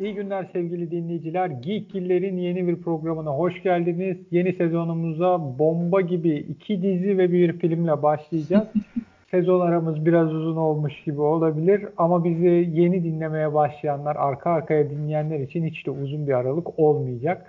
İyi 0.00 0.14
günler 0.14 0.46
sevgili 0.52 0.90
dinleyiciler. 0.90 1.46
Geekgiller'in 1.46 2.36
yeni 2.36 2.68
bir 2.68 2.76
programına 2.76 3.30
hoş 3.30 3.62
geldiniz. 3.62 4.16
Yeni 4.30 4.52
sezonumuza 4.52 5.58
bomba 5.58 6.00
gibi 6.00 6.36
iki 6.36 6.82
dizi 6.82 7.18
ve 7.18 7.32
bir 7.32 7.58
filmle 7.58 8.02
başlayacağız. 8.02 8.68
Sezon 9.30 9.60
aramız 9.60 10.06
biraz 10.06 10.34
uzun 10.34 10.56
olmuş 10.56 10.92
gibi 11.04 11.20
olabilir 11.20 11.86
ama 11.96 12.24
bizi 12.24 12.70
yeni 12.72 13.04
dinlemeye 13.04 13.54
başlayanlar, 13.54 14.16
arka 14.16 14.50
arkaya 14.50 14.90
dinleyenler 14.90 15.40
için 15.40 15.66
hiç 15.66 15.86
de 15.86 15.90
uzun 15.90 16.26
bir 16.26 16.32
aralık 16.32 16.78
olmayacak. 16.78 17.46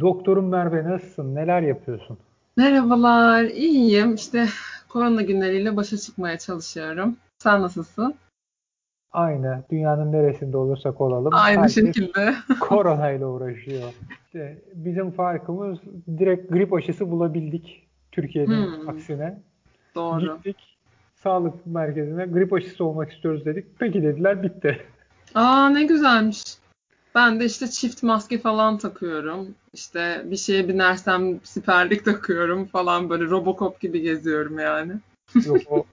Doktorum 0.00 0.48
Merve 0.48 0.84
nasılsın? 0.84 1.34
Neler 1.34 1.62
yapıyorsun? 1.62 2.18
Merhabalar, 2.56 3.44
iyiyim. 3.44 4.14
İşte 4.14 4.46
korona 4.88 5.22
günleriyle 5.22 5.76
başa 5.76 5.96
çıkmaya 5.96 6.38
çalışıyorum. 6.38 7.16
Sen 7.38 7.62
nasılsın? 7.62 8.14
Aynı. 9.12 9.64
Dünyanın 9.70 10.12
neresinde 10.12 10.56
olursak 10.56 11.00
olalım. 11.00 11.32
Aynı 11.34 11.70
şekilde. 11.70 12.34
koronayla 12.60 13.26
uğraşıyor. 13.26 13.92
İşte 14.26 14.58
bizim 14.74 15.10
farkımız 15.10 15.78
direkt 16.18 16.52
grip 16.52 16.74
aşısı 16.74 17.10
bulabildik 17.10 17.88
Türkiye'nin 18.12 18.66
hmm. 18.66 18.88
aksine. 18.88 19.42
Doğru. 19.94 20.36
Gittik 20.36 20.70
sağlık 21.22 21.66
merkezine 21.66 22.26
grip 22.26 22.52
aşısı 22.52 22.84
olmak 22.84 23.12
istiyoruz 23.12 23.44
dedik. 23.44 23.66
Peki 23.78 24.02
dediler 24.02 24.42
bitti. 24.42 24.82
Aa 25.34 25.68
ne 25.68 25.84
güzelmiş. 25.84 26.42
Ben 27.14 27.40
de 27.40 27.44
işte 27.44 27.66
çift 27.66 28.02
maske 28.02 28.38
falan 28.38 28.78
takıyorum. 28.78 29.54
İşte 29.72 30.22
bir 30.24 30.36
şeye 30.36 30.68
binersem 30.68 31.40
siperlik 31.42 32.04
takıyorum 32.04 32.64
falan 32.64 33.10
böyle 33.10 33.24
Robocop 33.24 33.80
gibi 33.80 34.00
geziyorum 34.00 34.58
yani. 34.58 34.92
Yok 35.46 35.60
o 35.70 35.84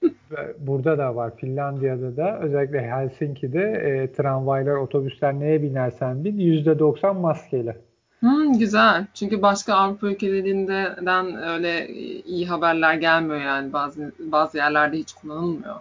burada 0.59 0.97
da 0.97 1.15
var. 1.15 1.35
Finlandiya'da 1.37 2.17
da 2.17 2.39
özellikle 2.39 2.91
Helsinki'de 2.91 3.61
e, 3.61 4.11
tramvaylar, 4.11 4.75
otobüsler 4.75 5.39
neye 5.39 5.61
binersen 5.61 6.23
bin 6.23 6.37
%90 6.37 7.19
maskeyle. 7.19 7.77
Hmm, 8.19 8.59
güzel. 8.59 9.05
Çünkü 9.13 9.41
başka 9.41 9.73
Avrupa 9.73 10.07
ülkelerinden 10.07 11.43
öyle 11.43 11.87
iyi 12.23 12.47
haberler 12.47 12.93
gelmiyor 12.93 13.41
yani 13.41 13.73
bazı 13.73 14.11
bazı 14.19 14.57
yerlerde 14.57 14.97
hiç 14.97 15.13
kullanılmıyor. 15.13 15.75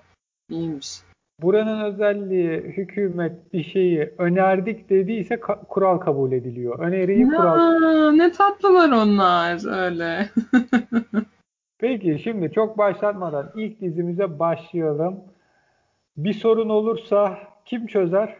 İyiymiş. 0.50 1.00
Buranın 1.42 1.84
özelliği 1.84 2.50
hükümet 2.50 3.52
bir 3.52 3.64
şeyi 3.64 4.12
önerdik 4.18 4.90
dediyse 4.90 5.34
ka- 5.34 5.66
kural 5.66 5.98
kabul 5.98 6.32
ediliyor. 6.32 6.78
Öneriyi 6.78 7.20
ya, 7.20 7.28
kural. 7.28 8.10
Ne 8.10 8.32
tatlılar 8.32 8.90
onlar 8.90 9.84
öyle. 9.86 10.28
Peki 11.86 12.20
şimdi 12.24 12.52
çok 12.52 12.78
başlatmadan 12.78 13.52
ilk 13.56 13.80
dizimize 13.80 14.38
başlayalım. 14.38 15.20
Bir 16.16 16.32
sorun 16.32 16.68
olursa 16.68 17.38
kim 17.64 17.86
çözer? 17.86 18.36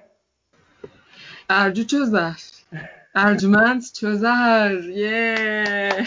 Ercü 1.48 1.86
çözer. 1.86 2.34
Ercüment 3.14 3.94
çözer. 3.94 4.70
Yeah. 4.70 6.06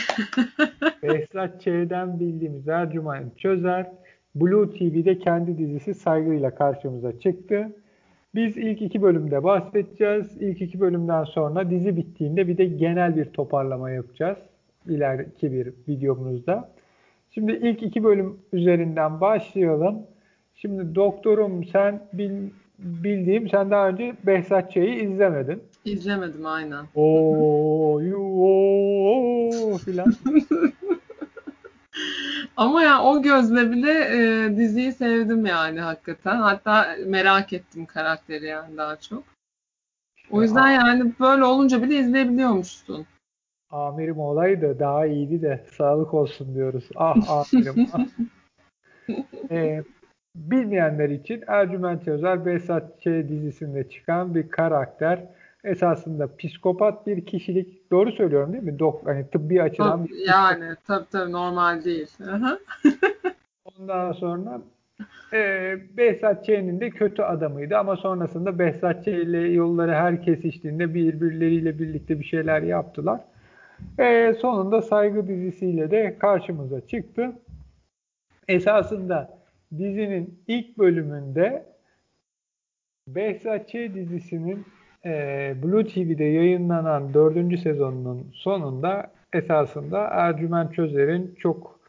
Behzat 1.04 1.62
Ç'den 1.62 2.20
bildiğimiz 2.20 2.68
Ercüment 2.68 3.40
çözer. 3.40 3.88
Blue 4.36 4.70
TV'de 4.70 5.20
kendi 5.20 5.58
dizisi 5.58 5.94
saygıyla 5.94 6.56
karşımıza 6.56 7.20
çıktı. 7.20 7.68
Biz 8.36 8.58
ilk 8.58 8.82
iki 8.82 9.02
bölümde 9.02 9.44
bahsedeceğiz. 9.44 10.42
İlk 10.42 10.62
iki 10.62 10.80
bölümden 10.80 11.24
sonra 11.24 11.70
dizi 11.70 11.98
bittiğinde 11.98 12.48
bir 12.48 12.58
de 12.58 12.66
genel 12.66 13.16
bir 13.16 13.26
toparlama 13.26 13.92
yapacağız. 13.92 14.38
İleriki 14.88 15.52
bir 15.52 15.74
videomuzda. 15.88 16.79
Şimdi 17.32 17.52
ilk 17.52 17.84
iki 17.84 18.04
bölüm 18.04 18.38
üzerinden 18.54 19.22
başlayalım. 19.22 20.08
Şimdi 20.56 20.96
doktorum 20.96 21.66
sen 21.66 22.02
bil, 22.14 22.50
bildiğim 22.80 23.50
sen 23.50 23.72
daha 23.72 23.88
önce 23.88 24.16
Behzat 24.24 24.72
Ç'yi 24.72 24.96
izlemedin. 24.96 25.64
İzlemedim 25.86 26.46
aynen. 26.46 26.86
Oo, 26.96 28.02
yoo 28.02 29.78
filan. 29.78 30.14
Ama 32.58 32.84
ya 32.84 33.04
o 33.04 33.22
gözle 33.22 33.72
bile 33.72 33.92
e, 33.92 34.50
diziyi 34.58 34.92
sevdim 34.92 35.46
yani 35.46 35.80
hakikaten. 35.80 36.36
Hatta 36.36 36.96
merak 37.06 37.54
ettim 37.54 37.86
karakteri 37.86 38.46
yani 38.46 38.78
daha 38.78 38.96
çok. 38.96 39.24
O 40.32 40.42
yüzden 40.42 40.70
yani 40.72 41.12
böyle 41.20 41.44
olunca 41.44 41.84
bile 41.84 41.96
izleyebiliyormuşsun. 42.00 43.06
Amirim 43.72 44.20
olaydı 44.20 44.80
daha 44.80 45.06
iyiydi 45.06 45.42
de 45.42 45.64
sağlık 45.78 46.14
olsun 46.14 46.56
diyoruz. 46.56 46.90
Ah 46.96 47.16
amirim. 47.30 47.88
ah. 47.94 48.06
ee, 49.52 49.84
bilmeyenler 50.36 51.10
için 51.10 51.44
Ercüment 51.48 52.08
Özer 52.08 52.46
Behzat 52.46 53.02
Ç. 53.02 53.06
dizisinde 53.06 53.90
çıkan 53.90 54.36
bir 54.36 54.50
karakter. 54.50 55.26
Esasında 55.64 56.36
psikopat 56.38 57.08
bir 57.08 57.26
kişilik. 57.26 57.92
Doğru 57.92 58.12
söylüyorum 58.12 58.54
değil 58.54 58.64
mi? 58.64 58.80
Dok 58.80 59.08
hani 59.08 59.28
tıbbi 59.28 59.62
açıdan. 59.62 60.06
bir 60.06 60.28
yani 60.28 60.76
tabii 60.88 61.06
tabii 61.12 61.32
normal 61.32 61.84
değil. 61.84 62.08
Ondan 63.80 64.12
sonra 64.12 64.62
e, 65.34 65.38
Behzat 65.98 66.46
Ç'nin 66.46 66.80
de 66.80 66.90
kötü 66.90 67.22
adamıydı 67.22 67.78
ama 67.78 67.96
sonrasında 67.96 68.60
Behzat 68.60 69.06
Ç 69.06 69.08
ile 69.08 69.40
yolları 69.40 69.94
her 69.94 70.24
kesiştiğinde 70.24 70.94
birbirleriyle 70.94 71.80
birlikte 71.80 72.20
bir 72.20 72.26
şeyler 72.26 72.62
yaptılar. 72.62 73.20
E, 74.00 74.34
sonunda 74.42 74.82
Saygı 74.82 75.28
dizisiyle 75.28 75.92
de 75.92 76.18
karşımıza 76.20 76.88
çıktı. 76.88 77.32
Esasında 78.48 79.40
dizinin 79.78 80.44
ilk 80.48 80.78
bölümünde 80.78 81.66
Behzat 83.08 83.70
Ç. 83.70 83.74
dizisinin 83.74 84.66
e, 85.06 85.56
Blue 85.64 85.88
TV'de 85.88 86.24
yayınlanan 86.24 87.14
dördüncü 87.14 87.58
sezonunun 87.58 88.28
sonunda 88.34 89.12
esasında 89.34 90.00
Ercüment 90.00 90.74
Çözer'in 90.74 91.36
çok 91.40 91.80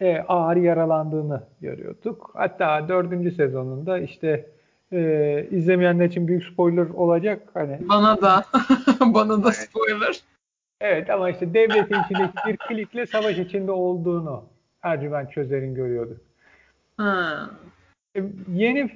e, 0.00 0.18
ağır 0.18 0.56
yaralandığını 0.56 1.42
görüyorduk. 1.60 2.30
Hatta 2.34 2.88
dördüncü 2.88 3.30
sezonunda 3.30 3.98
işte 3.98 4.46
e, 4.92 5.46
izlemeyenler 5.50 6.06
için 6.06 6.28
büyük 6.28 6.44
spoiler 6.44 6.86
olacak. 6.88 7.42
Hani 7.54 7.78
Bana 7.88 8.22
da. 8.22 8.44
Bana 9.00 9.44
da 9.44 9.52
spoiler. 9.52 10.20
Evet 10.80 11.10
ama 11.10 11.30
işte 11.30 11.54
devletin 11.54 11.96
içindeki 12.04 12.32
bir 12.46 12.56
klikle 12.56 13.06
savaş 13.06 13.38
içinde 13.38 13.72
olduğunu 13.72 14.44
Ercüment 14.82 15.32
Çözer'in 15.32 15.74
görüyorduk. 15.74 16.20
Ha. 16.96 17.50
E, 18.16 18.22
yeni 18.52 18.88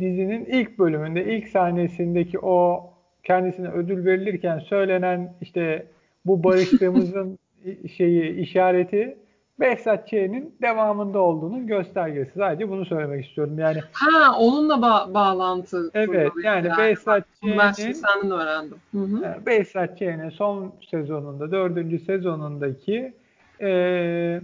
dizinin 0.00 0.44
ilk 0.44 0.78
bölümünde, 0.78 1.24
ilk 1.24 1.48
sahnesindeki 1.48 2.38
o 2.38 2.90
kendisine 3.22 3.68
ödül 3.68 4.04
verilirken 4.04 4.58
söylenen 4.58 5.34
işte 5.40 5.86
bu 6.24 6.44
barıştığımızın 6.44 7.38
şeyi 7.96 8.36
işareti 8.36 9.16
Behzat 9.60 10.08
Ç'nin 10.08 10.54
devamında 10.62 11.18
olduğunun 11.18 11.66
göstergesi. 11.66 12.30
Sadece 12.34 12.68
bunu 12.68 12.84
söylemek 12.84 13.26
istiyorum. 13.26 13.58
Yani 13.58 13.80
Ha, 13.92 14.38
onunla 14.38 14.74
ba- 14.74 15.14
bağlantı. 15.14 15.90
Evet, 15.94 16.32
yani, 16.44 16.66
yani 16.66 16.78
Behzat 16.78 17.24
Ç'nin 17.40 17.58
ben 17.58 17.72
senden 17.72 18.30
öğrendim. 18.30 18.78
Hı 18.92 18.98
hı. 18.98 19.46
Behzat 19.46 19.98
Ç'nin 19.98 20.30
son 20.30 20.74
sezonunda, 20.90 21.50
dördüncü 21.50 21.98
sezonundaki 21.98 23.14
e, 23.60 24.40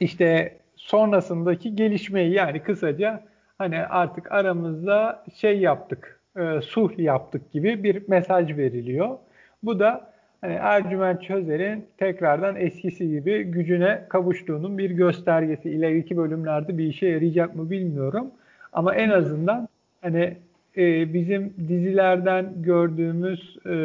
işte 0.00 0.58
sonrasındaki 0.76 1.76
gelişmeyi 1.76 2.32
yani 2.32 2.62
kısaca 2.62 3.24
hani 3.58 3.78
artık 3.78 4.32
aramızda 4.32 5.24
şey 5.34 5.58
yaptık, 5.58 6.20
e, 6.36 6.60
sulh 6.60 6.98
yaptık 6.98 7.52
gibi 7.52 7.84
bir 7.84 8.08
mesaj 8.08 8.56
veriliyor. 8.56 9.18
Bu 9.62 9.78
da 9.78 10.13
hani 10.44 10.54
Ercüment 10.54 11.22
Çözer'in 11.22 11.86
tekrardan 11.98 12.56
eskisi 12.56 13.08
gibi 13.08 13.44
gücüne 13.44 14.04
kavuştuğunun 14.08 14.78
bir 14.78 14.90
göstergesi. 14.90 15.70
İleriki 15.70 16.16
bölümlerde 16.16 16.78
bir 16.78 16.84
işe 16.84 17.06
yarayacak 17.06 17.56
mı 17.56 17.70
bilmiyorum. 17.70 18.30
Ama 18.72 18.94
en 18.94 19.08
azından 19.08 19.68
hani 20.02 20.36
e, 20.76 21.14
bizim 21.14 21.54
dizilerden 21.68 22.52
gördüğümüz 22.62 23.58
e, 23.66 23.76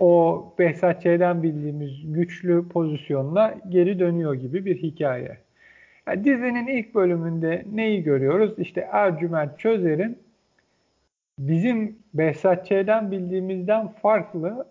o 0.00 0.44
Behzat 0.58 1.02
Ç'den 1.02 1.42
bildiğimiz 1.42 2.12
güçlü 2.12 2.68
pozisyonla 2.68 3.54
geri 3.68 3.98
dönüyor 3.98 4.34
gibi 4.34 4.64
bir 4.64 4.82
hikaye. 4.82 5.36
Yani 6.06 6.24
dizinin 6.24 6.66
ilk 6.66 6.94
bölümünde 6.94 7.64
neyi 7.72 8.02
görüyoruz? 8.02 8.58
İşte 8.58 8.88
Ercüment 8.92 9.58
Çözer'in 9.58 10.18
bizim 11.38 11.98
Behzat 12.14 12.66
Ç'den 12.66 13.10
bildiğimizden 13.10 13.88
farklı 13.88 14.66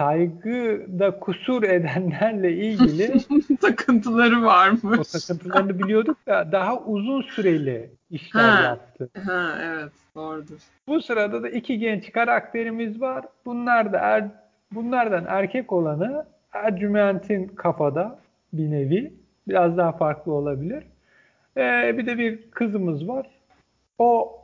saygıda 0.00 1.18
kusur 1.18 1.62
edenlerle 1.62 2.52
ilgili 2.52 3.12
takıntıları 3.60 4.42
varmış. 4.42 4.98
O 4.98 5.18
takıntılarını 5.18 5.78
biliyorduk 5.78 6.26
da 6.26 6.52
daha 6.52 6.80
uzun 6.80 7.22
süreli 7.22 7.90
işler 8.10 8.48
ha, 8.48 8.62
yaptı. 8.62 9.10
Ha, 9.24 9.58
evet 9.62 9.92
doğrudur. 10.14 10.58
Bu 10.86 11.02
sırada 11.02 11.42
da 11.42 11.48
iki 11.48 11.78
genç 11.78 12.12
karakterimiz 12.12 13.00
var. 13.00 13.24
Bunlar 13.46 13.92
da 13.92 13.98
er, 13.98 14.24
bunlardan 14.72 15.24
erkek 15.28 15.72
olanı 15.72 16.26
Ercüment'in 16.52 17.48
kafada 17.48 18.18
bir 18.52 18.70
nevi. 18.70 19.14
Biraz 19.48 19.76
daha 19.76 19.92
farklı 19.92 20.32
olabilir. 20.32 20.84
Ee, 21.56 21.98
bir 21.98 22.06
de 22.06 22.18
bir 22.18 22.50
kızımız 22.50 23.08
var. 23.08 23.26
O 23.98 24.39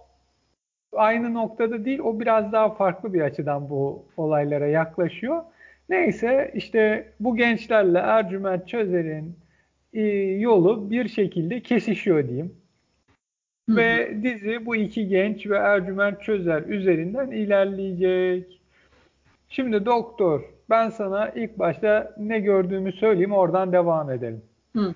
aynı 0.96 1.34
noktada 1.34 1.84
değil. 1.84 1.98
O 1.98 2.20
biraz 2.20 2.52
daha 2.52 2.74
farklı 2.74 3.14
bir 3.14 3.20
açıdan 3.20 3.70
bu 3.70 4.04
olaylara 4.16 4.66
yaklaşıyor. 4.66 5.42
Neyse 5.88 6.50
işte 6.54 7.12
bu 7.20 7.36
gençlerle 7.36 7.98
Ercüment 7.98 8.68
Çözer'in 8.68 9.36
e, 9.92 10.02
yolu 10.40 10.90
bir 10.90 11.08
şekilde 11.08 11.60
kesişiyor 11.60 12.28
diyeyim. 12.28 12.54
Hı. 13.70 13.76
Ve 13.76 14.18
dizi 14.22 14.66
bu 14.66 14.76
iki 14.76 15.08
genç 15.08 15.46
ve 15.46 15.56
Ercüment 15.56 16.22
Çözer 16.22 16.62
üzerinden 16.62 17.30
ilerleyecek. 17.30 18.60
Şimdi 19.48 19.86
doktor 19.86 20.42
ben 20.70 20.88
sana 20.90 21.28
ilk 21.28 21.58
başta 21.58 22.14
ne 22.18 22.40
gördüğümü 22.40 22.92
söyleyeyim 22.92 23.32
oradan 23.32 23.72
devam 23.72 24.10
edelim. 24.10 24.42
Hı. 24.76 24.94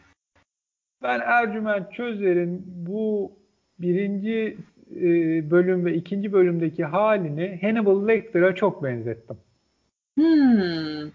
Ben 1.02 1.20
Ercüment 1.25 1.93
Çözer'in 1.93 2.64
bu 2.67 3.32
birinci 3.79 4.56
e, 4.97 5.51
bölüm 5.51 5.85
ve 5.85 5.95
ikinci 5.95 6.33
bölümdeki 6.33 6.85
halini 6.85 7.59
Hannibal 7.63 8.09
Lecter'a 8.09 8.55
çok 8.55 8.83
benzettim. 8.83 9.37
Hmm. 10.19 11.11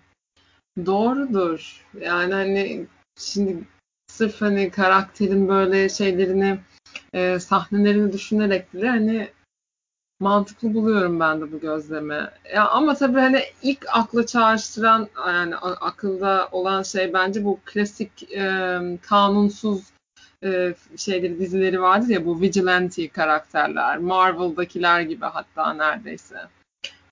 Doğrudur. 0.86 1.86
Yani 2.02 2.34
hani 2.34 2.86
şimdi 3.18 3.58
sırf 4.08 4.42
hani 4.42 4.70
karakterin 4.72 5.48
böyle 5.48 5.90
şeylerini 5.90 6.58
e, 7.14 7.40
sahnelerini 7.40 8.14
düşünerek 8.14 8.74
bile 8.74 8.90
hani 8.90 9.30
mantıklı 10.20 10.74
buluyorum 10.74 11.20
ben 11.20 11.42
de 11.42 11.52
bu 11.52 11.60
gözleme. 11.60 12.32
Ya 12.54 12.68
ama 12.70 12.96
tabii 12.96 13.20
hani 13.20 13.42
ilk 13.62 13.86
akla 13.94 14.26
çağrıştıran 14.26 15.08
yani 15.28 15.56
akılda 15.56 16.50
olan 16.52 16.84
şey 16.84 17.14
bence 17.14 17.46
bu 17.46 17.60
klasik 17.66 18.32
e, 18.32 18.80
kanunsuz 19.02 19.95
e, 20.44 20.74
şeyleri 20.98 21.40
dizileri 21.40 21.82
vardır 21.82 22.10
ya 22.10 22.26
bu 22.26 22.42
vigilante 22.42 23.08
karakterler, 23.08 23.98
Marvel'dakiler 23.98 25.02
gibi 25.02 25.26
hatta 25.26 25.74
neredeyse. 25.74 26.36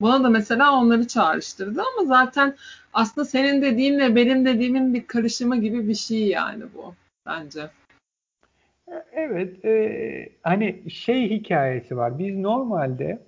Bana 0.01 0.23
da 0.23 0.29
mesela 0.29 0.79
onları 0.79 1.07
çağrıştırdı 1.07 1.81
ama 1.81 2.07
zaten 2.07 2.55
aslında 2.93 3.25
senin 3.25 3.61
dediğinle 3.61 4.15
benim 4.15 4.45
dediğimin 4.45 4.93
bir 4.93 5.07
karışımı 5.07 5.61
gibi 5.61 5.87
bir 5.87 5.95
şey 5.95 6.27
yani 6.27 6.63
bu 6.75 6.93
bence. 7.25 7.69
Evet, 9.13 9.65
e, 9.65 10.29
hani 10.43 10.91
şey 10.91 11.29
hikayesi 11.29 11.97
var. 11.97 12.19
Biz 12.19 12.37
normalde 12.37 13.19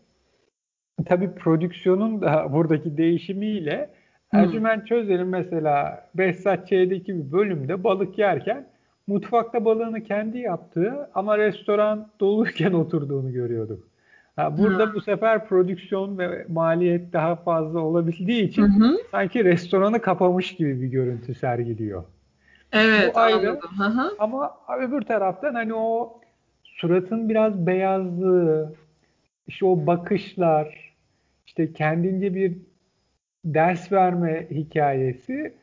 tabii 1.06 1.36
prodüksiyonun 1.36 2.22
da 2.22 2.48
buradaki 2.54 2.98
değişimiyle 2.98 3.90
hmm. 4.30 4.40
Ercüment 4.40 4.88
Çözer'in 4.88 5.28
mesela 5.28 6.08
Behzat 6.16 6.68
Ç'deki 6.68 7.18
bir 7.18 7.32
bölümde 7.32 7.84
balık 7.84 8.18
yerken 8.18 8.68
mutfakta 9.08 9.66
balığını 9.66 10.04
kendi 10.04 10.38
yaptığı 10.38 11.10
ama 11.14 11.38
restoran 11.38 12.08
doluyken 12.20 12.74
oturduğunu 12.84 13.34
görüyorduk. 13.34 13.88
Ha, 14.36 14.58
burada 14.58 14.86
hmm. 14.86 14.94
bu 14.94 15.02
sefer 15.02 15.48
prodüksiyon 15.48 16.18
ve 16.18 16.46
maliyet 16.50 17.14
daha 17.14 17.36
fazla 17.36 17.80
olabildiği 17.80 18.44
için 18.44 18.68
hmm. 18.68 18.96
sanki 19.12 19.46
restoranı 19.46 20.02
kapamış 20.02 20.56
gibi 20.56 20.82
bir 20.82 20.88
görüntü 20.88 21.36
sergiliyor. 21.36 22.04
Evet 22.72 23.16
Bu 23.16 23.20
ayrı. 23.20 23.60
anladım. 23.80 24.16
Ama 24.20 24.58
öbür 24.80 25.02
taraftan 25.02 25.54
hani 25.54 25.74
o 25.74 26.20
suratın 26.64 27.30
biraz 27.30 27.68
beyazlığı, 27.68 28.74
işte 29.48 29.66
o 29.66 29.88
bakışlar, 29.88 30.94
işte 31.46 31.74
kendince 31.74 32.36
bir 32.36 32.58
ders 33.46 33.92
verme 33.92 34.48
hikayesi 34.52 35.54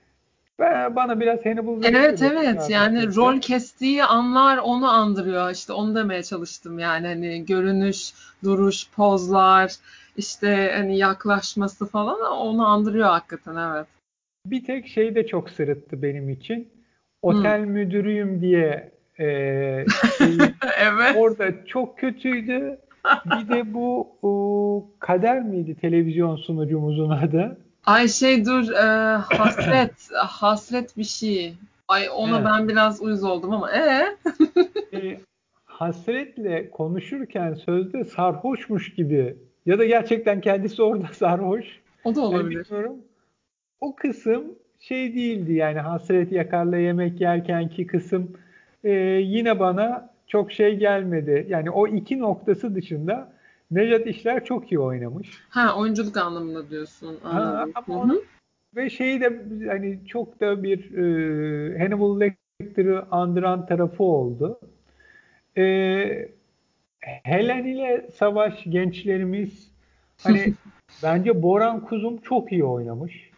bana 0.96 1.20
biraz 1.20 1.46
Hannibal 1.46 1.84
Evet 1.84 2.22
evet 2.22 2.70
yani 2.70 3.16
rol 3.16 3.40
kestiği 3.40 4.04
anlar 4.04 4.58
onu 4.58 4.90
andırıyor 4.90 5.50
işte 5.50 5.72
onu 5.72 5.94
demeye 5.94 6.22
çalıştım 6.22 6.78
yani 6.78 7.06
hani 7.06 7.44
görünüş, 7.44 8.12
duruş, 8.44 8.90
pozlar 8.90 9.72
işte 10.16 10.72
hani 10.74 10.98
yaklaşması 10.98 11.86
falan 11.86 12.32
onu 12.32 12.66
andırıyor 12.66 13.08
hakikaten 13.08 13.56
evet. 13.56 13.86
Bir 14.46 14.64
tek 14.64 14.88
şey 14.88 15.14
de 15.14 15.26
çok 15.26 15.50
sırıttı 15.50 16.02
benim 16.02 16.28
için 16.28 16.68
otel 17.22 17.64
hmm. 17.64 17.70
müdürüyüm 17.70 18.40
diye 18.40 18.92
e, 19.18 19.24
şey, 20.18 20.36
evet. 20.78 21.16
orada 21.16 21.66
çok 21.66 21.98
kötüydü. 21.98 22.78
Bir 23.24 23.48
de 23.48 23.74
bu 23.74 24.08
o, 24.22 24.86
Kader 24.98 25.42
miydi 25.42 25.74
televizyon 25.80 26.36
sunucumuzun 26.36 27.10
adı? 27.10 27.56
Ay 27.86 28.08
şey 28.08 28.44
dur 28.44 28.70
e, 28.70 29.16
hasret 29.16 30.10
hasret 30.14 30.96
bir 30.96 31.04
şey. 31.04 31.54
Ay 31.88 32.08
ona 32.14 32.36
evet. 32.36 32.46
ben 32.46 32.68
biraz 32.68 33.02
uyuz 33.02 33.24
oldum 33.24 33.52
ama 33.52 33.72
ee? 33.72 34.16
e, 34.92 35.20
hasretle 35.64 36.70
konuşurken 36.70 37.54
sözde 37.54 38.04
sarhoşmuş 38.04 38.94
gibi 38.94 39.36
ya 39.66 39.78
da 39.78 39.84
gerçekten 39.84 40.40
kendisi 40.40 40.82
orada 40.82 41.06
sarhoş. 41.12 41.80
O 42.04 42.14
da 42.14 42.20
olabilir. 42.20 42.66
Yani 42.70 42.92
o 43.80 43.94
kısım 43.96 44.44
şey 44.80 45.14
değildi 45.14 45.52
yani 45.52 45.78
hasret 45.78 46.32
yakarla 46.32 46.76
yemek 46.76 47.20
yerkenki 47.20 47.86
kısım 47.86 48.36
e, 48.84 48.90
yine 49.24 49.60
bana 49.60 50.10
çok 50.26 50.52
şey 50.52 50.76
gelmedi. 50.76 51.46
Yani 51.48 51.70
o 51.70 51.86
iki 51.86 52.18
noktası 52.18 52.74
dışında 52.74 53.31
Nejat 53.72 54.06
İşler 54.06 54.44
çok 54.44 54.72
iyi 54.72 54.78
oynamış. 54.78 55.28
Ha 55.48 55.76
oyunculuk 55.78 56.16
anlamında 56.16 56.70
diyorsun. 56.70 57.18
Anladım. 57.24 57.72
Ha, 57.74 57.82
ama 57.86 58.14
ve 58.76 58.90
şeyi 58.90 59.20
de 59.20 59.42
hani 59.68 59.98
çok 60.06 60.40
da 60.40 60.62
bir 60.62 60.94
e, 60.94 61.78
Hannibal 61.78 62.20
Lecter'ı 62.20 63.06
andıran 63.10 63.66
tarafı 63.66 64.02
oldu. 64.02 64.60
E, 65.56 65.64
Helen 67.00 67.64
ile 67.64 68.08
Savaş 68.14 68.64
gençlerimiz 68.64 69.72
hani 70.22 70.54
bence 71.02 71.42
Boran 71.42 71.80
Kuzum 71.80 72.18
çok 72.18 72.52
iyi 72.52 72.64
oynamış. 72.64 73.30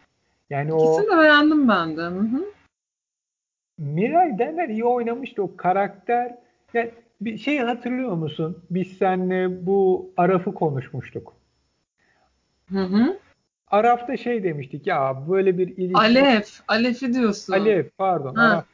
Yani 0.49 0.69
İkisini 0.69 1.09
o 1.09 1.17
de 1.17 1.21
beğendim 1.23 1.69
ben 1.69 1.97
de. 1.97 2.01
Hı 2.01 2.19
hı. 2.19 2.45
Miray 3.77 4.39
Dener 4.39 4.69
iyi 4.69 4.85
oynamıştı 4.85 5.43
o 5.43 5.55
karakter. 5.57 6.35
Yani 6.73 6.91
bir 7.21 7.37
şey 7.37 7.57
hatırlıyor 7.57 8.11
musun? 8.11 8.63
Biz 8.69 8.87
seninle 8.97 9.65
bu 9.65 10.09
Araf'ı 10.17 10.53
konuşmuştuk. 10.53 11.33
Hı 12.71 12.79
hı. 12.79 13.19
Araf'ta 13.67 14.17
şey 14.17 14.43
demiştik 14.43 14.87
ya 14.87 15.23
böyle 15.29 15.57
bir 15.57 15.67
ilişki. 15.67 15.97
Alef. 15.97 16.61
Alef'i 16.67 17.13
diyorsun. 17.13 17.53
Alef 17.53 17.97
pardon. 17.97 18.35
Ha. 18.35 18.43
Araf. 18.43 18.65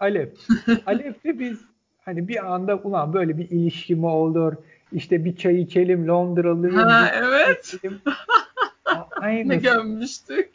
Alef. 0.00 0.28
Alef'te 0.86 1.38
biz 1.38 1.60
hani 2.04 2.28
bir 2.28 2.52
anda 2.54 2.76
ulan 2.76 3.12
böyle 3.12 3.38
bir 3.38 3.50
ilişki 3.50 3.94
mi 3.94 4.06
olur? 4.06 4.54
İşte 4.92 5.24
bir 5.24 5.36
çay 5.36 5.60
içelim 5.60 6.08
Londralıyım. 6.08 6.76
Ha 6.76 7.10
evet. 7.14 7.74
Aynı. 9.20 9.48
ne 9.48 9.56
gömmüştük. 9.56 10.50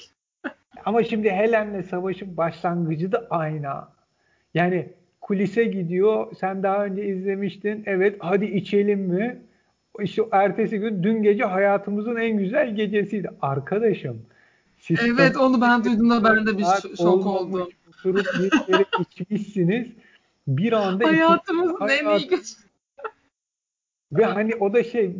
Ama 0.85 1.03
şimdi 1.03 1.29
Helen'le 1.31 1.81
savaşın 1.81 2.37
başlangıcı 2.37 3.11
da 3.11 3.27
aynı. 3.29 3.69
Yani 4.53 4.93
kulise 5.27 5.63
gidiyor. 5.63 6.35
Sen 6.39 6.63
daha 6.63 6.85
önce 6.85 7.05
izlemiştin. 7.05 7.83
Evet 7.85 8.15
hadi 8.19 8.45
içelim 8.45 8.99
mi? 8.99 9.41
İşte 10.01 10.23
ertesi 10.31 10.79
gün 10.79 11.03
dün 11.03 11.23
gece 11.23 11.43
hayatımızın 11.43 12.15
en 12.15 12.37
güzel 12.37 12.75
gecesiydi. 12.75 13.29
Arkadaşım. 13.41 14.21
evet 14.89 15.37
onu 15.37 15.61
ben 15.61 15.83
duyduğumda 15.83 16.23
ben 16.23 16.45
de 16.45 16.57
bir 16.57 16.65
şok 16.97 17.25
oldum. 17.25 17.69
Oturup 17.89 18.25
bir 18.39 18.73
yere 18.73 18.85
içmişsiniz. 18.99 19.87
Bir 20.47 20.71
anda 20.73 21.07
hayatımızın 21.07 21.87
en 21.89 22.17
iyi 22.17 22.27
gecesi. 22.27 22.67
Ve 24.11 24.25
hani 24.25 24.55
o 24.55 24.73
da 24.73 24.83
şey 24.83 25.15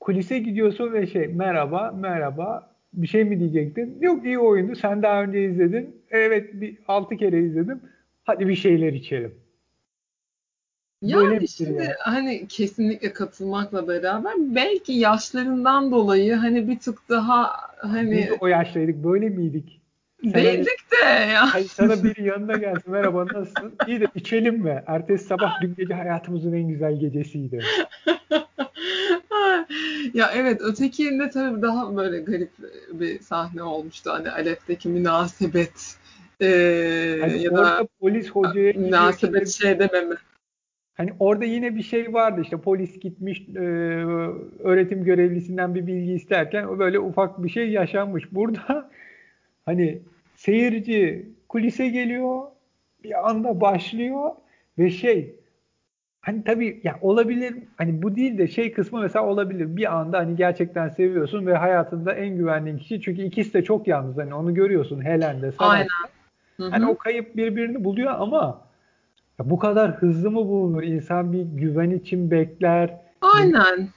kulise 0.00 0.38
gidiyorsun 0.38 0.92
ve 0.92 1.06
şey 1.06 1.26
merhaba 1.26 1.94
merhaba 2.00 2.74
bir 2.92 3.06
şey 3.06 3.24
mi 3.24 3.40
diyecektin? 3.40 3.98
Yok 4.00 4.24
iyi 4.24 4.38
oyundu. 4.38 4.74
Sen 4.74 5.02
daha 5.02 5.22
önce 5.22 5.44
izledin. 5.44 6.02
Evet 6.10 6.60
bir 6.60 6.78
altı 6.88 7.16
kere 7.16 7.42
izledim. 7.42 7.80
Hadi 8.26 8.48
bir 8.48 8.56
şeyler 8.56 8.92
içelim. 8.92 9.34
Yani 11.02 11.30
Böyle 11.30 11.46
şimdi 11.46 11.82
yani. 11.82 11.94
hani 11.98 12.48
kesinlikle 12.48 13.12
katılmakla 13.12 13.88
beraber 13.88 14.32
belki 14.38 14.92
yaşlarından 14.92 15.90
dolayı 15.90 16.34
hani 16.34 16.68
bir 16.68 16.78
tık 16.78 17.08
daha 17.08 17.52
hani 17.78 18.10
Biz 18.10 18.26
o 18.40 18.46
yaştaydık 18.46 19.04
böyle 19.04 19.28
miydik? 19.28 19.80
Değildik 20.24 20.92
de 20.92 21.06
ya. 21.06 21.54
Hani 21.54 21.64
sana 21.64 22.04
biri 22.04 22.24
yanına 22.24 22.56
gelsin 22.56 22.92
merhaba 22.92 23.26
nasılsın? 23.26 23.74
İyi 23.86 24.00
de 24.00 24.06
içelim 24.14 24.58
mi? 24.58 24.84
Ertesi 24.86 25.26
sabah 25.26 25.62
dün 25.62 25.74
gece 25.74 25.94
hayatımızın 25.94 26.52
en 26.52 26.68
güzel 26.68 27.00
gecesiydi. 27.00 27.64
ya 30.14 30.30
evet 30.34 30.60
ötekinde 30.60 31.30
tabii 31.30 31.62
daha 31.62 31.96
böyle 31.96 32.18
garip 32.18 32.50
bir 32.92 33.20
sahne 33.20 33.62
olmuştu. 33.62 34.10
Hani 34.10 34.30
Alep'teki 34.30 34.88
münasebet 34.88 35.96
e, 36.42 37.18
hani 37.20 37.42
ya 37.42 37.56
da 37.56 37.88
polis 38.00 38.30
hocaya 38.30 38.72
münasebet 38.72 39.48
şey 39.48 39.78
dememe. 39.78 40.14
Hani 40.94 41.12
orada 41.18 41.44
yine 41.44 41.76
bir 41.76 41.82
şey 41.82 42.12
vardı 42.12 42.40
işte 42.42 42.56
polis 42.56 43.00
gitmiş 43.00 43.42
e, 43.56 43.60
öğretim 44.58 45.04
görevlisinden 45.04 45.74
bir 45.74 45.86
bilgi 45.86 46.12
isterken 46.12 46.64
o 46.64 46.78
böyle 46.78 46.98
ufak 46.98 47.42
bir 47.44 47.48
şey 47.48 47.70
yaşanmış. 47.70 48.32
Burada 48.32 48.90
hani 49.64 49.98
seyirci 50.36 51.26
kulise 51.48 51.88
geliyor 51.88 52.42
bir 53.04 53.28
anda 53.30 53.60
başlıyor 53.60 54.30
ve 54.78 54.90
şey 54.90 55.34
hani 56.20 56.44
tabii 56.44 56.80
ya 56.84 56.98
olabilir 57.00 57.54
hani 57.76 58.02
bu 58.02 58.16
değil 58.16 58.38
de 58.38 58.48
şey 58.48 58.72
kısmı 58.72 59.00
mesela 59.00 59.26
olabilir 59.26 59.76
bir 59.76 59.96
anda 59.96 60.18
hani 60.18 60.36
gerçekten 60.36 60.88
seviyorsun 60.88 61.46
ve 61.46 61.54
hayatında 61.54 62.12
en 62.12 62.36
güvendiğin 62.36 62.78
kişi 62.78 63.00
çünkü 63.00 63.22
ikisi 63.22 63.54
de 63.54 63.64
çok 63.64 63.86
yalnız 63.86 64.16
hani 64.16 64.34
onu 64.34 64.54
görüyorsun 64.54 65.04
Helen'de 65.04 65.50
Aynen. 65.58 65.86
Hani 66.58 66.86
o 66.86 66.98
kayıp 66.98 67.36
birbirini 67.36 67.84
buluyor 67.84 68.14
ama 68.18 68.60
ya 69.38 69.50
bu 69.50 69.58
kadar 69.58 69.90
hızlı 69.90 70.30
mı 70.30 70.38
bulunur? 70.48 70.82
İnsan 70.82 71.32
bir 71.32 71.42
güven 71.42 71.90
için 71.90 72.30
bekler. 72.30 72.96
Aynen. 73.20 73.88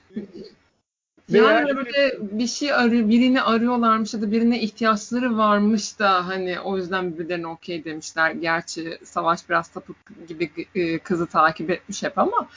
Veya 1.29 1.51
yani 1.51 1.75
böyle 1.75 2.17
bir 2.21 2.47
şey 2.47 2.73
arıyor, 2.73 3.09
birini 3.09 3.41
arıyorlarmış 3.41 4.13
ya 4.13 4.21
da 4.21 4.31
birine 4.31 4.61
ihtiyaçları 4.61 5.37
varmış 5.37 5.99
da 5.99 6.27
hani 6.27 6.59
o 6.59 6.77
yüzden 6.77 7.13
birbirlerine 7.13 7.47
okey 7.47 7.83
demişler. 7.83 8.31
Gerçi 8.31 8.97
Savaş 9.03 9.49
biraz 9.49 9.67
tapık 9.67 9.97
gibi 10.27 10.51
e, 10.75 10.99
kızı 10.99 11.27
takip 11.27 11.69
etmiş 11.69 12.03
hep 12.03 12.17
ama 12.17 12.47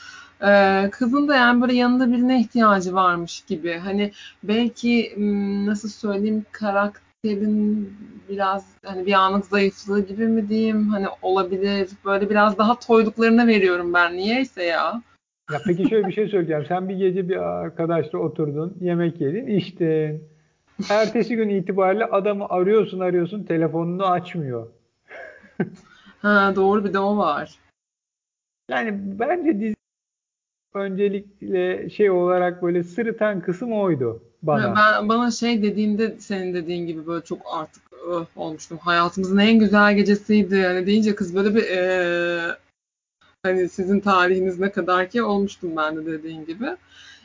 e, 0.47 0.91
kızın 0.91 1.29
da 1.29 1.37
yani 1.37 1.63
böyle 1.63 1.75
yanında 1.75 2.13
birine 2.13 2.41
ihtiyacı 2.41 2.95
varmış 2.95 3.41
gibi. 3.41 3.79
Hani 3.79 4.13
belki 4.43 5.15
nasıl 5.67 5.89
söyleyeyim 5.89 6.45
karakterin 7.23 7.95
biraz 8.29 8.77
hani 8.85 9.07
bir 9.07 9.13
anlık 9.13 9.45
zayıflığı 9.45 10.07
gibi 10.07 10.27
mi 10.27 10.49
diyeyim 10.49 10.89
hani 10.89 11.07
olabilir. 11.23 11.91
Böyle 12.05 12.31
biraz 12.31 12.59
daha 12.59 12.79
toyduklarına 12.79 13.47
veriyorum 13.47 13.95
ben 13.95 14.17
niyeyse 14.17 14.63
ya. 14.63 15.03
Ya 15.53 15.61
peki 15.67 15.89
şöyle 15.89 16.09
bir 16.09 16.13
şey 16.13 16.29
söyleyeceğim. 16.29 16.65
Sen 16.69 16.89
bir 16.89 16.97
gece 16.97 17.29
bir 17.29 17.37
arkadaşla 17.37 18.19
oturdun, 18.19 18.77
yemek 18.81 19.21
yedin, 19.21 19.47
içtin. 19.47 20.25
Ertesi 20.91 21.37
gün 21.37 21.49
itibariyle 21.49 22.05
adamı 22.05 22.47
arıyorsun 22.49 23.01
arıyorsun 23.01 23.45
telefonunu 23.45 24.07
açmıyor. 24.07 24.67
ha 26.23 26.53
doğru 26.57 26.85
bir 26.85 26.93
de 26.93 26.99
o 26.99 27.17
var. 27.17 27.59
Yani 28.71 29.19
bence 29.19 29.61
dizi 29.61 29.75
öncelikle 30.75 31.91
şey 31.91 32.11
olarak 32.11 32.63
böyle 32.63 32.83
sırıtan 32.83 33.41
kısım 33.41 33.73
oydu 33.73 34.32
bana. 34.43 34.77
Ben 34.77 35.09
bana 35.09 35.31
şey 35.31 35.63
dediğinde 35.63 36.17
senin 36.19 36.55
dediğin 36.55 36.87
gibi 36.87 37.07
böyle 37.07 37.25
çok 37.25 37.39
artık 37.53 37.83
öh, 38.11 38.27
olmuştum. 38.37 38.79
Hayatımızın 38.79 39.39
en 39.39 39.59
güzel 39.59 39.95
gecesiydi. 39.95 40.57
Yani 40.57 40.87
deyince 40.87 41.15
kız 41.15 41.35
böyle 41.35 41.55
bir 41.55 41.63
ee, 41.63 42.57
Hani 43.45 43.69
sizin 43.69 44.01
tarihiniz 44.01 44.59
ne 44.59 44.73
kadar 44.73 45.11
ki 45.11 45.23
olmuştum 45.23 45.77
ben 45.77 45.97
de 45.97 46.07
dediğin 46.07 46.45
gibi. 46.45 46.77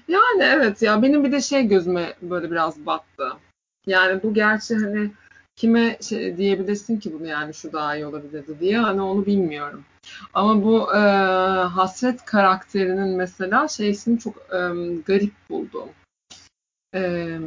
Yani 0.08 0.44
evet 0.44 0.82
ya 0.82 1.02
benim 1.02 1.24
bir 1.24 1.32
de 1.32 1.42
şey 1.42 1.68
gözüme 1.68 2.14
böyle 2.22 2.52
biraz 2.52 2.86
battı. 2.86 3.34
Yani 3.88 4.24
bu 4.24 4.34
gerçi 4.34 4.76
hani 4.76 5.12
kime 5.56 5.98
şey 6.02 6.38
diyebilirsin 6.38 7.00
ki 7.00 7.14
bunu 7.14 7.28
yani 7.28 7.54
şu 7.54 7.74
daha 7.74 7.96
iyi 7.96 8.06
olabilirdi 8.06 8.60
diye 8.60 8.78
hani 8.78 9.02
onu 9.02 9.26
bilmiyorum. 9.26 9.84
Ama 10.34 10.64
bu 10.64 10.96
e, 10.96 11.00
hasret 11.68 12.26
karakterinin 12.26 13.18
mesela 13.18 13.68
şeysini 13.68 14.20
çok 14.20 14.38
e, 14.38 14.60
garip 15.06 15.34
buldum. 15.50 15.90
E, 16.98 17.40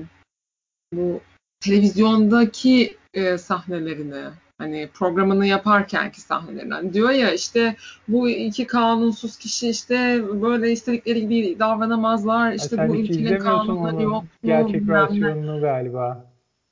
bu 0.93 1.21
televizyondaki 1.61 2.97
e, 3.15 3.39
sahnelerini 3.39 4.25
Hani 4.61 4.89
programını 4.95 5.47
yaparkenki 5.47 6.21
sahnelerinden. 6.21 6.75
Hani 6.75 6.93
diyor 6.93 7.11
ya 7.11 7.33
işte 7.33 7.77
bu 8.09 8.29
iki 8.29 8.67
kanunsuz 8.67 9.37
kişi 9.37 9.69
işte 9.69 10.23
böyle 10.43 10.73
istedikleri 10.73 11.21
gibi 11.21 11.59
davranamazlar. 11.59 12.53
İşte 12.53 12.81
Ay, 12.81 12.89
bu 12.89 12.97
ülkenin 12.97 13.39
kanunları 13.39 14.03
yok. 14.03 14.25
Gerçek 14.45 14.89
versiyonunu 14.89 15.61
galiba. 15.61 16.25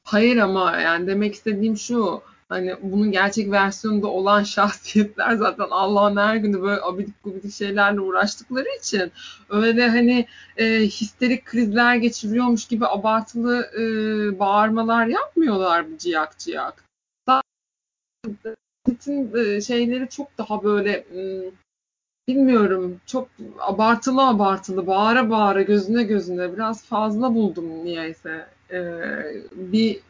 Hayır 0.05 0.37
ama 0.37 0.77
yani 0.77 1.07
demek 1.07 1.35
istediğim 1.35 1.77
şu. 1.77 2.23
Hani 2.49 2.77
bunun 2.83 3.13
gerçek 3.13 3.51
versiyonunda 3.51 4.07
olan 4.07 4.43
şahsiyetler 4.55 5.37
zaten 5.37 5.67
Allah'ın 5.71 6.17
her 6.17 6.37
günü 6.37 6.63
böyle 6.63 6.81
abidik 6.83 7.25
gubidik 7.25 7.53
şeylerle 7.55 8.01
uğraştıkları 8.01 8.69
için 8.81 9.13
öyle 9.49 9.89
hani 9.89 10.27
e, 10.57 10.81
histerik 10.81 11.45
krizler 11.45 11.97
geçiriyormuş 11.97 12.67
gibi 12.69 12.87
abartılı 12.87 13.71
e, 13.79 13.83
bağırmalar 14.39 15.07
yapmıyorlar 15.07 15.87
ciyak 15.99 16.39
ciyak 16.39 16.85
bütün 18.87 19.37
e, 19.37 19.61
şeyleri 19.61 20.09
çok 20.09 20.39
daha 20.39 20.65
böyle 20.65 21.05
bilmiyorum 22.29 23.01
çok 23.07 23.29
abartılı 23.59 24.29
abartılı 24.29 24.87
bağıra 24.87 25.31
bağıra 25.31 25.63
gözüne 25.63 26.03
gözüne 26.03 26.53
biraz 26.53 26.85
fazla 26.85 27.35
buldum 27.35 27.85
niyeyse. 27.85 28.47
Ee, 28.73 29.09
bir 29.53 30.01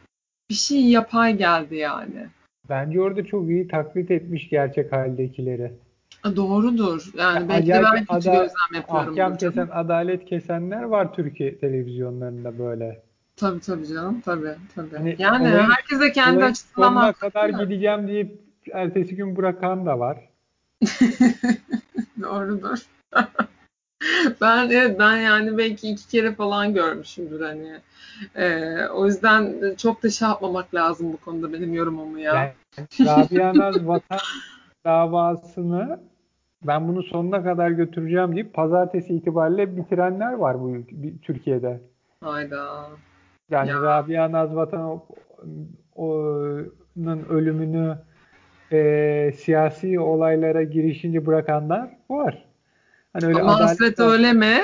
bir 0.49 0.55
şey 0.55 0.81
yapay 0.85 1.37
geldi 1.37 1.75
yani. 1.75 2.27
Bence 2.69 3.01
orada 3.01 3.25
çok 3.25 3.49
iyi 3.49 3.67
taklit 3.67 4.11
etmiş 4.11 4.49
gerçek 4.49 4.91
haldekileri. 4.91 5.71
Doğrudur. 6.35 7.11
Yani 7.17 7.41
ya, 7.41 7.49
belki 7.49 7.67
de 7.67 7.83
ben 7.83 8.05
kötü 8.05 8.29
ada, 8.29 8.31
gözlem 8.31 8.75
yapıyorum. 8.75 9.13
Ahkam 9.13 9.37
kesen, 9.37 9.69
adalet 9.71 10.25
kesenler 10.25 10.83
var 10.83 11.13
Türkiye 11.13 11.57
televizyonlarında 11.57 12.59
böyle. 12.59 13.01
Tabii 13.35 13.59
tabii 13.59 13.87
canım. 13.87 14.21
Tabii 14.25 14.55
tabii. 14.75 14.97
Hani 14.97 15.15
yani 15.19 15.41
olayın, 15.41 15.69
herkese 15.69 16.11
kendi 16.11 16.43
açısından 16.43 16.87
sonuna 16.87 17.13
kadar 17.13 17.49
gideceğim 17.49 18.07
deyip 18.07 18.41
ertesi 18.73 19.15
gün 19.15 19.35
bırakan 19.35 19.85
da 19.85 19.99
var. 19.99 20.17
Doğrudur. 22.21 22.79
ben 24.41 24.69
evet 24.69 24.99
ben 24.99 25.17
yani 25.17 25.57
belki 25.57 25.89
iki 25.89 26.07
kere 26.07 26.35
falan 26.35 26.73
görmüşümdür 26.73 27.41
hani. 27.41 27.79
Ee, 28.35 28.85
o 28.87 29.05
yüzden 29.05 29.75
çok 29.77 30.03
da 30.03 30.09
şey 30.09 30.27
yapmamak 30.27 30.75
lazım 30.75 31.13
bu 31.13 31.17
konuda 31.17 31.53
benim 31.53 31.73
yorumumu 31.73 32.19
ya. 32.19 32.33
Yani, 32.33 32.51
Rabia 32.99 33.53
Naz 33.55 33.75
vatan 33.87 34.19
davasını 34.85 35.99
ben 36.63 36.87
bunu 36.87 37.03
sonuna 37.03 37.43
kadar 37.43 37.69
götüreceğim 37.69 38.35
deyip 38.35 38.53
pazartesi 38.53 39.13
itibariyle 39.13 39.77
bitirenler 39.77 40.33
var 40.33 40.59
bu 40.59 40.77
Türkiye'de. 41.21 41.81
Hayda. 42.23 42.87
Yani 43.49 43.69
ya. 43.69 43.81
Rabia 43.81 44.31
Nazvatan'ın 44.31 45.01
ölümünü 47.29 47.97
e, 48.71 49.31
siyasi 49.37 49.99
olaylara 49.99 50.63
girişince 50.63 51.25
bırakanlar 51.25 51.89
var. 52.09 52.48
Hani 53.13 53.25
öyle 53.25 53.41
Ama 53.41 53.59
hasret 53.59 53.99
öyle 53.99 54.33
mi? 54.33 54.61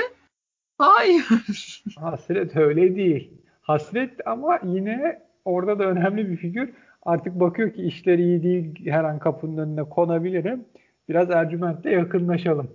Hayır. 0.78 1.26
Hasret 2.00 2.56
öyle 2.58 2.96
değil. 2.96 3.32
Hasret 3.62 4.28
ama 4.28 4.60
yine 4.64 5.22
orada 5.46 5.80
da 5.80 5.84
önemli 5.84 6.30
bir 6.30 6.38
figür. 6.38 6.74
Artık 7.02 7.40
bakıyor 7.40 7.74
ki 7.74 7.82
işleri 7.82 8.22
iyi 8.22 8.44
değil 8.44 8.86
her 8.86 9.04
an 9.04 9.20
kapının 9.20 9.58
önüne 9.58 9.84
konabilirim. 9.84 10.66
Biraz 11.10 11.30
Ercüment'le 11.30 11.86
yakınlaşalım. 11.86 12.72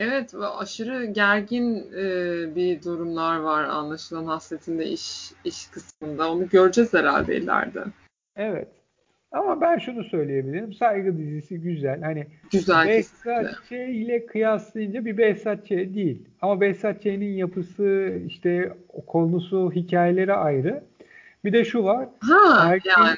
Evet 0.00 0.34
ve 0.34 0.46
aşırı 0.46 1.04
gergin 1.04 1.92
e, 1.92 2.04
bir 2.54 2.82
durumlar 2.82 3.36
var 3.36 3.64
anlaşılan 3.64 4.24
hasretinde 4.24 4.86
iş 4.86 5.32
iş 5.44 5.66
kısmında. 5.66 6.32
Onu 6.32 6.48
göreceğiz 6.48 6.94
herhalde 6.94 7.36
ileride. 7.36 7.84
Evet. 8.36 8.68
Ama 9.34 9.60
ben 9.60 9.78
şunu 9.78 10.04
söyleyebilirim. 10.04 10.72
Saygı 10.72 11.18
dizisi 11.18 11.60
güzel. 11.60 12.02
Hani 12.02 12.26
güzel 12.52 12.88
Behzat 12.88 13.64
Ç 13.68 13.72
ile 13.72 14.26
kıyaslayınca 14.26 15.04
bir 15.04 15.18
Behzat 15.18 15.66
Ç 15.66 15.70
değil. 15.70 16.22
Ama 16.42 16.60
Behzat 16.60 17.02
Ç'nin 17.02 17.32
yapısı, 17.32 18.12
işte 18.26 18.72
konusu, 19.06 19.72
hikayeleri 19.74 20.32
ayrı. 20.32 20.82
Bir 21.44 21.52
de 21.52 21.64
şu 21.64 21.84
var. 21.84 22.08
Ha 22.20 22.56
saygı, 22.56 22.88
yani. 22.88 23.16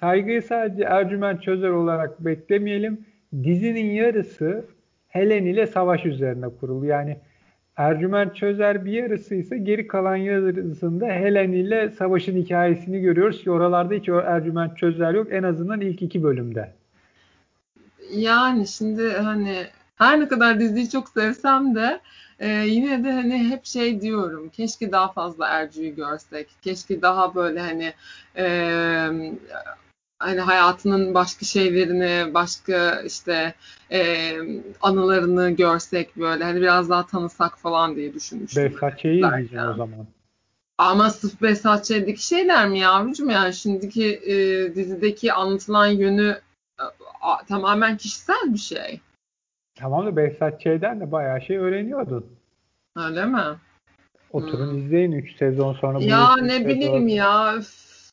Saygıyı 0.00 0.42
sadece 0.42 0.84
Ercüment 0.84 1.42
Çözer 1.42 1.68
olarak 1.68 2.24
beklemeyelim. 2.24 3.04
Dizinin 3.44 3.90
yarısı 3.90 4.64
Helen 5.08 5.44
ile 5.44 5.66
savaş 5.66 6.06
üzerine 6.06 6.46
kurulu. 6.60 6.86
Yani 6.86 7.16
Ercüment 7.78 8.36
Çözer 8.36 8.84
bir 8.84 8.92
yarısı 8.92 9.34
ise 9.34 9.58
geri 9.58 9.86
kalan 9.86 10.16
yarısında 10.16 11.06
Helen 11.06 11.52
ile 11.52 11.90
savaşın 11.90 12.36
hikayesini 12.36 13.00
görüyoruz 13.00 13.42
ki 13.42 13.50
oralarda 13.50 13.94
hiç 13.94 14.08
Ercüment 14.08 14.78
Çözer 14.78 15.14
yok. 15.14 15.26
En 15.30 15.42
azından 15.42 15.80
ilk 15.80 16.02
iki 16.02 16.22
bölümde. 16.22 16.72
Yani 18.12 18.68
şimdi 18.68 19.12
hani 19.12 19.66
her 19.96 20.20
ne 20.20 20.28
kadar 20.28 20.60
diziyi 20.60 20.90
çok 20.90 21.08
sevsem 21.08 21.74
de 21.74 22.00
e, 22.38 22.48
yine 22.48 23.04
de 23.04 23.12
hani 23.12 23.50
hep 23.50 23.64
şey 23.64 24.00
diyorum. 24.00 24.48
Keşke 24.48 24.92
daha 24.92 25.12
fazla 25.12 25.48
Ercü'yü 25.48 25.96
görsek. 25.96 26.48
Keşke 26.62 27.02
daha 27.02 27.34
böyle 27.34 27.60
hani 27.60 27.92
e, 28.36 28.46
hani 30.18 30.40
hayatının 30.40 31.14
başka 31.14 31.46
şeylerini, 31.46 32.34
başka 32.34 33.00
işte 33.00 33.54
e, 33.92 34.32
anılarını 34.82 35.50
görsek 35.50 36.16
böyle 36.16 36.44
hani 36.44 36.60
biraz 36.60 36.90
daha 36.90 37.06
tanısak 37.06 37.58
falan 37.58 37.96
diye 37.96 38.14
düşünmüştüm. 38.14 38.64
Behzatçı'yı 38.64 39.26
izleyeceğim 39.26 39.68
o 39.68 39.74
zaman. 39.74 40.06
Ama 40.78 41.10
sırf 41.10 41.42
Behzatçı'daki 41.42 42.26
şeyler 42.26 42.68
mi 42.68 42.78
yavrucuğum 42.78 43.30
yani 43.30 43.54
şimdiki 43.54 44.16
e, 44.16 44.34
dizideki 44.74 45.32
anlatılan 45.32 45.86
yönü 45.86 46.40
e, 46.80 46.84
a, 47.20 47.44
tamamen 47.44 47.96
kişisel 47.96 48.52
bir 48.52 48.58
şey. 48.58 49.00
Tamam 49.74 50.06
da 50.06 50.16
Behzatçı'dan 50.16 51.00
de 51.00 51.12
bayağı 51.12 51.42
şey 51.42 51.56
öğreniyordun. 51.56 52.26
Öyle 52.96 53.26
mi? 53.26 53.42
Oturun 54.32 54.70
hmm. 54.70 54.78
izleyin 54.78 55.12
3 55.12 55.36
sezon 55.36 55.74
sonra. 55.74 55.98
Ya 56.00 56.36
ne 56.36 56.66
bileyim 56.66 57.08
ya 57.08 57.54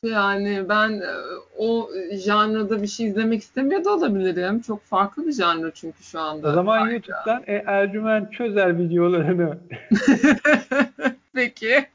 Yani 0.08 0.68
ben 0.68 1.00
e, 1.00 1.10
o 1.58 1.90
janrada 2.12 2.82
bir 2.82 2.86
şey 2.86 3.06
izlemek 3.06 3.42
istemiyor 3.42 3.84
da 3.84 3.94
olabilirim. 3.94 4.60
Çok 4.60 4.82
farklı 4.82 5.26
bir 5.26 5.32
janr 5.32 5.70
çünkü 5.74 6.04
şu 6.04 6.20
anda. 6.20 6.48
O 6.48 6.52
zaman 6.52 6.82
Ayrıca. 6.82 6.92
YouTube'dan 6.94 7.42
e, 7.46 7.62
Ercüment 7.66 8.32
Çözer 8.32 8.78
videolarını. 8.78 9.58
Peki. 11.34 11.86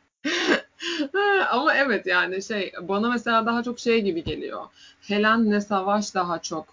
Ama 1.51 1.75
evet 1.75 2.05
yani 2.05 2.43
şey 2.43 2.71
bana 2.81 3.09
mesela 3.09 3.45
daha 3.45 3.63
çok 3.63 3.79
şey 3.79 4.01
gibi 4.01 4.23
geliyor. 4.23 4.61
Helen 5.01 5.51
ne 5.51 5.61
Savaş 5.61 6.15
daha 6.15 6.39
çok 6.39 6.65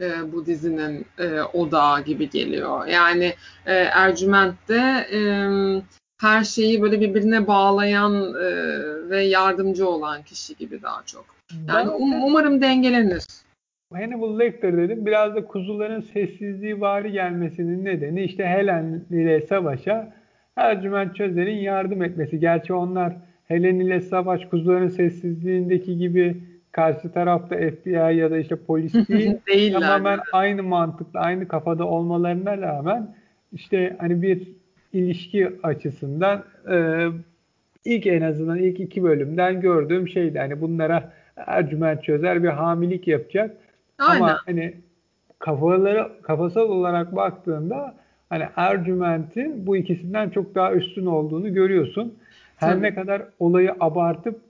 e, 0.00 0.32
bu 0.32 0.46
dizinin 0.46 1.06
e, 1.18 1.42
odağı 1.42 2.00
gibi 2.04 2.30
geliyor. 2.30 2.86
Yani 2.86 3.34
e, 3.66 3.74
Ercüment'te 3.74 5.08
e, 5.12 5.20
her 6.24 6.44
şeyi 6.44 6.82
böyle 6.82 7.00
birbirine 7.00 7.46
bağlayan 7.46 8.14
e, 8.14 8.46
ve 9.10 9.22
yardımcı 9.22 9.88
olan 9.88 10.22
kişi 10.22 10.56
gibi 10.56 10.82
daha 10.82 11.02
çok. 11.06 11.24
Yani 11.68 11.90
um, 11.90 12.22
umarım 12.22 12.60
dengelenir. 12.60 13.24
Hannibal 13.92 14.38
Lecter 14.38 14.76
dedim. 14.76 15.06
Biraz 15.06 15.34
da 15.34 15.46
kuzuların 15.46 16.00
sessizliği 16.00 16.80
vari 16.80 17.12
gelmesinin 17.12 17.84
nedeni 17.84 18.22
işte 18.22 18.44
Helen 18.44 19.00
ile 19.10 19.40
savaşa 19.40 20.12
Ercüment 20.56 21.16
Çözer'in 21.16 21.56
yardım 21.56 22.02
etmesi. 22.02 22.40
Gerçi 22.40 22.72
onlar 22.72 23.16
Helen 23.48 23.74
ile 23.74 24.00
savaş 24.00 24.44
kuzuların 24.44 24.88
sessizliğindeki 24.88 25.98
gibi 25.98 26.36
karşı 26.72 27.12
tarafta 27.12 27.56
FBI 27.56 28.16
ya 28.16 28.30
da 28.30 28.38
işte 28.38 28.56
polis 28.56 28.94
değil. 29.08 29.34
Değiller. 29.46 29.80
Tamamen 29.80 30.20
aynı 30.32 30.62
mantıkla, 30.62 31.20
aynı 31.20 31.48
kafada 31.48 31.84
olmalarına 31.84 32.58
rağmen 32.58 33.14
işte 33.52 33.96
hani 33.98 34.22
bir 34.22 34.63
ilişki 34.94 35.52
açısından 35.62 36.44
e, 36.70 37.06
ilk 37.84 38.06
en 38.06 38.22
azından 38.22 38.58
ilk 38.58 38.80
iki 38.80 39.02
bölümden 39.02 39.60
gördüğüm 39.60 40.08
şeydi. 40.08 40.38
Hani 40.38 40.60
bunlara 40.60 41.12
Ercüment 41.36 42.04
Çözer 42.04 42.42
bir 42.42 42.48
hamilik 42.48 43.08
yapacak. 43.08 43.56
Aynen. 43.98 44.20
Ama 44.20 44.38
hani 44.46 44.74
kafaları 45.38 46.22
kafasal 46.22 46.68
olarak 46.68 47.16
baktığında 47.16 47.94
hani 48.28 48.44
Ercüment'in 48.56 49.66
bu 49.66 49.76
ikisinden 49.76 50.30
çok 50.30 50.54
daha 50.54 50.72
üstün 50.72 51.06
olduğunu 51.06 51.54
görüyorsun. 51.54 52.14
Her 52.56 52.72
Tabii. 52.72 52.82
ne 52.82 52.94
kadar 52.94 53.22
olayı 53.38 53.74
abartıp 53.80 54.40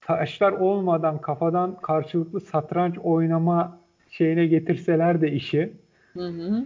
taşlar 0.00 0.52
olmadan 0.52 1.20
kafadan 1.20 1.76
karşılıklı 1.82 2.40
satranç 2.40 2.98
oynama 2.98 3.78
şeyine 4.10 4.46
getirseler 4.46 5.20
de 5.20 5.32
işi. 5.32 5.72
Hı 6.14 6.26
hı. 6.26 6.64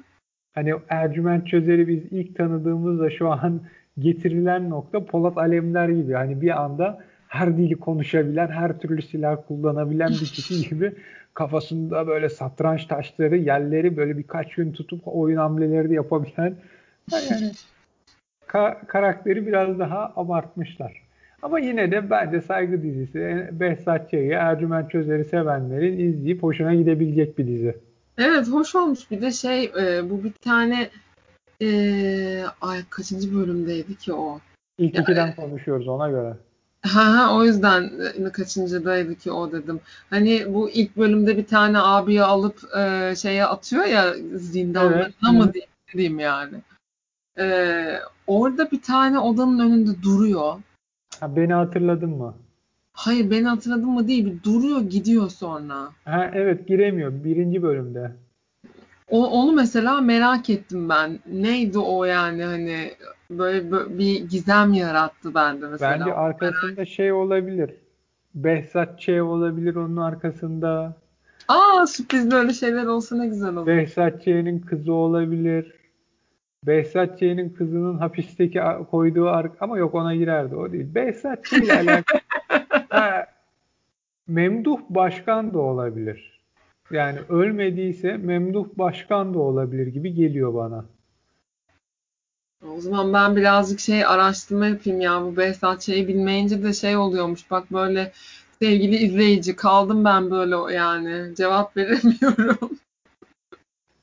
Hani 0.53 0.73
Ercüment 0.89 1.47
Çözer'i 1.47 1.89
biz 1.89 2.05
ilk 2.11 2.37
tanıdığımızda 2.37 3.11
şu 3.11 3.31
an 3.31 3.61
getirilen 3.99 4.71
nokta 4.71 5.05
Polat 5.05 5.39
Alemler 5.39 5.89
gibi. 5.89 6.13
Hani 6.13 6.41
bir 6.41 6.63
anda 6.63 6.99
her 7.29 7.57
dili 7.57 7.75
konuşabilen, 7.75 8.49
her 8.49 8.79
türlü 8.79 9.03
silah 9.03 9.37
kullanabilen 9.49 10.13
bir 10.21 10.27
kişi 10.27 10.61
gibi 10.71 10.93
kafasında 11.35 12.07
böyle 12.07 12.29
satranç 12.29 12.85
taşları, 12.85 13.37
yerleri 13.37 13.97
böyle 13.97 14.19
birkaç 14.19 14.55
gün 14.55 14.73
tutup 14.73 15.01
oyun 15.05 15.37
hamleleri 15.37 15.91
de 15.91 15.95
yapabilen 15.95 16.55
yani 17.13 17.53
ka- 18.49 18.87
karakteri 18.87 19.47
biraz 19.47 19.79
daha 19.79 20.13
abartmışlar. 20.17 21.03
Ama 21.43 21.59
yine 21.59 21.91
de 21.91 22.11
bence 22.11 22.41
saygı 22.41 22.83
dizisi 22.83 23.49
Behzat 23.53 24.11
Ç'yi, 24.11 24.31
Ercüment 24.31 24.91
Çözer'i 24.91 25.25
sevenlerin 25.25 25.99
izleyip 25.99 26.43
hoşuna 26.43 26.75
gidebilecek 26.75 27.39
bir 27.39 27.47
dizi. 27.47 27.77
Evet 28.19 28.49
hoş 28.49 28.75
olmuş. 28.75 29.11
Bir 29.11 29.21
de 29.23 29.33
şey 29.33 29.65
e, 29.65 30.11
bu 30.11 30.25
bir 30.25 30.33
tane 30.33 30.91
e, 31.63 32.45
ay 32.61 32.85
kaçıncı 32.91 33.35
bölümdeydi 33.35 33.97
ki 33.97 34.13
o? 34.13 34.41
İlk 34.79 34.95
yani, 34.95 35.03
ikiden 35.03 35.35
konuşuyoruz 35.35 35.89
ona 35.89 36.11
göre. 36.11 36.37
Ha 36.83 37.17
ha 37.17 37.37
o 37.37 37.45
yüzden 37.45 37.91
e, 38.27 38.33
kaçıncıdaydı 38.33 39.15
ki 39.15 39.33
o 39.33 39.53
dedim. 39.53 39.81
Hani 40.11 40.55
bu 40.55 40.71
ilk 40.71 40.97
bölümde 40.97 41.37
bir 41.37 41.47
tane 41.47 41.79
abiyi 41.79 42.23
alıp 42.23 42.77
e, 42.77 43.15
şeye 43.17 43.47
atıyor 43.47 43.85
ya 43.85 44.15
zindanlarına 44.35 45.31
evet. 45.31 45.33
mı 45.33 45.53
diyeyim 45.95 46.19
yani. 46.19 46.55
E, 47.39 47.99
orada 48.27 48.71
bir 48.71 48.83
tane 48.83 49.19
odanın 49.19 49.59
önünde 49.59 50.03
duruyor. 50.03 50.55
Ha, 51.21 51.37
beni 51.37 51.53
hatırladın 51.53 52.11
mı? 52.11 52.35
Hayır 52.93 53.31
beni 53.31 53.47
hatırladın 53.47 53.91
mı 53.91 54.09
değil. 54.09 54.27
Bir 54.27 54.43
duruyor 54.43 54.81
gidiyor 54.81 55.29
sonra. 55.31 55.89
Ha, 56.05 56.31
evet 56.35 56.69
giremiyor 56.69 57.25
birinci 57.25 57.63
bölümde. 57.63 58.13
O, 59.11 59.27
onu 59.27 59.53
mesela 59.53 60.01
merak 60.01 60.51
ettim 60.51 60.89
ben. 60.89 61.19
Neydi 61.33 61.79
o 61.79 62.05
yani 62.05 62.45
hani 62.45 62.91
böyle, 63.31 63.71
böyle 63.71 63.99
bir 63.99 64.29
gizem 64.29 64.73
yarattı 64.73 65.35
bende 65.35 65.67
mesela. 65.69 66.01
Bence 66.01 66.15
arkasında 66.15 66.73
merak... 66.77 66.89
şey 66.89 67.13
olabilir. 67.13 67.71
Behzat 68.35 69.01
Ç 69.01 69.09
olabilir 69.09 69.75
onun 69.75 69.97
arkasında. 69.97 70.97
Aa 71.49 71.87
sürprizli 71.87 72.35
öyle 72.35 72.53
şeyler 72.53 72.85
olsa 72.87 73.17
ne 73.17 73.27
güzel 73.27 73.57
olur. 73.57 73.67
Behzat 73.67 74.25
Ç'nin 74.25 74.59
kızı 74.59 74.93
olabilir. 74.93 75.75
Behzat 76.67 77.19
Ç'nin 77.19 77.51
kızının 77.51 77.99
hapisteki 77.99 78.61
koyduğu 78.91 79.29
ama 79.61 79.79
yok 79.79 79.95
ona 79.95 80.15
girerdi 80.15 80.57
o 80.57 80.73
değil. 80.73 80.95
Behzat 80.95 81.45
Ç 81.45 81.53
ile 81.53 81.73
alakalı 81.79 82.21
ha, 82.89 83.27
Memduh 84.29 84.81
Başkan 84.91 85.55
da 85.55 85.59
olabilir. 85.59 86.41
Yani 86.91 87.19
ölmediyse 87.29 88.17
Memduh 88.17 88.67
Başkan 88.79 89.35
da 89.35 89.39
olabilir 89.39 89.87
gibi 89.87 90.15
geliyor 90.15 90.55
bana. 90.55 90.85
O 92.77 92.81
zaman 92.81 93.13
ben 93.13 93.37
birazcık 93.37 93.81
şey 93.81 94.07
araştırma 94.07 94.67
yapayım 94.67 95.01
ya 95.01 95.23
bu 95.23 95.37
Behzat 95.37 95.83
şeyi 95.83 96.09
bilmeyince 96.09 96.63
de 96.63 96.73
şey 96.73 96.97
oluyormuş. 96.97 97.51
Bak 97.51 97.73
böyle 97.73 98.13
sevgili 98.63 98.97
izleyici 98.97 99.57
kaldım 99.57 100.05
ben 100.05 100.31
böyle 100.31 100.75
yani 100.75 101.35
cevap 101.37 101.77
veremiyorum. 101.77 102.82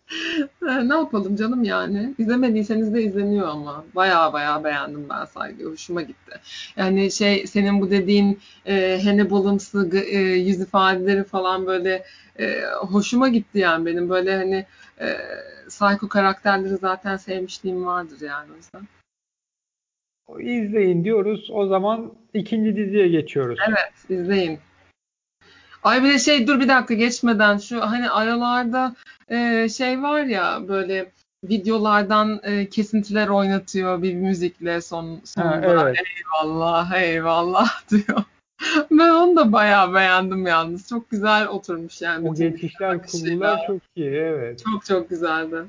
ne 0.62 0.94
yapalım 0.94 1.36
canım 1.36 1.64
yani. 1.64 2.14
İzlemediyseniz 2.18 2.94
de 2.94 3.04
izleniyor 3.04 3.48
ama. 3.48 3.86
Baya 3.96 4.34
baya 4.34 4.64
beğendim 4.64 5.10
ben 5.10 5.26
saygı. 5.26 5.66
Hoşuma 5.66 6.02
gitti. 6.02 6.40
Yani 6.78 7.12
şey 7.12 7.48
senin 7.48 7.82
bu 7.82 7.92
dediğin 7.92 8.40
e, 8.66 9.02
Hannibal'ımsı 9.04 9.90
e, 10.12 10.18
yüz 10.20 10.62
ifadeleri 10.62 11.24
falan 11.24 11.68
böyle 11.68 12.04
e, 12.40 12.62
hoşuma 12.78 13.30
gitti 13.30 13.60
yani 13.60 13.86
benim. 13.86 14.10
Böyle 14.10 14.36
hani 14.36 14.66
e, 15.02 15.18
psycho 15.68 16.10
karakterleri 16.10 16.78
zaten 16.78 17.18
sevmişliğim 17.18 17.86
vardır 17.86 18.22
yani 18.22 18.48
o 18.54 18.56
yüzden. 18.56 18.82
İzleyin 20.40 21.04
diyoruz. 21.04 21.50
O 21.54 21.68
zaman 21.68 22.14
ikinci 22.34 22.76
diziye 22.76 23.08
geçiyoruz. 23.08 23.60
Evet 23.68 24.20
izleyin. 24.22 24.60
Ay 25.84 26.04
bir 26.04 26.14
de 26.14 26.20
şey 26.20 26.48
dur 26.48 26.60
bir 26.60 26.68
dakika 26.68 26.94
geçmeden 26.94 27.58
şu 27.58 27.82
hani 27.82 28.10
aralarda 28.10 28.96
e, 29.30 29.70
şey 29.70 30.02
var 30.02 30.24
ya 30.24 30.60
böyle 30.68 31.12
videolardan 31.44 32.40
e, 32.44 32.70
kesintiler 32.70 33.28
oynatıyor 33.28 34.02
bir 34.02 34.14
müzikle 34.14 34.82
son 34.82 35.22
sonunda. 35.26 35.82
Ha, 35.82 35.90
evet. 35.90 35.98
Eyvallah 36.18 37.02
eyvallah 37.02 37.70
diyor. 37.90 38.24
ben 38.92 39.10
onu 39.10 39.36
da 39.36 39.52
bayağı 39.52 39.94
beğendim 39.94 40.48
yalnız. 40.48 40.90
Çok 40.90 41.10
güzel 41.10 41.48
oturmuş 41.48 42.02
yani. 42.02 42.30
O 42.30 42.36
geçişler, 42.36 43.08
kurgular 43.08 43.68
çok 43.68 43.82
iyi 43.96 44.10
evet. 44.10 44.64
Çok 44.66 44.86
çok 44.86 45.10
güzeldi. 45.10 45.66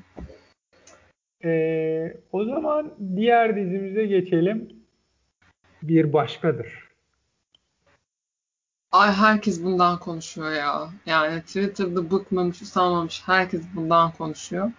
Ee, 1.45 2.17
o 2.33 2.45
zaman 2.45 2.91
diğer 3.17 3.57
dizimize 3.57 4.07
geçelim. 4.07 4.69
Bir 5.83 6.13
başkadır. 6.13 6.90
Ay 8.93 9.13
herkes 9.13 9.65
bundan 9.65 9.99
konuşuyor 9.99 10.53
ya. 10.53 10.91
Yani 11.07 11.41
Twitter'da 11.41 12.11
bıkmamış, 12.11 12.63
usanmamış 12.63 13.23
herkes 13.27 13.63
bundan 13.75 14.13
konuşuyor. 14.13 14.73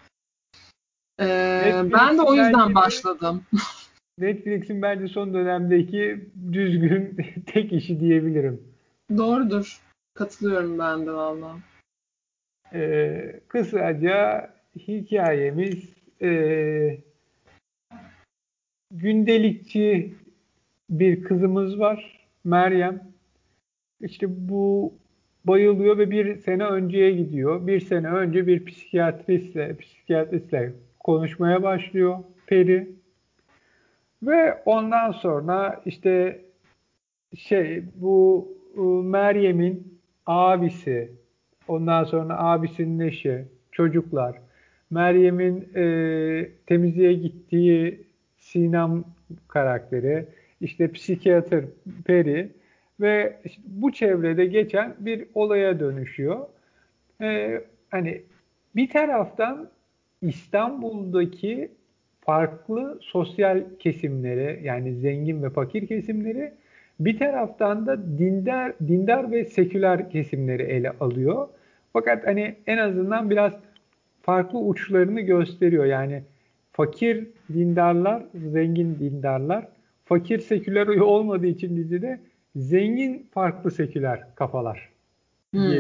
Ee, 1.20 1.82
ben 1.94 2.18
de 2.18 2.22
o 2.22 2.34
yüzden 2.34 2.76
başladım. 2.76 3.44
Netflix'in 4.18 4.82
bence 4.82 5.08
son 5.08 5.34
dönemdeki 5.34 6.30
düzgün 6.52 7.18
tek 7.46 7.74
işi 7.74 8.00
diyebilirim. 8.00 8.64
Doğrudur. 9.18 9.82
Katılıyorum 10.14 10.80
ben 10.80 11.06
de 11.06 11.12
valla. 11.12 11.58
Ee, 12.74 13.40
kısaca 13.48 14.50
hikayemiz 14.76 15.94
e, 16.22 16.98
gündelikçi 18.92 20.16
bir 20.90 21.24
kızımız 21.24 21.80
var. 21.80 22.28
Meryem 22.44 23.11
işte 24.04 24.28
bu 24.30 24.94
bayılıyor 25.46 25.98
ve 25.98 26.12
bir 26.12 26.36
sene 26.36 26.66
önceye 26.66 27.12
gidiyor. 27.12 27.68
Bir 27.68 27.80
sene 27.80 28.08
önce 28.08 28.48
bir 28.48 28.66
psikiyatristle, 28.66 29.78
psikiyatristle 29.78 30.74
konuşmaya 31.00 31.64
başlıyor 31.64 32.18
Peri. 32.48 32.90
Ve 34.24 34.62
ondan 34.66 35.12
sonra 35.12 35.82
işte 35.86 36.42
şey 37.38 37.84
bu 37.96 38.48
Meryem'in 39.04 40.00
abisi, 40.26 41.12
ondan 41.68 42.04
sonra 42.04 42.40
abisinin 42.40 43.00
eşi, 43.00 43.46
çocuklar, 43.72 44.42
Meryem'in 44.90 45.70
e, 45.76 46.48
temizliğe 46.68 47.14
gittiği 47.14 48.02
Sinem 48.38 49.04
karakteri, 49.48 50.26
işte 50.62 50.92
psikiyatr 50.92 51.66
Peri 52.06 52.50
ve 53.02 53.38
işte 53.46 53.62
bu 53.66 53.92
çevrede 53.92 54.46
geçen 54.46 54.96
bir 55.00 55.26
olaya 55.34 55.80
dönüşüyor. 55.80 56.40
Ee, 57.22 57.62
hani 57.90 58.22
bir 58.76 58.90
taraftan 58.90 59.70
İstanbul'daki 60.22 61.72
farklı 62.22 63.00
sosyal 63.02 63.64
kesimleri 63.80 64.60
yani 64.64 64.94
zengin 64.94 65.44
ve 65.44 65.50
fakir 65.50 65.88
kesimleri 65.88 66.54
bir 67.00 67.18
taraftan 67.18 67.86
da 67.86 68.18
dindar 68.20 68.74
dindar 68.88 69.32
ve 69.32 69.46
seküler 69.46 70.10
kesimleri 70.10 70.64
ele 70.64 70.92
alıyor. 71.00 71.48
Fakat 71.94 72.28
hani 72.28 72.56
en 72.68 72.78
azından 72.78 73.30
biraz 73.30 73.54
farklı 74.22 74.60
uçlarını 74.60 75.22
gösteriyor. 75.22 75.86
Yani 75.86 76.24
fakir 76.72 77.28
dindarlar, 77.54 78.24
zengin 78.52 79.00
dindarlar, 79.00 79.68
fakir 80.06 80.40
seküler 80.40 80.88
olmadığı 80.88 81.48
için 81.48 81.78
dizide 81.78 82.20
zengin 82.56 83.30
farklı 83.34 83.72
seküler 83.72 84.36
kafalar. 84.36 84.90
Hmm. 85.54 85.74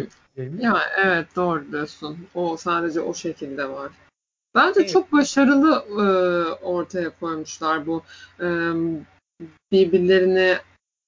Ya 0.59 0.77
evet 0.97 1.27
doğru 1.35 1.71
diyorsun. 1.71 2.17
O 2.35 2.57
sadece 2.57 3.01
o 3.01 3.13
şekilde 3.13 3.69
var. 3.69 3.91
Bence 4.55 4.79
evet. 4.79 4.89
çok 4.89 5.11
başarılı 5.11 5.85
e, 5.89 6.03
ortaya 6.63 7.09
koymuşlar 7.19 7.87
bu 7.87 8.03
e, 8.39 8.47
birbirlerini 9.71 10.57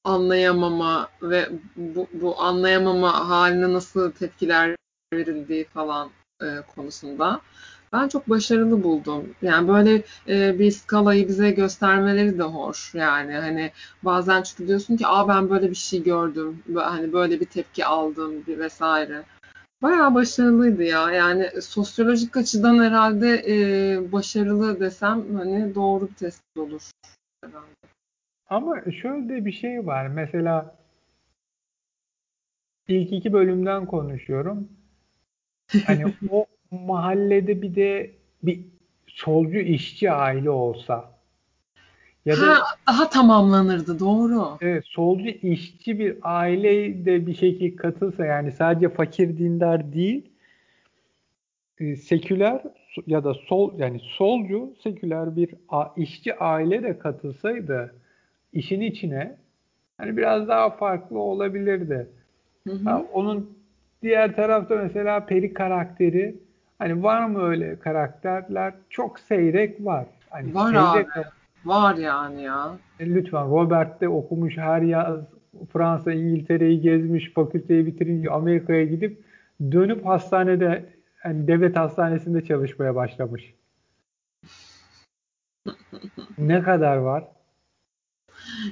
anlayamama 0.04 1.10
ve 1.22 1.50
bu, 1.76 2.08
bu 2.14 2.42
anlayamama 2.42 3.30
haline 3.30 3.74
nasıl 3.74 4.12
tepkiler 4.12 4.76
verildiği 5.14 5.64
falan 5.64 6.10
e, 6.42 6.46
konusunda. 6.76 7.42
Ben 7.94 8.08
çok 8.08 8.30
başarılı 8.30 8.84
buldum. 8.84 9.36
Yani 9.42 9.68
böyle 9.68 10.04
e, 10.28 10.60
bir 10.60 10.72
skalayı 10.72 11.28
bize 11.28 11.52
göstermeleri 11.52 12.38
de 12.38 12.44
hoş. 12.44 12.96
Yani 12.96 13.34
hani 13.34 13.72
bazen 14.04 14.44
çünkü 14.44 14.68
diyorsun 14.68 14.98
ki 14.98 15.08
aa 15.08 15.28
ben 15.28 15.50
böyle 15.50 15.70
bir 15.70 15.76
şey 15.76 16.04
gördüm. 16.04 16.64
Hani 16.76 17.14
böyle 17.14 17.40
bir 17.40 17.46
tepki 17.46 17.86
aldım 17.86 18.46
bir 18.48 18.60
vesaire. 18.60 19.24
Bayağı 19.82 20.16
başarılıydı 20.16 20.84
ya. 20.84 21.12
Yani 21.12 21.62
sosyolojik 21.62 22.38
açıdan 22.38 22.84
herhalde 22.84 23.44
e, 23.48 24.12
başarılı 24.12 24.80
desem 24.80 25.36
hani 25.36 25.76
doğru 25.76 26.10
bir 26.10 26.16
tespit 26.16 26.58
olur 26.58 26.82
herhalde. 27.44 27.68
Ama 28.50 28.92
şöyle 29.02 29.46
bir 29.46 29.52
şey 29.52 29.86
var. 29.86 30.08
Mesela 30.08 30.76
ilk 32.88 33.14
iki 33.14 33.34
bölümden 33.34 33.86
konuşuyorum. 33.86 34.70
Hani 35.86 36.14
o 36.30 36.46
mahallede 36.74 37.62
bir 37.62 37.76
de 37.76 38.12
bir 38.44 38.60
solcu 39.08 39.58
işçi 39.58 40.12
aile 40.12 40.50
olsa 40.50 41.14
ya 42.26 42.38
da 42.38 42.48
ha, 42.48 42.64
daha 42.88 43.10
tamamlanırdı 43.10 44.00
doğru. 44.00 44.58
Evet, 44.62 44.84
solcu 44.86 45.30
işçi 45.30 46.00
bir 46.00 46.18
aile 46.22 47.06
de 47.06 47.28
bir 47.28 47.36
şekilde 47.36 47.76
katılsa 47.76 48.26
yani 48.26 48.52
sadece 48.52 48.90
fakir 48.90 49.38
dindar 49.38 49.94
değil 49.94 50.30
e, 51.80 51.96
seküler 51.96 52.62
ya 53.08 53.24
da 53.24 53.34
sol 53.34 53.80
yani 53.80 54.00
solcu 54.00 54.74
seküler 54.84 55.36
bir 55.36 55.56
işçi 55.98 56.36
aile 56.36 56.84
de 56.84 57.00
katılsaydı 57.00 57.96
işin 58.54 58.82
içine 58.82 59.36
hani 59.98 60.18
biraz 60.18 60.48
daha 60.48 60.70
farklı 60.70 61.20
olabilirdi. 61.20 62.08
Hı 62.68 62.74
hı. 62.74 62.90
Ha, 62.90 63.04
onun 63.14 63.58
diğer 64.02 64.36
tarafta 64.36 64.76
mesela 64.76 65.26
Peri 65.26 65.54
karakteri 65.54 66.36
hani 66.80 67.04
var 67.04 67.26
mı 67.26 67.44
öyle 67.44 67.80
karakterler? 67.80 68.74
Çok 68.90 69.20
seyrek 69.20 69.86
var. 69.86 70.06
Hani 70.30 70.56
var 70.56 70.94
seyrek 70.94 71.18
abi. 71.18 71.26
Var 71.66 71.96
yani 71.96 72.44
ya. 72.44 72.78
E, 73.00 73.06
lütfen 73.06 73.52
Robert 73.52 74.02
de 74.02 74.10
okumuş 74.10 74.58
her 74.58 74.82
yaz 74.82 75.20
Fransa, 75.74 76.12
İngiltere'yi 76.12 76.82
gezmiş, 76.82 77.34
fakülteyi 77.34 77.86
bitirince 77.86 78.30
Amerika'ya 78.30 78.84
gidip 78.84 79.24
dönüp 79.72 80.06
hastanede 80.06 80.86
yani 81.26 81.48
devlet 81.48 81.78
hastanesinde 81.78 82.44
çalışmaya 82.46 82.96
başlamış. 82.96 83.54
ne 86.38 86.62
kadar 86.62 86.98
var? 86.98 87.24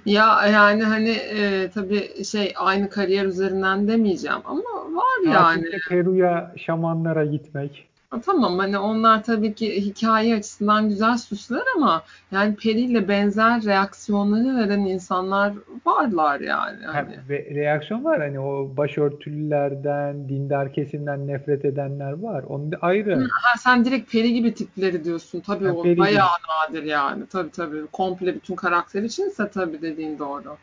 Ya 0.05 0.47
yani 0.47 0.83
hani 0.83 1.09
e, 1.09 1.69
tabii 1.69 2.23
şey 2.25 2.53
aynı 2.57 2.89
kariyer 2.89 3.25
üzerinden 3.25 3.87
demeyeceğim 3.87 4.41
ama 4.45 4.61
var 4.95 5.33
yani. 5.33 5.65
Peru'ya 5.89 6.53
şamanlara 6.57 7.25
gitmek. 7.25 7.90
Tamam 8.19 8.59
hani 8.59 8.77
onlar 8.77 9.23
tabii 9.23 9.53
ki 9.53 9.85
hikaye 9.85 10.35
açısından 10.35 10.89
güzel 10.89 11.17
süsler 11.17 11.61
ama 11.75 12.03
yani 12.31 12.55
Peri 12.55 12.79
ile 12.79 13.07
benzer 13.07 13.63
reaksiyonları 13.63 14.57
veren 14.57 14.79
insanlar 14.79 15.53
varlar 15.85 16.39
yani. 16.39 16.85
Hani. 16.85 17.15
Ha, 17.15 17.21
ve 17.29 17.47
reaksiyon 17.55 18.03
var 18.03 18.19
hani 18.19 18.39
o 18.39 18.77
başörtülülerden, 18.77 20.29
dindar 20.29 20.73
kesimden 20.73 21.27
nefret 21.27 21.65
edenler 21.65 22.11
var. 22.11 22.43
Onu 22.43 22.71
da 22.71 22.77
ayrı. 22.81 23.15
Ha, 23.31 23.57
sen 23.59 23.85
direkt 23.85 24.11
Peri 24.11 24.33
gibi 24.33 24.53
tipleri 24.53 25.03
diyorsun. 25.03 25.39
Tabii 25.39 25.65
ha, 25.65 25.73
o 25.73 25.83
Peri 25.83 25.97
bayağı 25.97 26.27
gibi. 26.27 26.79
nadir 26.79 26.87
yani. 26.87 27.23
Tabii 27.27 27.51
tabii. 27.51 27.87
Komple 27.91 28.35
bütün 28.35 28.55
karakter 28.55 29.03
içinse 29.03 29.49
tabii 29.49 29.81
dediğin 29.81 30.19
doğru. 30.19 30.57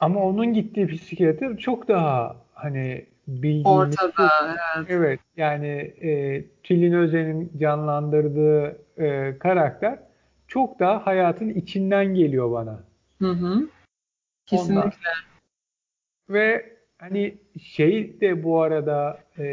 Ama 0.00 0.20
onun 0.20 0.52
gittiği 0.52 0.86
psikiyatr 0.86 1.56
çok 1.56 1.88
daha 1.88 2.36
hani 2.54 3.06
bildiğimiz 3.30 3.66
Ortada, 3.66 4.30
evet. 4.76 4.86
evet. 4.88 5.20
Yani 5.36 5.66
e, 6.02 6.44
Tülin 6.62 6.92
Özen'in 6.92 7.52
canlandırdığı 7.58 8.78
e, 8.98 9.38
karakter 9.38 9.98
çok 10.48 10.80
daha 10.80 11.06
hayatın 11.06 11.48
içinden 11.48 12.14
geliyor 12.14 12.52
bana. 12.52 12.80
Hı 13.18 13.30
hı. 13.30 13.68
Kesinlikle. 14.46 14.78
Ondan. 14.80 14.92
Ve 16.30 16.76
hani 16.98 17.34
şey 17.62 18.20
de 18.20 18.44
bu 18.44 18.62
arada 18.62 19.18
e, 19.38 19.44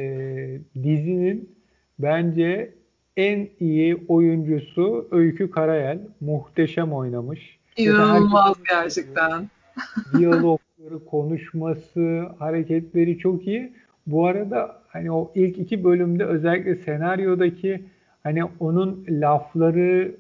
dizinin 0.84 1.58
bence 2.00 2.74
en 3.18 3.50
iyi 3.60 4.06
oyuncusu 4.08 5.08
Öykü 5.12 5.52
Karayel. 5.52 6.00
Muhteşem 6.20 6.94
oynamış. 6.94 7.60
İnanılmaz 7.78 8.56
gerçekten. 8.70 9.50
Diyalog 10.18 10.60
konuşması, 11.06 12.28
hareketleri 12.40 13.18
çok 13.18 13.48
iyi. 13.48 13.74
Bu 14.08 14.28
arada 14.28 14.82
hani 14.88 15.12
o 15.12 15.32
ilk 15.36 15.58
iki 15.58 15.84
bölümde 15.84 16.26
özellikle 16.26 16.76
senaryodaki 16.76 17.84
hani 18.24 18.44
onun 18.60 19.06
lafları, 19.10 20.16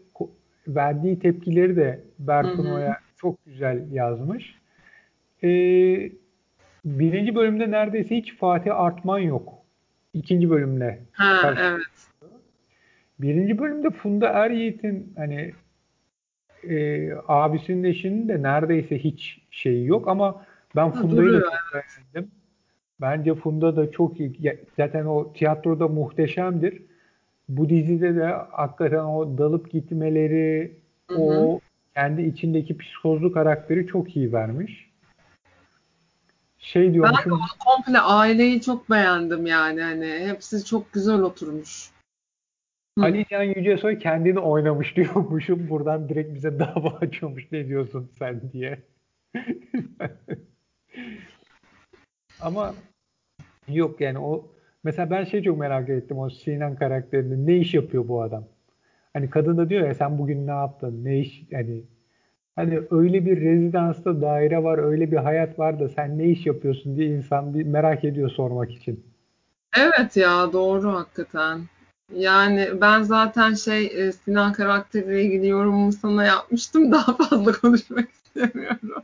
verdiği 0.67 1.20
tepkileri 1.20 1.76
de 1.76 2.00
Berkun 2.20 2.65
Oya 2.65 2.98
çok 3.17 3.46
güzel 3.46 3.91
yazmış. 3.91 4.56
Ee, 5.43 6.12
birinci 6.86 7.36
bölümde 7.36 7.72
neredeyse 7.72 8.17
hiç 8.17 8.36
Fatih 8.38 8.76
Artman 8.76 9.20
yok. 9.20 9.54
İkinci 10.13 10.50
bölümle. 10.50 11.00
Ha, 11.12 11.54
evet. 11.60 11.82
Birinci 13.20 13.60
bölümde 13.60 13.89
Funda 13.89 14.28
Er 14.28 14.52
Yiğit'in 14.52 15.13
hani 15.17 15.54
e, 16.69 17.12
abisinin 17.27 17.84
eşinin 17.84 18.27
de 18.27 18.41
neredeyse 18.41 18.99
hiç 18.99 19.41
şeyi 19.51 19.86
yok 19.86 20.08
ama 20.08 20.45
ben 20.75 20.91
Funda'yı 20.91 21.34
da 21.34 21.41
çok 21.41 21.51
beğendim. 21.73 22.32
Bence 23.01 23.36
Funda 23.36 23.75
da 23.75 23.91
çok 23.91 24.19
iyi. 24.19 24.60
Zaten 24.77 25.06
o 25.06 25.34
tiyatroda 25.34 25.88
muhteşemdir. 25.88 26.82
Bu 27.49 27.69
dizide 27.69 28.15
de 28.15 28.25
hakikaten 28.51 29.03
o 29.03 29.38
dalıp 29.38 29.71
gitmeleri, 29.71 30.77
hı 31.08 31.15
hı. 31.15 31.21
o 31.21 31.60
kendi 31.95 32.21
içindeki 32.21 32.77
psikozlu 32.77 33.32
karakteri 33.32 33.88
çok 33.88 34.15
iyi 34.15 34.34
vermiş. 34.34 34.91
Şey 36.60 36.93
diyormuşum. 36.93 37.32
Ben 37.32 37.65
komple 37.65 37.99
aileyi 37.99 38.62
çok 38.62 38.89
beğendim 38.89 39.45
yani. 39.45 39.82
Hani 39.82 40.06
hepsi 40.06 40.65
çok 40.65 40.93
güzel 40.93 41.21
oturmuş. 41.21 41.89
Ali 43.02 43.26
Can 43.30 43.44
Yücesoy 43.44 44.00
kendini 44.00 44.40
oynamış 44.40 44.96
diyormuşum. 44.96 45.70
Buradan 45.70 46.10
direkt 46.10 46.36
bize 46.36 46.60
dava 46.60 46.90
açıyormuş. 46.90 47.52
Ne 47.52 47.68
diyorsun 47.68 48.12
sen 48.20 48.42
diye. 48.52 48.80
Ama 52.42 52.74
yok 53.68 54.02
yani 54.02 54.20
o 54.20 54.52
mesela 54.84 55.10
ben 55.10 55.24
şey 55.24 55.44
çok 55.44 55.58
merak 55.58 55.90
ettim 55.90 56.20
o 56.20 56.30
Sinan 56.30 56.76
karakterinde 56.76 57.52
ne 57.52 57.58
iş 57.58 57.74
yapıyor 57.74 58.08
bu 58.08 58.22
adam? 58.22 58.44
Hani 59.14 59.30
kadın 59.30 59.58
da 59.58 59.70
diyor 59.70 59.88
ya 59.88 59.94
sen 59.94 60.18
bugün 60.18 60.48
ne 60.48 60.52
yaptın? 60.52 61.06
Ne 61.06 61.20
iş 61.20 61.44
hani 61.54 61.84
hani 62.56 62.80
öyle 62.92 63.26
bir 63.26 63.42
rezidansta 63.42 64.22
daire 64.22 64.64
var, 64.64 64.78
öyle 64.78 65.12
bir 65.12 65.18
hayat 65.18 65.60
var 65.60 65.80
da 65.80 65.90
sen 65.90 66.18
ne 66.18 66.26
iş 66.26 66.46
yapıyorsun 66.46 66.98
diye 66.98 67.08
insan 67.08 67.54
bir 67.54 67.64
merak 67.66 68.04
ediyor 68.04 68.30
sormak 68.30 68.72
için. 68.72 69.06
Evet 69.78 70.18
ya 70.18 70.54
doğru 70.54 70.94
hakikaten. 70.94 71.62
Yani 72.13 72.82
ben 72.82 73.02
zaten 73.02 73.54
şey 73.54 73.86
e, 73.86 74.12
Sinan 74.12 74.54
karakteriyle 74.54 75.24
ilgili 75.24 75.48
yorumumu 75.48 75.93
sana 75.93 76.26
yapmıştım. 76.26 76.91
Daha 76.91 77.17
fazla 77.17 77.52
konuşmak 77.52 78.10
istemiyorum. 78.12 79.04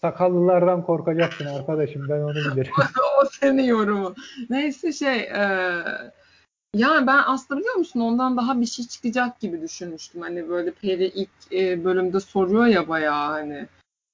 Sakallılardan 0.00 0.82
korkacaksın 0.82 1.46
arkadaşım 1.46 2.08
ben 2.08 2.20
onu 2.20 2.34
bilirim. 2.34 2.72
o 3.22 3.24
senin 3.40 3.64
yorumu. 3.64 4.14
Neyse 4.50 4.92
şey 4.92 5.18
e, 5.18 5.82
yani 6.74 7.06
ben 7.06 7.22
aslında 7.26 7.60
biliyor 7.60 7.74
musun 7.74 8.00
ondan 8.00 8.36
daha 8.36 8.60
bir 8.60 8.66
şey 8.66 8.86
çıkacak 8.86 9.40
gibi 9.40 9.62
düşünmüştüm. 9.62 10.20
Hani 10.20 10.48
böyle 10.48 10.70
Peri 10.70 11.06
ilk 11.06 11.52
e, 11.52 11.84
bölümde 11.84 12.20
soruyor 12.20 12.66
ya 12.66 12.88
bayağı 12.88 13.30
hani 13.30 13.66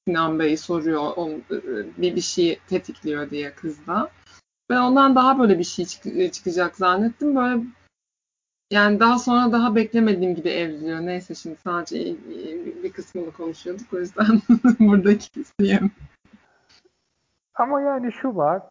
Sinan 0.09 0.39
Bey 0.39 0.57
soruyor 0.57 1.13
on, 1.17 1.43
bir 1.99 2.17
bir 2.17 2.21
şey 2.21 2.59
tetikliyor 2.69 3.31
diye 3.31 3.53
kızda. 3.53 4.11
Ben 4.73 4.81
ondan 4.81 5.15
daha 5.15 5.39
böyle 5.39 5.59
bir 5.59 5.65
şey 5.65 5.85
çık- 5.85 6.33
çıkacak 6.33 6.77
zannettim. 6.77 7.37
Böyle 7.37 7.63
yani 8.71 9.01
daha 9.01 9.19
sonra 9.19 9.53
daha 9.53 9.75
beklemediğim 9.75 10.35
gibi 10.35 10.49
evriliyor. 10.49 11.01
Neyse 11.01 11.35
şimdi 11.35 11.57
sadece 11.57 12.17
bir 12.83 12.93
kısmını 12.93 13.33
konuşuyorduk. 13.33 13.93
O 13.93 13.99
yüzden 13.99 14.43
buradaki 14.81 15.31
kısmıyım. 15.31 15.91
Ama 17.55 17.81
yani 17.81 18.13
şu 18.13 18.37
var. 18.37 18.63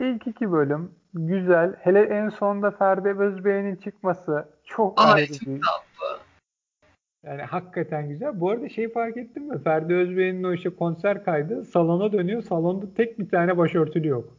İlk 0.00 0.26
iki 0.26 0.52
bölüm 0.52 0.94
güzel. 1.14 1.74
Hele 1.80 2.02
en 2.02 2.28
sonda 2.28 2.70
Ferdi 2.70 3.08
Özbey'in 3.08 3.76
çıkması 3.76 4.48
çok 4.64 5.00
Ay, 5.00 5.12
ayrı 5.12 5.32
çok 5.38 5.48
bir. 5.48 5.60
Yani 7.24 7.42
hakikaten 7.42 8.08
güzel. 8.08 8.40
Bu 8.40 8.50
arada 8.50 8.68
şey 8.68 8.92
fark 8.92 9.16
ettin 9.16 9.42
mi? 9.42 9.62
Ferdi 9.62 9.94
Özbey'in 9.94 10.44
o 10.44 10.52
işte 10.52 10.70
konser 10.70 11.24
kaydı 11.24 11.64
salona 11.64 12.12
dönüyor. 12.12 12.42
Salonda 12.42 12.94
tek 12.94 13.18
bir 13.18 13.28
tane 13.28 13.58
başörtülü 13.58 14.08
yok. 14.08 14.37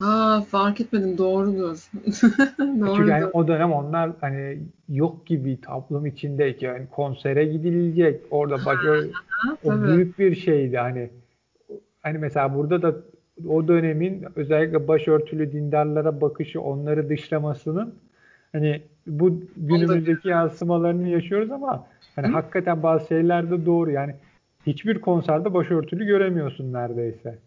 Ha 0.00 0.44
fark 0.48 0.80
etmedim 0.80 1.18
doğrudur. 1.18 1.90
Çünkü 2.58 3.10
yani 3.10 3.26
o 3.26 3.48
dönem 3.48 3.72
onlar 3.72 4.10
hani 4.20 4.58
yok 4.88 5.26
gibi 5.26 5.60
toplum 5.60 6.06
içindeki 6.06 6.64
yani 6.64 6.86
konsere 6.90 7.44
gidilecek. 7.44 8.20
Orada 8.30 8.64
başörtülü 8.64 9.12
o 9.64 9.68
tabii. 9.68 9.86
büyük 9.86 10.18
bir 10.18 10.34
şeydi 10.34 10.76
hani 10.76 11.10
hani 12.02 12.18
mesela 12.18 12.54
burada 12.54 12.82
da 12.82 12.94
o 13.48 13.68
dönemin 13.68 14.24
özellikle 14.36 14.88
başörtülü 14.88 15.52
dindarlara 15.52 16.20
bakışı, 16.20 16.60
onları 16.60 17.08
dışlamasının 17.08 17.94
hani 18.52 18.82
bu 19.06 19.40
günümüzdeki 19.56 20.28
yansımalarını 20.28 21.08
yaşıyoruz 21.08 21.50
ama 21.50 21.86
hani 22.16 22.26
Hı. 22.26 22.32
hakikaten 22.32 22.82
bazı 22.82 23.06
şeyler 23.06 23.50
de 23.50 23.66
doğru. 23.66 23.90
Yani 23.90 24.14
hiçbir 24.66 25.00
konserde 25.00 25.54
başörtülü 25.54 26.06
göremiyorsun 26.06 26.72
neredeyse. 26.72 27.38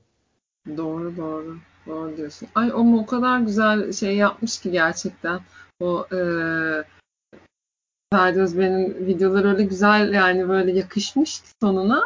Doğru 0.77 1.17
doğru. 1.17 1.57
Doğru 1.87 2.17
diyorsun. 2.17 2.47
Ay 2.55 2.71
ama 2.75 2.97
o 2.97 3.05
kadar 3.05 3.39
güzel 3.39 3.93
şey 3.93 4.15
yapmış 4.15 4.59
ki 4.59 4.71
gerçekten. 4.71 5.39
O 5.79 6.07
e, 6.11 6.19
Ferdi 8.13 8.41
Özbey'in 8.41 9.07
videoları 9.07 9.47
öyle 9.47 9.63
güzel 9.63 10.13
yani 10.13 10.49
böyle 10.49 10.71
yakışmış 10.71 11.41
ki 11.41 11.47
sonuna. 11.61 12.03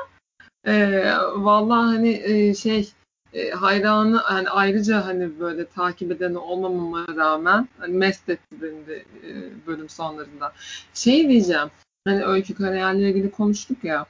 E, 0.68 1.04
vallahi 1.36 1.96
hani 1.96 2.10
e, 2.10 2.54
şey 2.54 2.92
e, 3.34 3.50
hayranı 3.50 4.22
yani 4.32 4.50
ayrıca 4.50 5.06
hani 5.06 5.40
böyle 5.40 5.66
takip 5.66 6.12
eden 6.12 6.34
olmamama 6.34 7.08
rağmen 7.16 7.68
hani 7.80 7.98
mest 7.98 8.30
etti 8.30 8.62
beni 8.62 8.88
de 8.88 8.96
e, 8.98 9.52
bölüm 9.68 9.90
sonlarında. 9.90 10.54
Şey 10.94 11.30
diyeceğim. 11.30 11.72
Hani 12.08 12.24
öykü 12.24 12.56
kariyerle 12.56 13.10
ilgili 13.10 13.32
konuştuk 13.32 13.84
ya. 13.84 14.06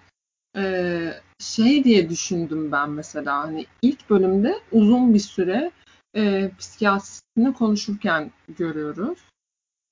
Ee, 0.56 1.14
şey 1.40 1.84
diye 1.84 2.10
düşündüm 2.10 2.72
ben 2.72 2.90
mesela 2.90 3.44
hani 3.44 3.66
ilk 3.82 4.10
bölümde 4.10 4.60
uzun 4.72 5.14
bir 5.14 5.20
süre 5.20 5.72
e, 6.16 6.52
psikiyatristle 6.60 7.54
konuşurken 7.58 8.32
görüyoruz. 8.58 9.20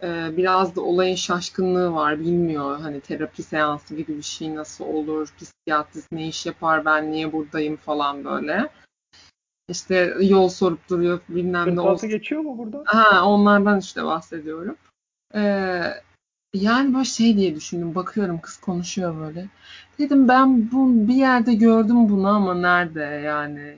Ee, 0.03 0.37
biraz 0.37 0.75
da 0.75 0.81
olayın 0.81 1.15
şaşkınlığı 1.15 1.93
var. 1.93 2.19
Bilmiyor 2.19 2.79
hani 2.79 3.01
terapi 3.01 3.43
seansı 3.43 3.95
gibi 3.95 4.17
bir 4.17 4.21
şey 4.21 4.55
nasıl 4.55 4.85
olur, 4.85 5.29
psikiyatrist 5.37 6.11
ne 6.11 6.27
iş 6.27 6.45
yapar, 6.45 6.85
ben 6.85 7.11
niye 7.11 7.33
buradayım 7.33 7.75
falan 7.75 8.25
böyle. 8.25 8.69
İşte 9.69 10.15
yol 10.21 10.49
sorup 10.49 10.89
duruyor 10.89 11.19
bilmem 11.29 11.67
ne 11.67 11.75
46 11.75 11.91
olsun. 11.91 12.09
geçiyor 12.09 12.41
mu 12.41 12.57
burada? 12.57 12.83
Ha, 12.85 13.25
onlardan 13.25 13.79
işte 13.79 14.03
bahsediyorum. 14.03 14.75
Ee, 15.35 15.81
yani 16.53 16.93
böyle 16.93 17.05
şey 17.05 17.37
diye 17.37 17.55
düşündüm. 17.55 17.95
Bakıyorum 17.95 18.41
kız 18.41 18.57
konuşuyor 18.57 19.19
böyle. 19.19 19.47
Dedim 19.99 20.27
ben 20.27 20.71
bu 20.71 21.07
bir 21.07 21.15
yerde 21.15 21.53
gördüm 21.53 22.09
bunu 22.09 22.27
ama 22.27 22.53
nerede 22.53 23.01
yani? 23.01 23.77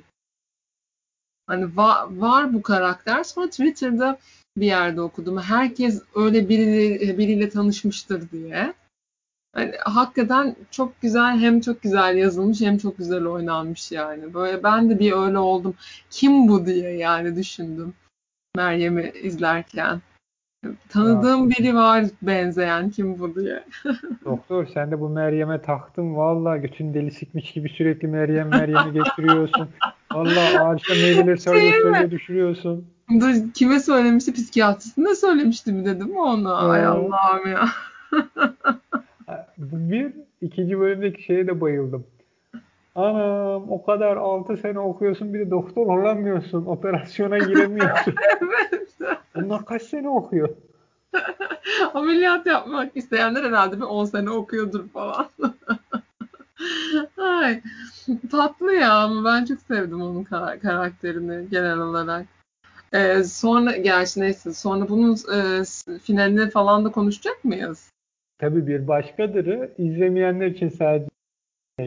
Hani 1.48 1.78
var, 1.78 2.08
var 2.18 2.54
bu 2.54 2.62
karakter. 2.62 3.24
Sonra 3.24 3.50
Twitter'da 3.50 4.20
bir 4.58 4.66
yerde 4.66 5.02
okudum. 5.02 5.38
Herkes 5.38 6.02
öyle 6.16 6.50
biriyle, 6.50 7.18
biriyle 7.18 7.50
tanışmıştır 7.50 8.32
diye. 8.32 8.74
Hani 9.54 9.72
hakikaten 9.86 10.56
çok 10.72 11.02
güzel 11.02 11.40
hem 11.40 11.62
çok 11.62 11.82
güzel 11.82 12.18
yazılmış 12.18 12.62
hem 12.62 12.78
çok 12.78 12.98
güzel 12.98 13.26
oynanmış 13.26 13.92
yani. 13.92 14.34
Böyle 14.34 14.64
ben 14.64 14.90
de 14.90 15.00
bir 15.00 15.12
öyle 15.12 15.38
oldum. 15.38 15.76
Kim 16.10 16.48
bu 16.48 16.66
diye 16.66 16.92
yani 16.92 17.36
düşündüm 17.36 17.94
Meryem'i 18.56 19.12
izlerken. 19.24 20.02
Tanıdığım 20.90 21.50
biri 21.50 21.76
var 21.76 22.06
benzeyen 22.22 22.90
kim 22.90 23.20
bu 23.20 23.36
diye. 23.36 23.64
Doktor 24.26 24.66
sen 24.74 24.92
de 24.92 25.00
bu 25.00 25.10
Meryem'e 25.10 25.62
taktın 25.62 26.16
valla 26.16 26.58
götün 26.58 26.94
deli 26.94 27.12
sikmiş 27.12 27.52
gibi 27.54 27.70
sürekli 27.70 28.08
Meryem 28.08 28.50
Meryem'i 28.50 28.94
getiriyorsun. 28.94 29.68
Valla 30.12 30.66
ağaçta 30.66 30.94
meyveleri 30.94 31.38
söyle 31.38 31.72
söyle 31.82 32.12
düşürüyorsun. 32.12 32.86
Kime 33.54 33.80
söylemişti? 33.80 34.34
Psikiyatrisine 34.34 35.16
söylemişti 35.16 35.72
mi 35.74 35.86
dedim 35.86 36.18
ona? 36.18 36.56
Ay 36.56 36.80
Evet. 36.80 36.90
Allah'ım 36.90 37.52
ya. 37.52 37.66
Bir. 39.58 40.14
ikinci 40.42 40.80
bölümdeki 40.80 41.24
şeye 41.24 41.48
de 41.48 41.62
bayıldım. 41.62 42.06
Anam 42.96 43.72
o 43.72 43.86
kadar 43.86 44.18
6 44.18 44.58
sene 44.58 44.80
okuyorsun 44.80 45.34
bir 45.34 45.40
de 45.40 45.50
doktor 45.52 45.86
olamıyorsun. 45.86 46.66
Operasyona 46.66 47.38
giremiyorsun. 47.38 48.16
Evet. 48.42 49.20
Bunlar 49.36 49.66
kaç 49.66 49.84
sene 49.84 50.10
okuyor? 50.10 50.50
Ameliyat 51.94 52.46
yapmak 52.46 52.98
isteyenler 52.98 53.44
herhalde 53.44 53.78
bir 53.78 53.82
10 53.82 54.06
sene 54.06 54.30
okuyordur 54.30 54.88
falan. 54.90 55.30
Ay, 57.18 57.62
tatlı 58.32 58.74
ya 58.74 58.94
ama 58.94 59.26
ben 59.26 59.46
çok 59.46 59.62
sevdim 59.62 60.02
onun 60.02 60.24
kar- 60.24 60.60
karakterini 60.60 61.50
genel 61.50 61.80
olarak. 61.80 62.26
Ee, 62.94 63.24
sonra 63.24 63.78
gerçi 63.78 64.22
neyse 64.22 64.54
sonra 64.54 64.90
bunun 64.90 65.14
e, 65.14 65.64
finalini 66.00 66.50
falan 66.50 66.86
da 66.86 66.92
konuşacak 66.92 67.46
mıyız? 67.46 67.92
Tabii 68.40 68.68
bir 68.68 68.88
başkadırı 68.88 69.74
izlemeyenler 69.78 70.48
için 70.48 70.70
sadece 70.70 71.08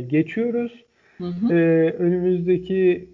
geçiyoruz. 0.06 0.84
Hı 1.18 1.24
hı. 1.24 1.54
Ee, 1.54 1.90
önümüzdeki 1.98 3.08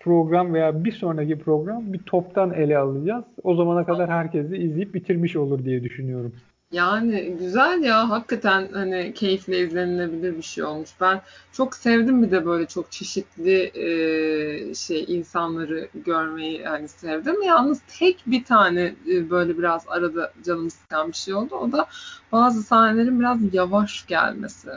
program 0.00 0.54
veya 0.54 0.84
bir 0.84 0.92
sonraki 0.92 1.38
program 1.38 1.92
bir 1.92 1.98
toptan 1.98 2.52
ele 2.52 2.78
alacağız. 2.78 3.24
O 3.42 3.54
zamana 3.54 3.86
kadar 3.86 4.10
herkes 4.10 4.50
de 4.50 4.58
izleyip 4.58 4.94
bitirmiş 4.94 5.36
olur 5.36 5.64
diye 5.64 5.84
düşünüyorum. 5.84 6.32
Yani 6.72 7.36
güzel 7.38 7.82
ya 7.82 8.10
hakikaten 8.10 8.68
hani 8.72 9.14
keyifle 9.14 9.60
izlenilebilir 9.60 10.36
bir 10.36 10.42
şey 10.42 10.64
olmuş. 10.64 10.90
Ben 11.00 11.20
çok 11.52 11.74
sevdim 11.74 12.22
bir 12.22 12.30
de 12.30 12.46
böyle 12.46 12.66
çok 12.66 12.92
çeşitli 12.92 13.70
e, 13.74 14.74
şey 14.74 15.04
insanları 15.08 15.88
görmeyi 15.94 16.64
hani 16.64 16.88
sevdim. 16.88 17.42
Yalnız 17.42 17.80
tek 17.98 18.18
bir 18.26 18.44
tane 18.44 18.94
e, 19.10 19.30
böyle 19.30 19.58
biraz 19.58 19.84
arada 19.88 20.32
canımı 20.44 20.70
sıkan 20.70 21.08
bir 21.08 21.16
şey 21.16 21.34
oldu. 21.34 21.54
O 21.54 21.72
da 21.72 21.86
bazı 22.32 22.62
sahnelerin 22.62 23.20
biraz 23.20 23.54
yavaş 23.54 24.06
gelmesi 24.06 24.70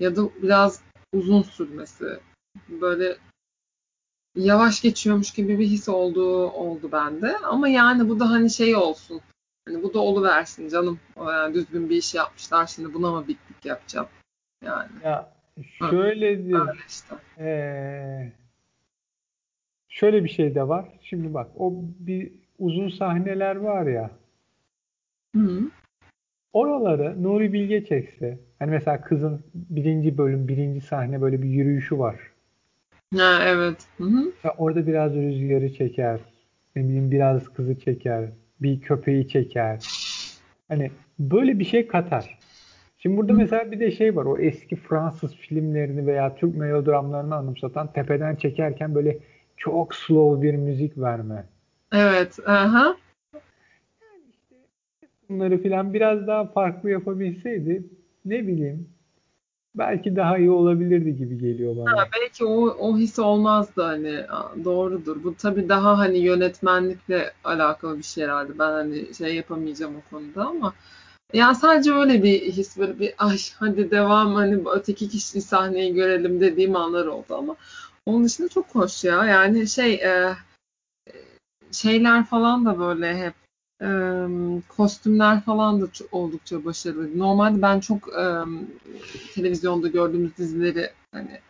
ya 0.00 0.16
da 0.16 0.22
biraz 0.42 0.80
uzun 1.14 1.42
sürmesi. 1.42 2.18
Böyle 2.68 3.16
yavaş 4.36 4.82
geçiyormuş 4.82 5.30
gibi 5.32 5.58
bir 5.58 5.66
his 5.66 5.88
olduğu 5.88 6.50
oldu 6.50 6.88
bende. 6.92 7.38
Ama 7.38 7.68
yani 7.68 8.08
bu 8.08 8.20
da 8.20 8.30
hani 8.30 8.50
şey 8.50 8.76
olsun. 8.76 9.20
Hani 9.68 9.82
bu 9.82 9.94
da 9.94 9.98
oluversin 10.00 10.68
canım. 10.68 11.00
Yani 11.16 11.54
düzgün 11.54 11.90
bir 11.90 11.96
iş 11.96 12.14
yapmışlar. 12.14 12.66
Şimdi 12.66 12.94
buna 12.94 13.10
mı 13.12 13.28
bitlik 13.28 13.64
yapacağım? 13.64 14.06
Yani 14.64 14.90
Ya 15.04 15.32
şöyledir. 15.90 16.54
öyle 16.54 16.72
işte. 16.88 17.14
Ee, 17.38 18.32
şöyle 19.88 20.24
bir 20.24 20.28
şey 20.28 20.54
de 20.54 20.68
var. 20.68 20.98
Şimdi 21.02 21.34
bak 21.34 21.50
o 21.56 21.72
bir 21.98 22.32
uzun 22.58 22.88
sahneler 22.88 23.56
var 23.56 23.86
ya. 23.86 24.10
Hı. 25.36 25.70
Oraları 26.52 27.22
Nuri 27.22 27.52
Bilge 27.52 27.84
çekse. 27.84 28.38
Hani 28.64 28.72
mesela 28.72 29.00
kızın 29.00 29.44
birinci 29.54 30.18
bölüm, 30.18 30.48
birinci 30.48 30.80
sahne 30.80 31.20
böyle 31.20 31.42
bir 31.42 31.48
yürüyüşü 31.48 31.98
var. 31.98 32.16
Ha, 33.16 33.38
evet. 33.46 33.76
Hı 33.98 34.04
hı. 34.04 34.32
Ya 34.44 34.54
orada 34.58 34.86
biraz 34.86 35.14
rüzgarı 35.14 35.72
çeker. 35.72 36.20
Ne 36.76 36.84
bileyim 36.84 37.10
biraz 37.10 37.48
kızı 37.48 37.78
çeker. 37.78 38.28
Bir 38.60 38.80
köpeği 38.80 39.28
çeker. 39.28 39.80
Hani 40.68 40.90
böyle 41.18 41.58
bir 41.58 41.64
şey 41.64 41.86
katar. 41.86 42.38
Şimdi 42.98 43.16
burada 43.16 43.32
mesela 43.32 43.72
bir 43.72 43.80
de 43.80 43.90
şey 43.90 44.16
var. 44.16 44.24
O 44.24 44.38
eski 44.38 44.76
Fransız 44.76 45.34
filmlerini 45.34 46.06
veya 46.06 46.34
Türk 46.34 46.56
melodramlarını 46.56 47.34
anımsatan 47.34 47.92
tepeden 47.92 48.36
çekerken 48.36 48.94
böyle 48.94 49.18
çok 49.56 49.94
slow 49.94 50.42
bir 50.42 50.54
müzik 50.54 50.98
verme. 50.98 51.44
Evet. 51.92 52.38
Aha. 52.46 52.96
Bunları 55.28 55.62
filan 55.62 55.94
biraz 55.94 56.26
daha 56.26 56.46
farklı 56.46 56.90
yapabilseydi 56.90 57.82
ne 58.24 58.46
bileyim 58.46 58.88
belki 59.74 60.16
daha 60.16 60.38
iyi 60.38 60.50
olabilirdi 60.50 61.16
gibi 61.16 61.38
geliyor 61.38 61.76
bana. 61.76 62.00
Ha, 62.00 62.08
belki 62.20 62.44
o, 62.44 62.66
o 62.66 62.98
his 62.98 63.18
olmazdı 63.18 63.82
hani 63.82 64.24
doğrudur. 64.64 65.24
Bu 65.24 65.34
tabii 65.34 65.68
daha 65.68 65.98
hani 65.98 66.18
yönetmenlikle 66.18 67.32
alakalı 67.44 67.98
bir 67.98 68.02
şey 68.02 68.24
herhalde. 68.24 68.58
Ben 68.58 68.70
hani 68.72 69.14
şey 69.14 69.34
yapamayacağım 69.34 69.96
o 69.96 70.10
konuda 70.10 70.46
ama 70.46 70.74
Yani 71.32 71.56
sadece 71.56 71.92
öyle 71.92 72.22
bir 72.22 72.52
his 72.52 72.78
böyle 72.78 72.98
bir 72.98 73.14
ay 73.18 73.38
hadi 73.58 73.90
devam 73.90 74.34
hani 74.34 74.62
öteki 74.74 75.08
kişi 75.08 75.40
sahneyi 75.40 75.94
görelim 75.94 76.40
dediğim 76.40 76.76
anlar 76.76 77.06
oldu 77.06 77.34
ama 77.34 77.56
onun 78.06 78.24
dışında 78.24 78.48
çok 78.48 78.74
hoş 78.74 79.04
ya. 79.04 79.24
Yani 79.24 79.68
şey 79.68 79.94
e, 79.94 80.34
şeyler 81.72 82.24
falan 82.24 82.66
da 82.66 82.78
böyle 82.78 83.16
hep 83.18 83.34
e, 83.84 83.90
kostümler 84.68 85.40
falan 85.40 85.80
da 85.80 85.86
oldukça 86.12 86.64
başarılı. 86.64 87.18
Normalde 87.18 87.62
ben 87.62 87.80
çok 87.80 88.08
e, 88.08 88.24
televizyonda 89.34 89.88
gördüğümüz 89.88 90.36
dizileri 90.36 90.90
hani 91.12 91.40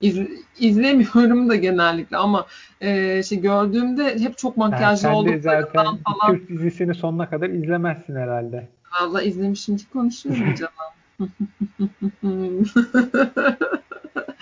iz, 0.00 0.18
izlemiyorum 0.58 1.48
da 1.48 1.56
genellikle 1.56 2.16
ama 2.16 2.46
e, 2.80 3.22
şey 3.22 3.40
gördüğümde 3.40 4.18
hep 4.18 4.38
çok 4.38 4.56
makyajlı 4.56 5.06
yani 5.06 5.16
olduklarından 5.16 5.62
zaten 5.62 5.98
falan. 6.02 6.36
Türk 6.36 6.48
dizisini 6.48 6.94
sonuna 6.94 7.30
kadar 7.30 7.50
izlemezsin 7.50 8.16
herhalde. 8.16 8.68
Valla 9.00 9.22
izlemişim 9.22 9.76
ki 9.76 9.90
konuşuyorum 9.90 10.54
canım. 10.58 11.20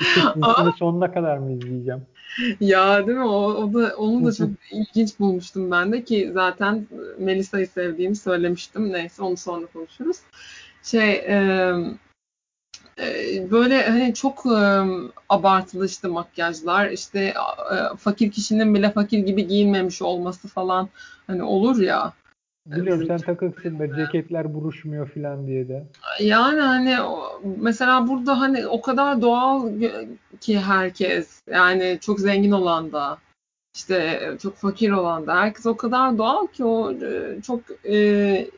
Dizisini 0.01 0.73
sonuna 0.79 1.13
kadar 1.13 1.39
mı 1.39 1.53
izleyeceğim? 1.53 2.03
Ya 2.61 3.07
değil 3.07 3.19
mi? 3.19 3.25
O, 3.25 3.45
o 3.45 3.75
da 3.75 3.97
onu 3.97 4.25
da 4.25 4.33
çok 4.33 4.49
ilginç 4.71 5.21
bulmuştum 5.21 5.71
ben 5.71 5.93
de 5.93 6.05
ki 6.05 6.31
zaten 6.33 6.87
Melisa'yı 7.19 7.67
sevdiğimi 7.67 8.17
söylemiştim. 8.17 8.93
Neyse 8.93 9.23
onu 9.23 9.37
sonra 9.37 9.67
konuşuruz. 9.67 10.17
Şey 10.83 11.11
e, 11.11 11.73
böyle 13.51 13.89
hani 13.89 14.15
çok 14.15 14.47
e, 14.47 14.83
abartılı 15.29 15.87
işte 15.87 16.09
makyajlar 16.09 16.91
işte 16.91 17.21
e, 17.73 17.97
fakir 17.97 18.31
kişinin 18.31 18.75
bile 18.75 18.91
fakir 18.91 19.19
gibi 19.19 19.47
giyinmemiş 19.47 20.03
olması 20.03 20.49
falan 20.49 20.89
hani 21.27 21.43
olur 21.43 21.81
ya. 21.81 22.13
Biliyorum 22.77 23.07
sen 23.07 23.19
takıksın 23.19 23.79
ceketler 23.97 24.55
buruşmuyor 24.55 25.09
falan 25.09 25.47
diye 25.47 25.69
de. 25.69 25.87
Yani 26.21 26.61
hani 26.61 26.97
mesela 27.57 28.09
burada 28.09 28.41
hani 28.41 28.67
o 28.67 28.81
kadar 28.81 29.23
doğal 29.23 29.71
ki 30.41 30.59
herkes 30.59 31.43
yani 31.47 31.99
çok 32.01 32.21
zengin 32.21 32.51
olan 32.51 32.93
da 32.93 33.19
işte 33.77 34.21
çok 34.43 34.57
fakir 34.57 34.91
olan 34.91 35.27
da 35.27 35.37
herkes 35.37 35.67
o 35.67 35.77
kadar 35.77 36.19
doğal 36.19 36.47
ki 36.47 36.65
o 36.65 36.95
çok 37.43 37.61
e, 37.87 38.51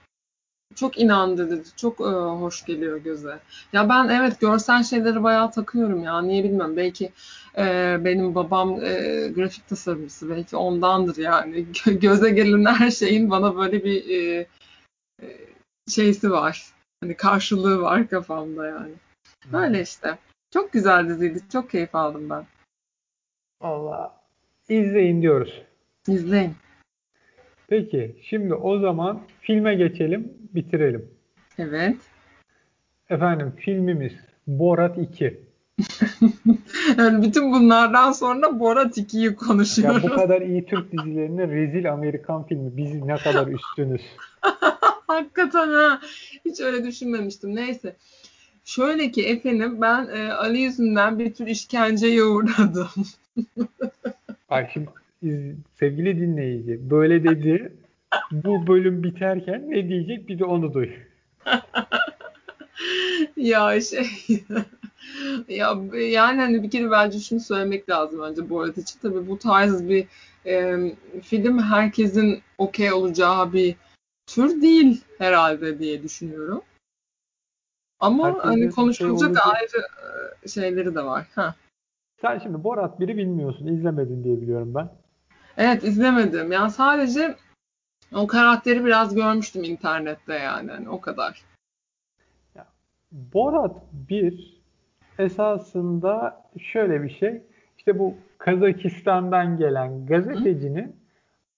çok 0.74 0.98
inandırıcı, 0.98 1.76
çok 1.76 2.00
e, 2.00 2.04
hoş 2.40 2.64
geliyor 2.64 2.96
göze. 2.96 3.38
Ya 3.72 3.88
ben 3.88 4.08
evet 4.08 4.40
görsel 4.40 4.82
şeyleri 4.82 5.22
bayağı 5.22 5.50
takıyorum 5.50 6.02
ya. 6.02 6.22
Niye 6.22 6.44
bilmem. 6.44 6.76
Belki 6.76 7.12
e, 7.58 7.96
benim 8.04 8.34
babam 8.34 8.84
e, 8.84 9.28
grafik 9.34 9.68
tasarımcısı. 9.68 10.30
Belki 10.30 10.56
ondandır 10.56 11.16
yani. 11.16 11.66
Göze 12.00 12.30
gelen 12.30 12.64
her 12.64 12.90
şeyin 12.90 13.30
bana 13.30 13.56
böyle 13.56 13.84
bir 13.84 14.08
e, 14.08 14.46
e, 15.22 15.26
şeysi 15.88 16.30
var. 16.30 16.66
Hani 17.00 17.14
karşılığı 17.14 17.82
var 17.82 18.08
kafamda 18.08 18.66
yani. 18.66 18.92
Böyle 19.52 19.82
işte. 19.82 20.18
Çok 20.50 20.72
güzel 20.72 21.08
diziydi. 21.08 21.40
Çok 21.52 21.70
keyif 21.70 21.94
aldım 21.94 22.30
ben. 22.30 22.46
Allah. 23.60 24.20
izleyin 24.68 25.22
diyoruz. 25.22 25.62
İzleyin. 26.08 26.54
Peki 27.68 28.16
şimdi 28.22 28.54
o 28.54 28.78
zaman 28.78 29.22
filme 29.40 29.74
geçelim, 29.74 30.32
bitirelim. 30.54 31.10
Evet. 31.58 31.96
Efendim 33.10 33.52
filmimiz 33.56 34.12
Borat 34.46 34.98
2. 34.98 35.40
yani 36.98 37.22
bütün 37.22 37.52
bunlardan 37.52 38.12
sonra 38.12 38.60
Borat 38.60 38.98
2'yi 38.98 39.36
konuşuyoruz. 39.36 40.04
Ya 40.04 40.10
bu 40.10 40.14
kadar 40.14 40.42
iyi 40.42 40.66
Türk 40.66 40.92
dizilerine 40.92 41.48
rezil 41.48 41.92
Amerikan 41.92 42.46
filmi. 42.46 42.76
Biz 42.76 42.94
ne 42.94 43.16
kadar 43.16 43.46
üstünüz. 43.46 44.02
Hakikaten 45.06 45.68
ha. 45.68 46.00
Hiç 46.44 46.60
öyle 46.60 46.84
düşünmemiştim. 46.84 47.56
Neyse. 47.56 47.96
Şöyle 48.64 49.10
ki 49.10 49.26
efendim 49.26 49.80
ben 49.80 50.06
e, 50.06 50.32
Ali 50.32 50.58
yüzünden 50.58 51.18
bir 51.18 51.34
tür 51.34 51.46
işkenceye 51.46 52.24
uğradım. 52.24 52.88
Ay 54.48 54.70
şimdi 54.72 54.90
sevgili 55.78 56.20
dinleyici 56.20 56.90
böyle 56.90 57.24
dedi. 57.24 57.72
Bu 58.32 58.66
bölüm 58.66 59.02
biterken 59.02 59.70
ne 59.70 59.88
diyecek 59.88 60.28
bir 60.28 60.38
de 60.38 60.44
onu 60.44 60.74
duy. 60.74 60.90
ya 63.36 63.80
şey 63.80 64.06
ya 65.48 65.78
yani 65.94 66.40
hani 66.40 66.62
bir 66.62 66.70
kere 66.70 66.90
bence 66.90 67.20
şunu 67.20 67.40
söylemek 67.40 67.88
lazım 67.88 68.20
önce 68.20 68.42
arada 68.42 68.80
için. 68.80 69.00
Tabii 69.02 69.28
bu 69.28 69.38
tarz 69.38 69.88
bir 69.88 70.06
e, 70.46 70.76
film 71.22 71.62
herkesin 71.62 72.42
okey 72.58 72.92
olacağı 72.92 73.52
bir 73.52 73.76
tür 74.26 74.62
değil 74.62 75.04
herhalde 75.18 75.78
diye 75.78 76.02
düşünüyorum. 76.02 76.62
Ama 78.00 78.26
Herkesin 78.26 78.48
hani 78.48 78.70
konuşulacak 78.70 79.42
şey 79.44 79.52
ayrı 79.52 79.86
şeyleri 80.48 80.94
de 80.94 81.04
var. 81.04 81.26
Ha. 81.34 81.54
Sen 82.20 82.38
şimdi 82.38 82.64
Borat 82.64 83.00
1'i 83.00 83.16
bilmiyorsun, 83.16 83.66
izlemedin 83.66 84.24
diye 84.24 84.40
biliyorum 84.40 84.74
ben. 84.74 84.90
Evet 85.56 85.84
izlemedim. 85.84 86.52
Yani 86.52 86.70
sadece 86.70 87.36
o 88.14 88.26
karakteri 88.26 88.84
biraz 88.84 89.14
görmüştüm 89.14 89.64
internette 89.64 90.34
yani. 90.34 90.70
yani 90.70 90.88
o 90.88 91.00
kadar. 91.00 91.44
Ya, 92.54 92.66
Borat 93.12 93.76
1 93.92 94.59
esasında 95.20 96.42
şöyle 96.58 97.02
bir 97.02 97.10
şey. 97.10 97.42
İşte 97.78 97.98
bu 97.98 98.14
Kazakistan'dan 98.38 99.56
gelen 99.56 100.06
gazetecinin 100.06 100.96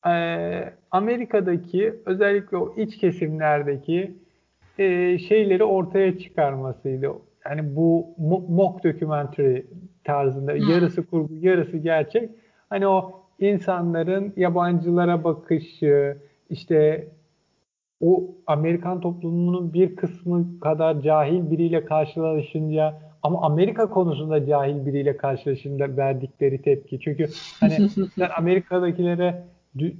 e, 0.06 0.12
Amerika'daki 0.90 1.94
özellikle 2.06 2.56
o 2.56 2.74
iç 2.76 2.98
kesimlerdeki 2.98 4.14
e, 4.78 5.18
şeyleri 5.18 5.64
ortaya 5.64 6.18
çıkarmasıydı. 6.18 7.12
Yani 7.46 7.76
bu 7.76 8.06
mock 8.48 8.84
documentary 8.84 9.62
tarzında 10.04 10.52
yarısı 10.52 11.06
kurgu 11.06 11.34
yarısı 11.40 11.76
gerçek. 11.76 12.30
Hani 12.70 12.86
o 12.86 13.22
insanların 13.38 14.32
yabancılara 14.36 15.24
bakışı, 15.24 16.16
işte 16.50 17.08
o 18.00 18.34
Amerikan 18.46 19.00
toplumunun 19.00 19.72
bir 19.72 19.96
kısmı 19.96 20.60
kadar 20.60 21.00
cahil 21.00 21.50
biriyle 21.50 21.84
karşılaşınca 21.84 23.01
ama 23.22 23.42
Amerika 23.42 23.90
konusunda 23.90 24.46
cahil 24.46 24.86
biriyle 24.86 25.16
karşılaşınca 25.16 25.96
verdikleri 25.96 26.62
tepki. 26.62 27.00
Çünkü 27.00 27.26
hani 27.60 27.88
sen 28.18 28.30
Amerika'dakilere 28.36 29.42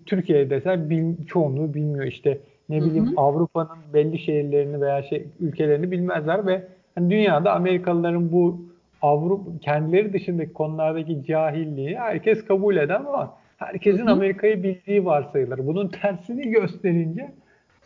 Türkiye'de 0.07 0.51
desen 0.51 0.91
bil, 0.91 1.27
çoğunluğu 1.27 1.75
bilmiyor 1.75 2.05
işte 2.05 2.39
ne 2.69 2.83
bileyim 2.83 3.13
Avrupa'nın 3.17 3.95
belli 3.95 4.19
şehirlerini 4.19 4.81
veya 4.81 5.03
şey 5.03 5.27
ülkelerini 5.41 5.91
bilmezler 5.91 6.47
ve 6.47 6.63
hani 6.95 7.11
dünyada 7.11 7.53
Amerikalıların 7.53 8.33
bu 8.33 8.61
Avrupa 9.03 9.51
kendileri 9.61 10.13
dışındaki 10.13 10.53
konulardaki 10.53 11.25
cahilliği 11.27 11.99
herkes 11.99 12.45
kabul 12.45 12.77
eder 12.77 12.95
ama 12.95 13.35
herkesin 13.57 14.07
Amerika'yı 14.07 14.63
bildiği 14.63 15.05
varsayılır. 15.05 15.67
Bunun 15.67 15.89
tersini 15.89 16.51
gösterince 16.51 17.33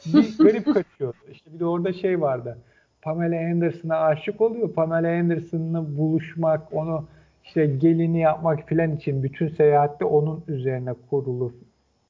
bir 0.07 0.39
garip 0.39 0.65
kaçıyor. 0.65 1.15
İşte 1.33 1.55
bir 1.55 1.61
de 1.61 1.67
orada 1.67 1.93
şey 1.93 2.21
vardı. 2.21 2.59
Pamela 3.07 3.51
Anderson'a 3.51 3.97
aşık 3.97 4.41
oluyor. 4.41 4.73
Pamela 4.73 5.19
Anderson'la 5.19 5.97
buluşmak, 5.99 6.73
onu 6.73 7.05
işte 7.45 7.67
gelini 7.67 8.21
yapmak 8.21 8.69
filan 8.69 8.97
için 8.97 9.23
bütün 9.23 9.49
seyahatte 9.49 10.05
onun 10.05 10.45
üzerine 10.49 10.95
kurulu 11.11 11.53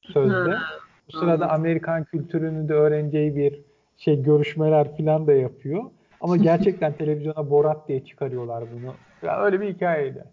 sözde. 0.01 0.53
Bu 1.07 1.17
sırada 1.17 1.49
Amerikan 1.49 2.03
kültürünü 2.03 2.69
de 2.69 2.73
öğreneceği 2.73 3.35
bir 3.35 3.61
şey 3.97 4.23
görüşmeler 4.23 4.95
filan 4.95 5.27
da 5.27 5.33
yapıyor. 5.33 5.83
Ama 6.21 6.37
gerçekten 6.37 6.93
televizyona 6.97 7.49
Borat 7.49 7.87
diye 7.87 8.05
çıkarıyorlar 8.05 8.63
bunu. 8.73 8.93
Ya 9.23 9.41
öyle 9.41 9.61
bir 9.61 9.73
hikayeydi. 9.73 10.23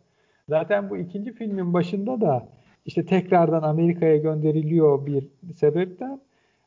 Zaten 0.48 0.90
bu 0.90 0.96
ikinci 0.96 1.32
filmin 1.32 1.72
başında 1.74 2.20
da 2.20 2.48
işte 2.86 3.06
tekrardan 3.06 3.62
Amerika'ya 3.62 4.16
gönderiliyor 4.16 5.06
bir 5.06 5.26
sebepten 5.56 6.20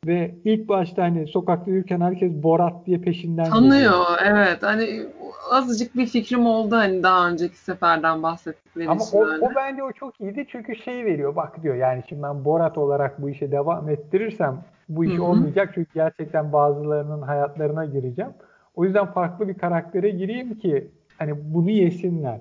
ve 0.05 0.35
ilk 0.45 0.69
başta 0.69 1.03
hani 1.03 1.27
sokakta 1.27 1.71
yürürken 1.71 2.01
herkes 2.01 2.31
Borat 2.31 2.85
diye 2.85 2.97
peşinden 2.97 3.49
Tanıyor 3.49 3.71
geliyor. 3.71 4.05
evet. 4.25 4.63
Hani 4.63 5.05
azıcık 5.51 5.95
bir 5.95 6.05
fikrim 6.05 6.45
oldu 6.45 6.75
hani 6.75 7.03
daha 7.03 7.29
önceki 7.29 7.57
seferden 7.57 8.23
bahsettikleri 8.23 8.89
Ama 8.89 9.03
o, 9.13 9.25
öyle. 9.25 9.45
o 9.45 9.49
bence 9.55 9.83
o 9.83 9.91
çok 9.91 10.21
iyiydi 10.21 10.45
çünkü 10.51 10.75
şey 10.75 11.05
veriyor 11.05 11.35
bak 11.35 11.63
diyor 11.63 11.75
yani 11.75 12.03
şimdi 12.09 12.23
ben 12.23 12.45
Borat 12.45 12.77
olarak 12.77 13.21
bu 13.21 13.29
işe 13.29 13.51
devam 13.51 13.89
ettirirsem 13.89 14.57
bu 14.89 15.05
iş 15.05 15.13
Hı-hı. 15.13 15.23
olmayacak 15.23 15.71
çünkü 15.73 15.93
gerçekten 15.93 16.53
bazılarının 16.53 17.21
hayatlarına 17.21 17.85
gireceğim. 17.85 18.31
O 18.75 18.85
yüzden 18.85 19.05
farklı 19.05 19.47
bir 19.47 19.53
karaktere 19.53 20.09
gireyim 20.09 20.59
ki 20.59 20.87
hani 21.17 21.33
bunu 21.53 21.69
yesinler. 21.69 22.39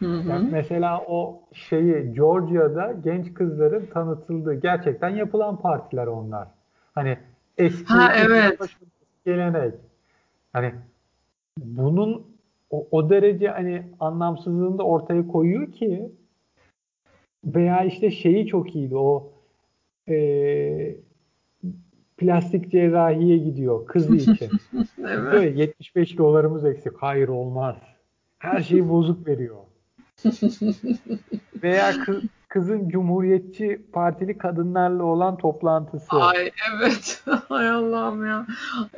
Yani 0.00 0.48
mesela 0.52 1.02
o 1.08 1.40
şeyi 1.52 2.12
Georgia'da 2.12 2.92
genç 3.04 3.34
kızların 3.34 3.86
tanıtıldığı 3.86 4.54
gerçekten 4.54 5.08
yapılan 5.08 5.56
partiler 5.56 6.06
onlar. 6.06 6.48
Hani 6.98 7.18
eski 7.58 7.84
ha, 7.84 8.12
evet. 8.16 8.60
gelenek. 9.24 9.74
Hani 10.52 10.72
bunun 11.58 12.26
o, 12.70 12.88
o 12.90 13.10
derece 13.10 13.48
hani 13.48 13.82
anlamsızlığını 14.00 14.78
da 14.78 14.82
ortaya 14.82 15.26
koyuyor 15.26 15.72
ki 15.72 16.12
veya 17.44 17.84
işte 17.84 18.10
şeyi 18.10 18.46
çok 18.46 18.76
iyiydi 18.76 18.96
o 18.96 19.32
e, 20.08 20.96
plastik 22.16 22.70
cerrahiye 22.70 23.38
gidiyor 23.38 23.86
kızı 23.86 24.16
için. 24.16 24.50
evet. 24.98 25.32
Böyle 25.32 25.60
75 25.60 26.18
dolarımız 26.18 26.64
eksik. 26.64 26.92
Hayır 26.96 27.28
olmaz. 27.28 27.76
Her 28.38 28.60
şeyi 28.60 28.88
bozuk 28.88 29.26
veriyor. 29.26 29.56
Veya 31.62 32.04
kız, 32.04 32.22
kızın 32.48 32.88
Cumhuriyetçi 32.88 33.82
Partili 33.92 34.38
kadınlarla 34.38 35.04
olan 35.04 35.36
toplantısı. 35.36 36.16
Ay 36.16 36.50
evet. 36.74 37.24
Ay 37.50 37.68
Allah'ım 37.68 38.26
ya. 38.26 38.46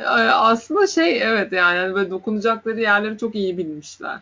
Ay, 0.06 0.28
aslında 0.30 0.86
şey 0.86 1.22
evet 1.22 1.52
yani 1.52 1.94
böyle 1.94 2.10
dokunacakları 2.10 2.80
yerleri 2.80 3.18
çok 3.18 3.34
iyi 3.34 3.58
bilmişler. 3.58 4.20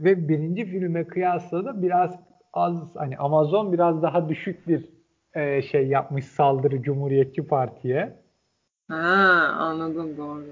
Ve 0.00 0.28
birinci 0.28 0.66
filme 0.66 1.06
kıyasla 1.06 1.64
da 1.64 1.82
biraz 1.82 2.18
az 2.52 2.96
hani 2.96 3.16
Amazon 3.16 3.72
biraz 3.72 4.02
daha 4.02 4.28
düşük 4.28 4.68
bir 4.68 4.84
e, 5.34 5.62
şey 5.62 5.86
yapmış 5.86 6.24
saldırı 6.24 6.82
Cumhuriyetçi 6.82 7.46
Parti'ye. 7.46 8.16
Ha 8.88 8.96
anladım 9.58 10.16
doğru. 10.16 10.44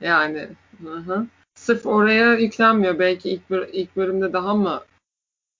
Yani 0.00 0.48
hı 0.82 0.96
hı. 0.96 1.26
Sırf 1.54 1.86
oraya 1.86 2.34
yüklenmiyor. 2.34 2.98
Belki 2.98 3.30
ilk 3.30 3.42
ilk 3.72 3.96
bölümde 3.96 4.32
daha 4.32 4.54
mı 4.54 4.82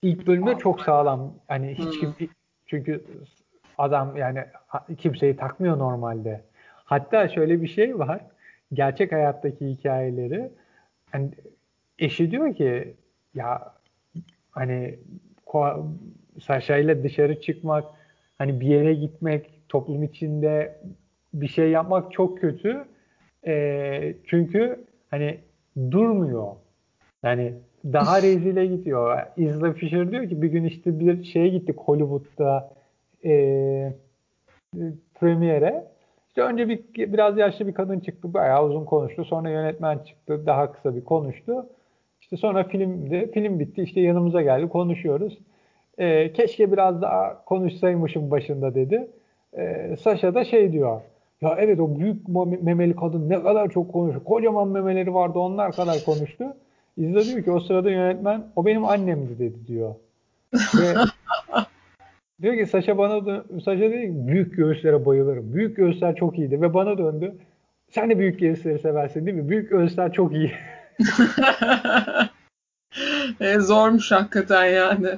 İlk 0.03 0.27
bölümde 0.27 0.59
çok 0.59 0.81
sağlam. 0.81 1.35
Hani 1.49 1.75
hiç 1.75 2.01
kim 2.01 2.15
çünkü 2.67 3.05
adam 3.79 4.17
yani 4.17 4.45
kimseyi 4.99 5.37
takmıyor 5.37 5.79
normalde. 5.79 6.45
Hatta 6.85 7.29
şöyle 7.29 7.63
bir 7.63 7.69
şey 7.69 7.99
var. 7.99 8.21
Gerçek 8.73 9.13
hayattaki 9.13 9.67
hikayeleri 9.67 10.51
hani 11.13 11.31
eşi 11.99 12.31
diyor 12.31 12.55
ki 12.55 12.95
ya 13.35 13.75
hani 14.51 14.99
Sasha 16.41 16.77
ile 16.77 17.03
dışarı 17.03 17.41
çıkmak 17.41 17.85
hani 18.39 18.61
bir 18.61 18.67
yere 18.67 18.95
gitmek 18.95 19.51
toplum 19.69 20.03
içinde 20.03 20.81
bir 21.35 21.49
şey 21.49 21.71
yapmak 21.71 22.13
çok 22.13 22.41
kötü. 22.41 22.85
E, 23.47 24.15
çünkü 24.27 24.85
hani 25.11 25.41
durmuyor. 25.91 26.49
Yani 27.23 27.53
daha 27.85 28.23
rezile 28.23 28.67
gidiyor. 28.67 29.19
Isla 29.37 29.73
Fisher 29.73 30.11
diyor 30.11 30.29
ki 30.29 30.43
bir 30.43 30.49
gün 30.49 30.65
işte 30.65 31.01
bir 31.01 31.25
şeye 31.25 31.49
gittik 31.49 31.77
Hollywood'da 31.79 32.71
e, 33.25 33.93
premiere. 35.15 35.85
İşte 36.29 36.43
önce 36.43 36.69
bir 36.69 37.13
biraz 37.13 37.39
yaşlı 37.39 37.67
bir 37.67 37.75
kadın 37.75 38.01
çıktı. 38.01 38.35
Bayağı 38.35 38.67
uzun 38.67 38.85
konuştu. 38.85 39.25
Sonra 39.25 39.51
yönetmen 39.51 39.99
çıktı. 39.99 40.47
Daha 40.47 40.73
kısa 40.73 40.97
bir 40.97 41.05
konuştu. 41.05 41.67
İşte 42.21 42.37
sonra 42.37 42.65
filmde 42.65 43.31
film 43.31 43.61
bitti. 43.61 43.83
İşte 43.83 44.01
yanımıza 44.01 44.43
geldi. 44.43 44.69
Konuşuyoruz. 44.69 45.39
E, 45.99 46.33
keşke 46.33 46.73
biraz 46.73 47.03
daha 47.03 47.45
konuşsaymışım 47.45 48.31
başında 48.31 48.75
dedi. 48.75 49.11
E, 49.57 49.97
Sasha 49.97 50.35
da 50.35 50.45
şey 50.45 50.73
diyor. 50.73 51.01
Ya 51.43 51.57
evet 51.59 51.81
o 51.81 51.99
büyük 51.99 52.29
memeli 52.63 52.97
kadın 52.97 53.31
ne 53.31 53.43
kadar 53.43 53.71
çok 53.71 53.93
konuştu. 53.93 54.25
Kocaman 54.25 54.69
memeleri 54.69 55.15
vardı 55.15 55.39
onlar 55.39 55.73
kadar 55.73 56.05
konuştu. 56.05 56.45
İzle 56.97 57.25
diyor 57.25 57.45
ki 57.45 57.51
o 57.51 57.61
sırada 57.61 57.91
yönetmen 57.91 58.47
o 58.57 58.67
benim 58.67 58.85
annemdi 58.85 59.39
dedi 59.39 59.67
diyor. 59.67 59.95
Ve 60.55 60.95
diyor 62.43 62.55
ki 62.55 62.67
Saşa 62.67 62.99
bana 62.99 63.27
da 63.27 63.45
Saşa 63.65 63.81
dedi 63.81 64.07
ki 64.07 64.27
büyük 64.27 64.57
göğüslere 64.57 65.07
bayılırım. 65.07 65.55
Büyük 65.55 65.77
göğüsler 65.77 66.17
çok 66.17 66.39
iyiydi 66.39 66.61
ve 66.61 66.75
bana 66.75 66.99
döndü. 66.99 67.35
Sen 67.91 68.11
de 68.11 68.19
büyük 68.19 68.41
göğüsleri 68.41 68.79
seversin 68.79 69.27
değil 69.27 69.37
mi? 69.37 69.49
Büyük 69.49 69.71
göğüsler 69.71 70.13
çok 70.13 70.33
iyi. 70.33 70.53
e, 73.41 73.59
zormuş 73.59 74.13
hakikaten 74.13 74.65
yani. 74.65 75.09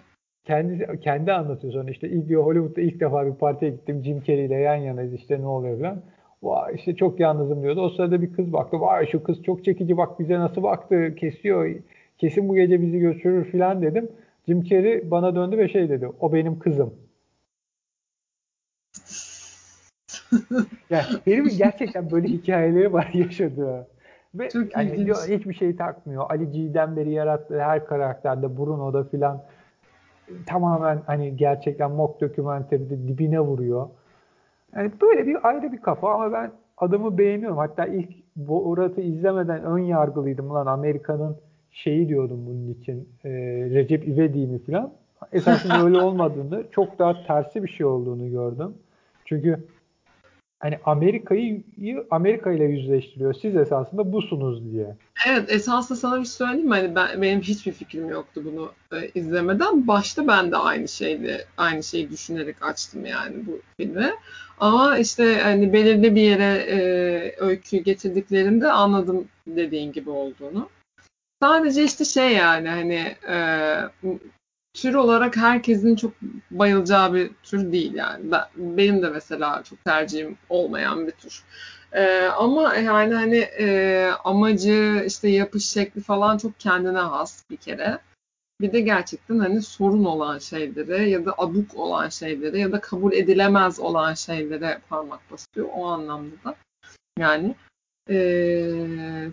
Kendi, 0.45 1.01
kendi 1.01 1.33
anlatıyor 1.33 1.73
sonra 1.73 1.91
işte 1.91 2.09
ilk 2.09 2.29
diyor 2.29 2.45
Hollywood'da 2.45 2.81
ilk 2.81 3.01
defa 3.01 3.27
bir 3.27 3.35
partiye 3.35 3.71
gittim 3.71 4.03
Jim 4.05 4.23
Carrey 4.23 4.47
ile 4.47 4.55
yan 4.55 4.75
yanayız 4.75 5.15
işte 5.15 5.41
ne 5.41 5.47
oluyor 5.47 5.79
falan. 5.79 6.03
Vay 6.43 6.75
işte 6.75 6.97
çok 6.97 7.21
yalnızım 7.21 7.63
diyordu. 7.63 7.81
O 7.81 7.89
sırada 7.91 8.23
bir 8.23 8.33
kız 8.33 8.53
baktı. 8.53 8.81
Vay 8.81 9.07
şu 9.07 9.23
kız 9.23 9.43
çok 9.43 9.65
çekici 9.65 9.97
bak 9.97 10.21
bize 10.21 10.39
nasıl 10.39 10.63
baktı 10.63 11.15
kesiyor. 11.15 11.75
Kesin 12.19 12.49
bu 12.49 12.55
gece 12.55 12.83
bizi 12.83 12.99
götürür 12.99 13.45
filan 13.45 13.83
dedim. 13.83 14.09
Jim 14.47 14.63
Carrey 14.63 15.11
bana 15.11 15.35
döndü 15.35 15.59
ve 15.59 15.69
şey 15.69 15.89
dedi. 15.89 16.09
O 16.21 16.33
benim 16.33 16.59
kızım. 16.59 16.95
yani 20.91 21.05
benim 21.27 21.49
gerçekten 21.59 22.11
böyle 22.11 22.29
hikayeleri 22.29 22.93
var 22.93 23.11
yaşadığı. 23.15 23.87
Ve 24.35 24.49
çok 24.49 24.77
yani 24.77 25.13
hiçbir 25.29 25.55
şey 25.55 25.77
takmıyor. 25.77 26.31
Ali 26.31 26.51
G'den 26.51 26.97
beri 26.97 27.11
yarattığı 27.11 27.61
her 27.61 27.87
karakterde 27.87 28.57
Bruno'da 28.57 29.05
filan 29.05 29.43
tamamen 30.47 31.03
hani 31.07 31.37
gerçekten 31.37 31.91
mock 31.91 32.21
dokümenteride 32.21 33.09
dibine 33.09 33.41
vuruyor. 33.41 33.89
Yani 34.77 34.93
böyle 35.03 35.27
bir 35.27 35.49
ayrı 35.49 35.73
bir 35.73 35.83
kafa 35.83 36.15
ama 36.15 36.33
ben 36.33 36.51
adamı 36.79 37.19
beğeniyorum. 37.19 37.59
Hatta 37.59 37.87
ilk 37.87 38.11
Borat'ı 38.37 39.01
izlemeden 39.01 39.65
ön 39.65 39.79
yargılıydım 39.79 40.51
lan 40.51 40.67
Amerika'nın 40.67 41.37
şeyi 41.71 42.09
diyordum 42.09 42.47
bunun 42.47 42.75
için 42.81 43.09
e, 43.25 43.31
Recep 43.71 44.09
İvedik 44.09 44.51
mi 44.51 44.59
falan. 44.59 44.93
Esasında 45.33 45.85
öyle 45.85 45.99
olmadığını 46.03 46.65
çok 46.71 46.99
daha 46.99 47.23
tersi 47.27 47.63
bir 47.63 47.69
şey 47.69 47.87
olduğunu 47.87 48.31
gördüm. 48.31 48.75
Çünkü 49.25 49.67
hani 50.65 50.79
Amerika'yı 50.85 51.63
Amerika 52.11 52.53
ile 52.53 52.65
yüzleştiriyor. 52.65 53.35
Siz 53.35 53.57
esasında 53.57 54.13
busunuz 54.13 54.73
diye. 54.73 54.97
Evet 55.29 55.53
esasında 55.53 55.99
sana 55.99 56.21
bir 56.21 56.25
şey 56.25 56.33
söyleyeyim 56.33 56.69
mi? 56.69 56.75
Hani 56.75 56.95
ben, 56.95 57.23
benim 57.23 57.41
hiçbir 57.41 57.73
fikrim 57.73 58.09
yoktu 58.09 58.43
bunu 58.45 58.73
e, 58.93 59.11
izlemeden. 59.15 59.87
Başta 59.87 60.27
ben 60.27 60.53
de 60.53 60.57
aynı 60.57 60.89
şeydi, 60.89 61.47
aynı 61.57 61.83
şeyi 61.83 62.11
düşünerek 62.11 62.57
açtım 62.63 63.07
yani 63.07 63.47
bu 63.47 63.61
filmi. 63.77 64.11
Ama 64.61 64.99
işte 64.99 65.41
hani 65.43 65.73
belirli 65.73 66.15
bir 66.15 66.23
yere 66.23 66.55
e, 66.55 66.77
öyküyü 67.39 67.83
getirdiklerinde 67.83 68.73
anladım 68.73 69.29
dediğin 69.47 69.93
gibi 69.93 70.11
olduğunu. 70.11 70.69
Sadece 71.43 71.85
işte 71.85 72.05
şey 72.05 72.33
yani 72.33 72.69
hani 72.69 73.15
e, 73.29 73.37
tür 74.75 74.95
olarak 74.95 75.37
herkesin 75.37 75.97
çok 75.97 76.13
bayılacağı 76.51 77.15
bir 77.15 77.31
tür 77.43 77.73
değil 77.73 77.95
yani. 77.95 78.33
Ben, 78.33 78.45
benim 78.57 79.03
de 79.03 79.09
mesela 79.09 79.63
çok 79.63 79.85
tercihim 79.85 80.39
olmayan 80.49 81.07
bir 81.07 81.13
tür. 81.13 81.45
Ee, 81.93 82.29
ama 82.39 82.75
yani 82.75 83.15
hani 83.15 83.37
e, 83.37 84.11
amacı 84.25 85.05
işte 85.07 85.29
yapış 85.29 85.67
şekli 85.67 86.01
falan 86.01 86.39
çok 86.39 86.61
kendine 86.61 86.99
has 86.99 87.51
bir 87.51 87.57
kere. 87.57 87.99
Bir 88.61 88.73
de 88.73 88.81
gerçekten 88.81 89.39
hani 89.39 89.63
sorun 89.63 90.05
olan 90.05 90.39
şeylere 90.39 91.09
ya 91.09 91.27
da 91.27 91.35
abuk 91.39 91.75
olan 91.75 92.09
şeylere 92.09 92.59
ya 92.59 92.73
da 92.73 92.81
kabul 92.81 93.13
edilemez 93.13 93.81
olan 93.81 94.15
şeylere 94.15 94.81
parmak 94.89 95.31
basıyor 95.31 95.69
o 95.75 95.87
anlamda 95.87 96.35
da. 96.45 96.57
Yani 97.19 97.55
e, 98.11 98.17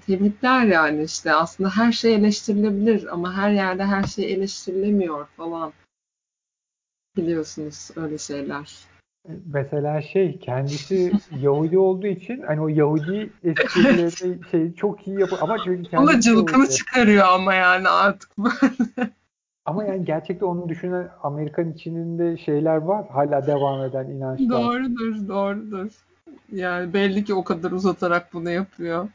tebrikler 0.05 0.65
yani 0.65 1.03
işte 1.03 1.33
aslında 1.33 1.69
her 1.69 1.91
şey 1.91 2.15
eleştirilebilir 2.15 3.13
ama 3.13 3.37
her 3.37 3.51
yerde 3.51 3.85
her 3.85 4.03
şey 4.03 4.33
eleştirilemiyor 4.33 5.25
falan. 5.25 5.73
Biliyorsunuz 7.17 7.89
öyle 7.95 8.17
şeyler. 8.17 8.91
Mesela 9.53 10.01
şey 10.01 10.39
kendisi 10.39 11.11
Yahudi 11.41 11.77
olduğu 11.77 12.07
için 12.07 12.41
hani 12.41 12.61
o 12.61 12.67
Yahudi 12.67 13.29
esprileri 13.43 14.39
şey 14.51 14.73
çok 14.73 15.07
iyi 15.07 15.19
yapıyor 15.19 15.41
ama 15.41 15.57
çünkü 15.63 15.89
kendisi 15.89 15.97
Ama 15.97 16.19
cılkını 16.19 16.69
çıkarıyor 16.69 17.25
ama 17.27 17.53
yani 17.53 17.89
artık 17.89 18.37
böyle. 18.37 19.11
Ama 19.65 19.83
yani 19.83 20.05
gerçekten 20.05 20.47
onu 20.47 20.69
düşünen 20.69 21.09
Amerikan 21.23 21.71
içinde 21.71 22.37
şeyler 22.37 22.75
var. 22.75 23.09
Hala 23.09 23.47
devam 23.47 23.83
eden 23.83 24.05
inançlar. 24.05 24.49
Doğrudur, 24.49 25.27
doğrudur. 25.27 25.91
Yani 26.51 26.93
belli 26.93 27.23
ki 27.23 27.33
o 27.33 27.43
kadar 27.43 27.71
uzatarak 27.71 28.33
bunu 28.33 28.49
yapıyor. 28.49 29.09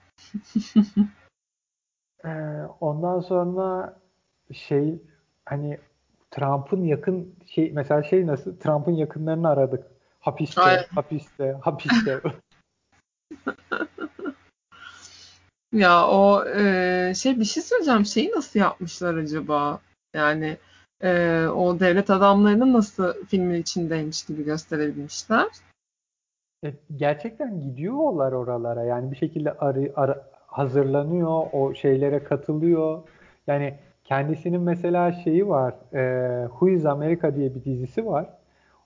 Ee, 2.25 2.29
ondan 2.81 3.21
sonra 3.21 4.01
şey 4.53 5.03
hani 5.45 5.79
Trump'ın 6.31 6.85
yakın 6.85 7.35
şey 7.47 7.73
mesela 7.73 8.03
şey 8.03 8.27
nasıl 8.27 8.57
Trump'ın 8.57 8.93
yakınlarını 8.93 9.49
aradık. 9.49 9.85
Hapiste, 10.21 10.61
Aynen. 10.61 10.85
hapiste, 10.95 11.57
hapiste. 11.63 12.21
ya 15.73 16.07
o 16.07 16.45
e, 16.49 17.13
şey 17.17 17.41
bir 17.41 17.45
şey 17.45 17.63
söyleyeceğim. 17.63 18.07
Şeyi 18.07 18.31
nasıl 18.31 18.61
yapmışlar 18.61 19.15
acaba? 19.15 19.81
Yani 20.15 20.57
e, 21.03 21.41
o 21.47 21.81
devlet 21.81 22.11
adamlarını 22.11 22.73
nasıl 22.73 23.25
filmin 23.27 23.61
içindeymiş 23.61 24.25
gibi 24.25 24.45
gösterebilmişler? 24.45 25.47
E, 26.67 26.75
gerçekten 26.97 27.61
gidiyorlar 27.61 28.33
oralara. 28.33 28.85
Yani 28.85 29.11
bir 29.11 29.17
şekilde 29.17 29.53
arı, 29.53 29.93
arı, 29.97 30.23
hazırlanıyor, 30.47 31.47
o 31.53 31.75
şeylere 31.75 32.25
katılıyor. 32.25 33.03
Yani 33.47 33.75
kendisinin 34.05 34.61
mesela 34.61 35.13
şeyi 35.13 35.49
var. 35.49 35.75
E, 35.95 36.49
Who 36.49 36.69
is 36.69 36.87
America 36.87 37.37
diye 37.37 37.55
bir 37.55 37.65
dizisi 37.65 38.07
var. 38.07 38.29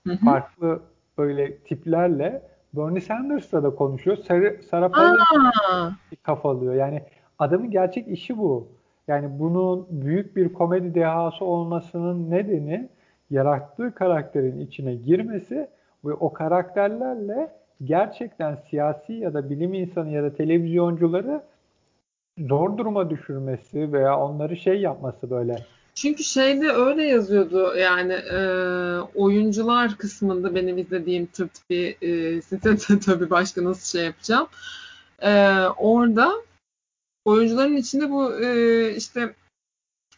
Hı 0.07 0.13
hı. 0.13 0.25
Farklı 0.25 0.81
böyle 1.17 1.57
tiplerle 1.57 2.41
Bernie 2.73 3.01
Sanders'la 3.01 3.63
da 3.63 3.69
konuşuyor. 3.69 4.17
Sarah, 4.17 4.61
Sarah 4.69 4.91
Palin 4.91 5.19
kafalıyor. 6.23 6.73
Yani 6.73 7.03
adamın 7.39 7.71
gerçek 7.71 8.07
işi 8.07 8.37
bu. 8.37 8.67
Yani 9.07 9.39
bunun 9.39 9.87
büyük 9.89 10.35
bir 10.35 10.53
komedi 10.53 10.95
dehası 10.95 11.45
olmasının 11.45 12.31
nedeni 12.31 12.89
yarattığı 13.29 13.95
karakterin 13.95 14.59
içine 14.59 14.95
girmesi 14.95 15.69
ve 16.05 16.13
o 16.13 16.33
karakterlerle 16.33 17.60
gerçekten 17.85 18.57
siyasi 18.69 19.13
ya 19.13 19.33
da 19.33 19.49
bilim 19.49 19.73
insanı 19.73 20.11
ya 20.11 20.23
da 20.23 20.35
televizyoncuları 20.35 21.41
zor 22.39 22.77
duruma 22.77 23.09
düşürmesi 23.09 23.93
veya 23.93 24.19
onları 24.19 24.57
şey 24.57 24.81
yapması 24.81 25.29
böyle. 25.29 25.65
Çünkü 25.95 26.23
şeyde 26.23 26.69
öyle 26.69 27.03
yazıyordu 27.03 27.75
yani 27.75 28.13
e, 28.13 28.39
oyuncular 29.15 29.97
kısmında 29.97 30.55
benim 30.55 30.77
izlediğim 30.77 31.25
tırt 31.25 31.69
bir 31.69 31.95
e, 32.01 32.41
site 32.41 32.99
tabii 33.05 33.29
başka 33.29 33.63
nasıl 33.63 33.97
şey 33.97 34.05
yapacağım. 34.05 34.47
E, 35.21 35.59
orada 35.77 36.31
oyuncuların 37.25 37.75
içinde 37.75 38.09
bu 38.09 38.43
e, 38.43 38.95
işte 38.95 39.33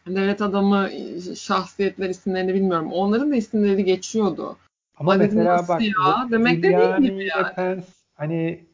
devlet 0.08 0.42
adamı 0.42 0.90
şahsiyetler 1.36 2.10
isimlerini 2.10 2.54
bilmiyorum. 2.54 2.94
Onların 2.94 3.32
da 3.32 3.36
isimleri 3.36 3.84
geçiyordu. 3.84 4.58
Ama 4.98 5.12
Hani 5.12 5.24
mesela 5.24 5.68
bak 5.68 5.82
ya? 5.82 6.28
Demek 6.32 6.64
de 6.64 6.78
değil 6.78 6.98
gibi 7.12 7.26
yani. 7.26 7.54
Pence 7.56 7.86
hani 8.16 8.66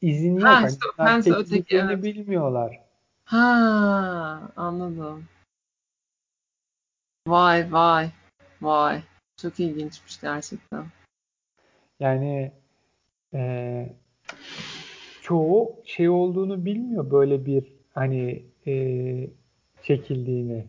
izin 0.00 0.34
yok. 0.34 0.44
Ha, 0.44 0.54
hani 0.54 0.68
işte 0.70 0.86
bunlar 0.98 1.12
Pence 1.12 1.32
öteki, 1.34 1.76
evet. 1.76 2.02
bilmiyorlar. 2.02 2.80
Ha, 3.24 4.52
anladım. 4.56 5.24
Vay 7.26 7.72
vay 7.72 8.10
vay. 8.62 9.02
Çok 9.36 9.60
ilginçmiş 9.60 10.20
gerçekten. 10.20 10.84
Yani 12.00 12.52
e, 13.34 13.92
çoğu 15.22 15.82
şey 15.84 16.08
olduğunu 16.08 16.64
bilmiyor 16.64 17.10
böyle 17.10 17.46
bir 17.46 17.72
hani 17.94 18.42
e, 18.66 18.74
çekildiğini. 19.82 20.66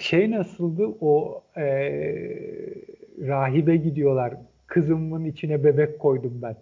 Şey 0.00 0.30
nasıldı 0.30 0.86
o 1.00 1.42
e, 1.56 1.64
rahibe 3.20 3.76
gidiyorlar. 3.76 4.34
Kızımın 4.66 5.24
içine 5.24 5.64
bebek 5.64 5.98
koydum 5.98 6.38
ben. 6.42 6.56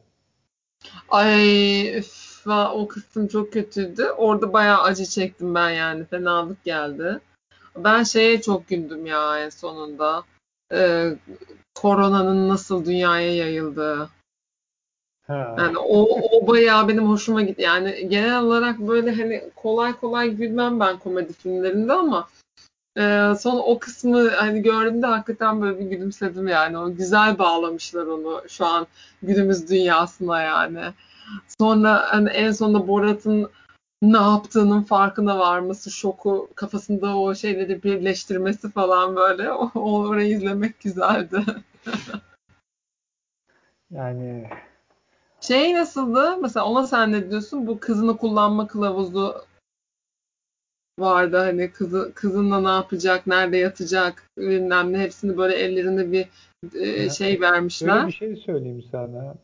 Ay 1.09 2.03
va- 2.47 2.73
o 2.73 2.89
kısım 2.89 3.29
çok 3.29 3.53
kötüydü. 3.53 4.05
Orada 4.05 4.53
bayağı 4.53 4.83
acı 4.83 5.05
çektim 5.05 5.55
ben 5.55 5.71
yani. 5.71 6.05
Fenalık 6.05 6.65
geldi. 6.65 7.21
Ben 7.77 8.03
şeye 8.03 8.41
çok 8.41 8.69
güldüm 8.69 9.07
ya 9.07 9.39
en 9.39 9.49
sonunda. 9.49 10.23
Ee, 10.73 11.13
koronanın 11.75 12.49
nasıl 12.49 12.85
dünyaya 12.85 13.35
yayıldığı. 13.35 14.09
Ha. 15.27 15.55
Yani 15.59 15.79
o, 15.79 16.21
o 16.31 16.47
bayağı 16.47 16.89
benim 16.89 17.09
hoşuma 17.09 17.43
gitti. 17.43 17.63
Yani 17.63 18.09
genel 18.09 18.43
olarak 18.43 18.79
böyle 18.79 19.11
hani 19.11 19.43
kolay 19.57 19.93
kolay 19.93 20.31
gülmem 20.31 20.81
ben 20.81 20.99
komedi 20.99 21.33
filmlerinde 21.33 21.93
ama 21.93 22.29
e, 22.97 23.35
son 23.41 23.63
o 23.67 23.79
kısmı 23.79 24.29
hani 24.31 24.63
gördüğümde 24.63 25.07
hakikaten 25.07 25.61
böyle 25.63 25.79
bir 25.79 25.85
gülümsedim 25.85 26.49
yani. 26.49 26.79
O 26.79 26.95
güzel 26.95 27.39
bağlamışlar 27.39 28.07
onu 28.07 28.43
şu 28.49 28.67
an 28.67 28.87
günümüz 29.23 29.71
dünyasına 29.71 30.43
yani. 30.43 30.83
Sonra 31.61 32.13
hani 32.13 32.29
en 32.31 32.53
sonunda 32.53 32.89
Borat'ın 32.89 33.51
ne 34.03 34.17
yaptığının 34.19 34.83
farkına 34.83 35.39
varması, 35.39 35.91
şoku, 35.91 36.49
kafasında 36.55 37.17
o 37.19 37.35
şeyleri 37.35 37.83
birleştirmesi 37.83 38.71
falan 38.71 39.17
böyle. 39.17 39.53
O, 39.53 39.71
orayı 39.75 40.37
izlemek 40.37 40.81
güzeldi. 40.81 41.45
Yani 43.91 44.51
Şey 45.41 45.75
nasıldı? 45.75 46.37
Mesela 46.43 46.67
ona 46.67 46.87
sen 46.87 47.13
ne 47.13 47.31
diyorsun? 47.31 47.67
Bu 47.67 47.81
kızını 47.81 48.17
kullanma 48.17 48.67
kılavuzu 48.67 49.45
vardı 50.99 51.37
hani 51.37 51.71
kızı 51.71 52.13
kızınla 52.15 52.61
ne 52.61 52.69
yapacak, 52.69 53.27
nerede 53.27 53.57
yatacak, 53.57 54.23
bilmem 54.39 54.93
ne 54.93 54.99
hepsini 54.99 55.37
böyle 55.37 55.55
ellerinde 55.55 56.13
bir 56.13 56.27
e, 56.81 57.11
şey 57.11 57.41
vermişler. 57.41 57.93
Şöyle 57.95 58.07
bir 58.07 58.13
şey 58.13 58.37
söyleyeyim 58.37 58.83
sana. 58.91 59.35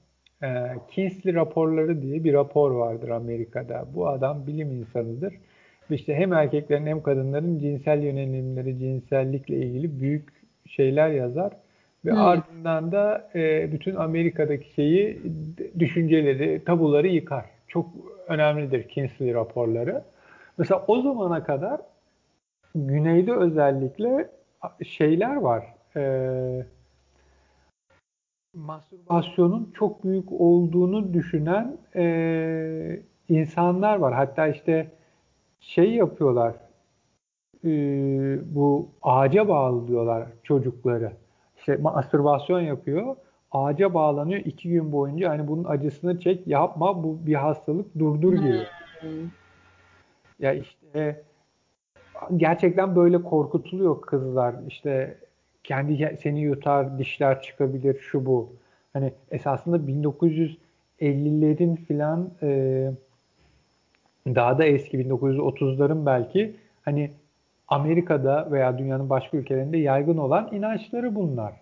E, 0.43 0.49
Kinsley 0.91 1.35
raporları 1.35 2.03
diye 2.03 2.25
bir 2.25 2.33
rapor 2.33 2.71
vardır 2.71 3.09
Amerika'da. 3.09 3.87
Bu 3.95 4.09
adam 4.09 4.47
bilim 4.47 4.71
insanıdır. 4.73 5.35
İşte 5.91 6.15
hem 6.15 6.33
erkeklerin 6.33 6.87
hem 6.87 7.03
kadınların 7.03 7.59
cinsel 7.59 8.03
yönelimleri, 8.03 8.79
cinsellikle 8.79 9.57
ilgili 9.57 10.01
büyük 10.01 10.29
şeyler 10.67 11.09
yazar. 11.09 11.53
Ve 12.05 12.11
hmm. 12.11 12.21
ardından 12.21 12.93
da 12.93 13.31
e, 13.35 13.73
bütün 13.73 13.95
Amerika'daki 13.95 14.75
şeyi, 14.75 15.21
düşünceleri, 15.79 16.65
tabuları 16.65 17.09
yıkar. 17.09 17.45
Çok 17.69 17.87
önemlidir 18.29 18.89
Kinsley 18.89 19.35
raporları. 19.35 20.03
Mesela 20.59 20.85
o 20.87 21.03
zamana 21.03 21.45
kadar 21.45 21.81
güneyde 22.75 23.33
özellikle 23.33 24.31
şeyler 24.87 25.37
var. 25.37 25.75
E, 25.97 26.67
mastürbasyonun 28.55 29.73
çok 29.75 30.05
büyük 30.05 30.33
olduğunu 30.33 31.15
düşünen 31.15 31.77
e, 31.97 33.03
insanlar 33.29 33.97
var. 33.97 34.15
Hatta 34.15 34.49
işte 34.49 34.91
şey 35.61 35.95
yapıyorlar. 35.95 36.55
E, 37.65 37.71
bu 38.55 38.89
ağaca 39.03 39.49
bağlıyorlar 39.49 40.27
çocukları. 40.43 41.13
İşte 41.59 41.77
mastürbasyon 41.77 42.61
yapıyor. 42.61 43.17
Ağaca 43.53 43.95
bağlanıyor 43.95 44.41
iki 44.41 44.69
gün 44.69 44.93
boyunca. 44.93 45.31
Hani 45.31 45.49
bunun 45.49 45.65
acısını 45.65 46.21
çek, 46.21 46.47
yapma. 46.47 47.05
Bu 47.05 47.27
bir 47.27 47.35
hastalık 47.35 47.99
durdur 47.99 48.33
gibi. 48.33 48.67
Ya 50.43 50.53
işte 50.53 51.23
gerçekten 52.37 52.97
böyle 52.97 53.23
korkutuluyor 53.23 54.01
kızlar. 54.01 54.55
İşte 54.69 55.19
kendi 55.65 56.19
seni 56.23 56.41
yutar, 56.41 56.99
dişler 56.99 57.43
çıkabilir, 57.43 57.99
şu 57.99 58.27
bu. 58.27 58.53
Hani 58.93 59.13
esasında 59.31 59.77
1950'lerin 59.77 61.77
filan 61.77 62.31
e, 62.43 62.91
daha 64.27 64.59
da 64.59 64.65
eski 64.65 64.99
1930'ların 64.99 66.07
belki 66.07 66.57
hani 66.83 67.11
Amerika'da 67.69 68.53
veya 68.53 68.79
dünyanın 68.79 69.11
başka 69.11 69.37
ülkelerinde 69.37 69.79
yaygın 69.79 70.17
olan 70.17 70.49
inançları 70.53 71.15
bunlar. 71.15 71.53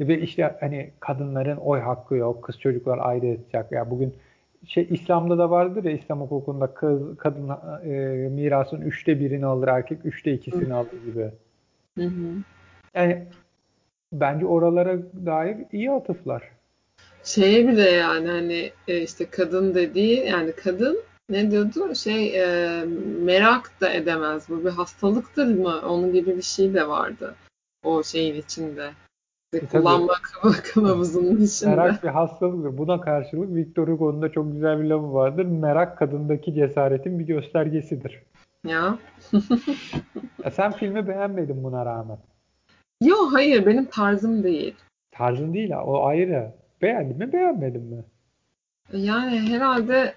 Ve 0.00 0.20
işte 0.20 0.56
hani 0.60 0.90
kadınların 1.00 1.56
oy 1.56 1.80
hakkı 1.80 2.14
yok, 2.14 2.42
kız 2.42 2.60
çocuklar 2.60 2.98
ayrı 2.98 3.26
edecek. 3.26 3.72
Ya 3.72 3.90
bugün 3.90 4.14
şey 4.66 4.86
İslam'da 4.90 5.38
da 5.38 5.50
vardır 5.50 5.84
ya 5.84 5.90
İslam 5.90 6.20
hukukunda 6.20 6.74
kız 6.74 7.16
kadın 7.18 7.48
e, 7.84 8.28
mirasın 8.28 8.80
üçte 8.80 9.20
birini 9.20 9.46
alır, 9.46 9.68
erkek 9.68 9.98
üçte 10.04 10.32
ikisini 10.32 10.74
alır 10.74 11.04
gibi. 11.06 11.30
Hı 11.98 12.04
hı. 12.04 12.32
Yani 12.94 13.26
bence 14.12 14.46
oralara 14.46 14.98
dair 15.26 15.56
iyi 15.72 15.90
atıflar. 15.90 16.42
Şeye 17.24 17.68
bile 17.68 17.90
yani 17.90 18.28
hani 18.28 18.70
e, 18.88 19.02
işte 19.02 19.30
kadın 19.30 19.74
dediği 19.74 20.26
yani 20.26 20.52
kadın 20.52 20.98
ne 21.30 21.50
diyordu 21.50 21.94
şey 21.94 22.42
e, 22.42 22.84
merak 23.22 23.80
da 23.80 23.92
edemez 23.92 24.48
bu 24.48 24.64
bir 24.64 24.70
hastalıktır 24.70 25.46
mı 25.46 25.80
onun 25.88 26.12
gibi 26.12 26.36
bir 26.36 26.42
şey 26.42 26.74
de 26.74 26.88
vardı 26.88 27.34
o 27.84 28.02
şeyin 28.02 28.34
içinde. 28.34 28.90
İşte 29.62 29.78
e, 29.78 29.80
kullanma 29.80 30.14
kılavuzunun 30.72 31.40
içinde. 31.40 31.70
Merak 31.70 32.02
bir 32.02 32.08
hastalıktır. 32.08 32.78
Buna 32.78 33.00
karşılık 33.00 33.54
Victor 33.54 33.88
Hugo'nun 33.88 34.22
da 34.22 34.32
çok 34.32 34.52
güzel 34.52 34.80
bir 34.80 34.84
lafı 34.84 35.14
vardır. 35.14 35.44
Merak 35.44 35.98
kadındaki 35.98 36.54
cesaretin 36.54 37.18
bir 37.18 37.24
göstergesidir. 37.24 38.22
Ya. 38.66 38.98
ya 40.44 40.50
sen 40.52 40.72
filmi 40.72 41.08
beğenmedin 41.08 41.64
buna 41.64 41.86
rağmen. 41.86 42.18
Yok 43.04 43.32
hayır 43.32 43.66
benim 43.66 43.84
tarzım 43.84 44.42
değil. 44.42 44.74
Tarzın 45.10 45.54
değil 45.54 45.70
ha 45.70 45.84
o 45.84 46.06
ayrı. 46.06 46.52
Beğendin 46.82 47.18
mi 47.18 47.32
beğenmedin 47.32 47.82
mi? 47.82 48.04
Yani 48.92 49.40
herhalde 49.40 50.14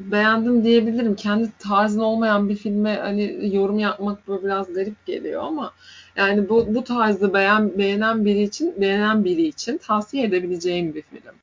beğendim 0.00 0.64
diyebilirim. 0.64 1.16
Kendi 1.16 1.50
tarzın 1.58 2.00
olmayan 2.00 2.48
bir 2.48 2.56
filme 2.56 2.96
hani 2.96 3.54
yorum 3.54 3.78
yapmak 3.78 4.28
böyle 4.28 4.44
biraz 4.44 4.74
garip 4.74 5.06
geliyor 5.06 5.42
ama 5.42 5.72
yani 6.16 6.48
bu 6.48 6.74
bu 6.74 6.84
tarzı 6.84 7.34
beğen 7.34 7.78
beğenen 7.78 8.24
biri 8.24 8.42
için 8.42 8.80
beğenen 8.80 9.24
biri 9.24 9.42
için 9.42 9.78
tavsiye 9.78 10.26
edebileceğim 10.26 10.94
bir 10.94 11.02
film. 11.02 11.34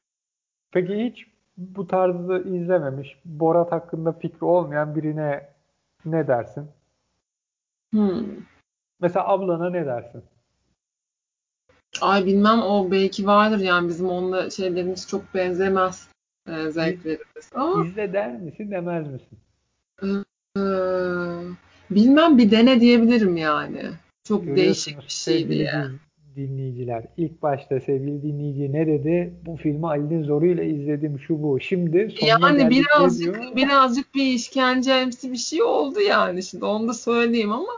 Peki 0.72 1.06
hiç 1.06 1.28
bu 1.58 1.88
tarzı 1.88 2.44
izlememiş, 2.48 3.18
Borat 3.26 3.72
hakkında 3.72 4.12
fikri 4.12 4.46
olmayan 4.46 4.96
birine 4.96 5.50
ne 6.06 6.28
dersin? 6.28 6.68
Hmm. 7.92 8.26
Mesela 9.00 9.28
ablana 9.28 9.70
ne 9.70 9.86
dersin? 9.86 10.24
Ay 12.02 12.26
bilmem 12.26 12.62
o 12.62 12.92
belki 12.92 13.28
vardır 13.28 13.60
yani 13.60 13.90
bizim 13.90 14.10
onunla 14.10 14.50
şeylerimiz 14.50 15.08
çok 15.08 15.34
benzemez 15.34 16.13
e, 16.48 16.72
zevklerimiz. 16.72 17.52
Ama, 17.56 17.86
İzle 17.86 18.14
der 18.14 18.32
misin 18.32 18.72
demez 18.72 19.08
misin? 19.08 19.38
E, 20.58 20.62
bilmem 21.90 22.38
bir 22.38 22.52
dene 22.52 22.80
diyebilirim 22.80 23.38
yani. 23.38 23.84
Çok 24.24 24.46
değişik 24.46 24.98
bir 24.98 25.10
şey 25.10 25.50
diye. 25.50 25.86
Dinleyiciler. 26.36 27.04
İlk 27.18 27.42
başta 27.42 27.80
sevgili 27.80 28.22
dinleyici 28.22 28.74
ne 28.74 28.88
dedi? 28.88 29.34
Bu 29.46 29.56
filmi 29.56 29.88
Ali'nin 29.88 30.24
zoruyla 30.24 30.64
izledim 30.64 31.20
şu 31.20 31.44
bu. 31.44 31.60
Şimdi 31.60 32.16
sonuna 32.20 32.50
yani 32.50 32.70
birazcık 32.70 33.56
birazcık 33.56 34.16
bir 34.16 34.24
işkencemsi 34.24 35.32
bir 35.32 35.38
şey 35.38 35.64
oldu 35.64 36.00
yani. 36.00 36.44
Şimdi 36.44 36.66
onu 36.66 36.88
da 36.88 36.94
söyleyeyim 36.94 37.52
ama 37.52 37.72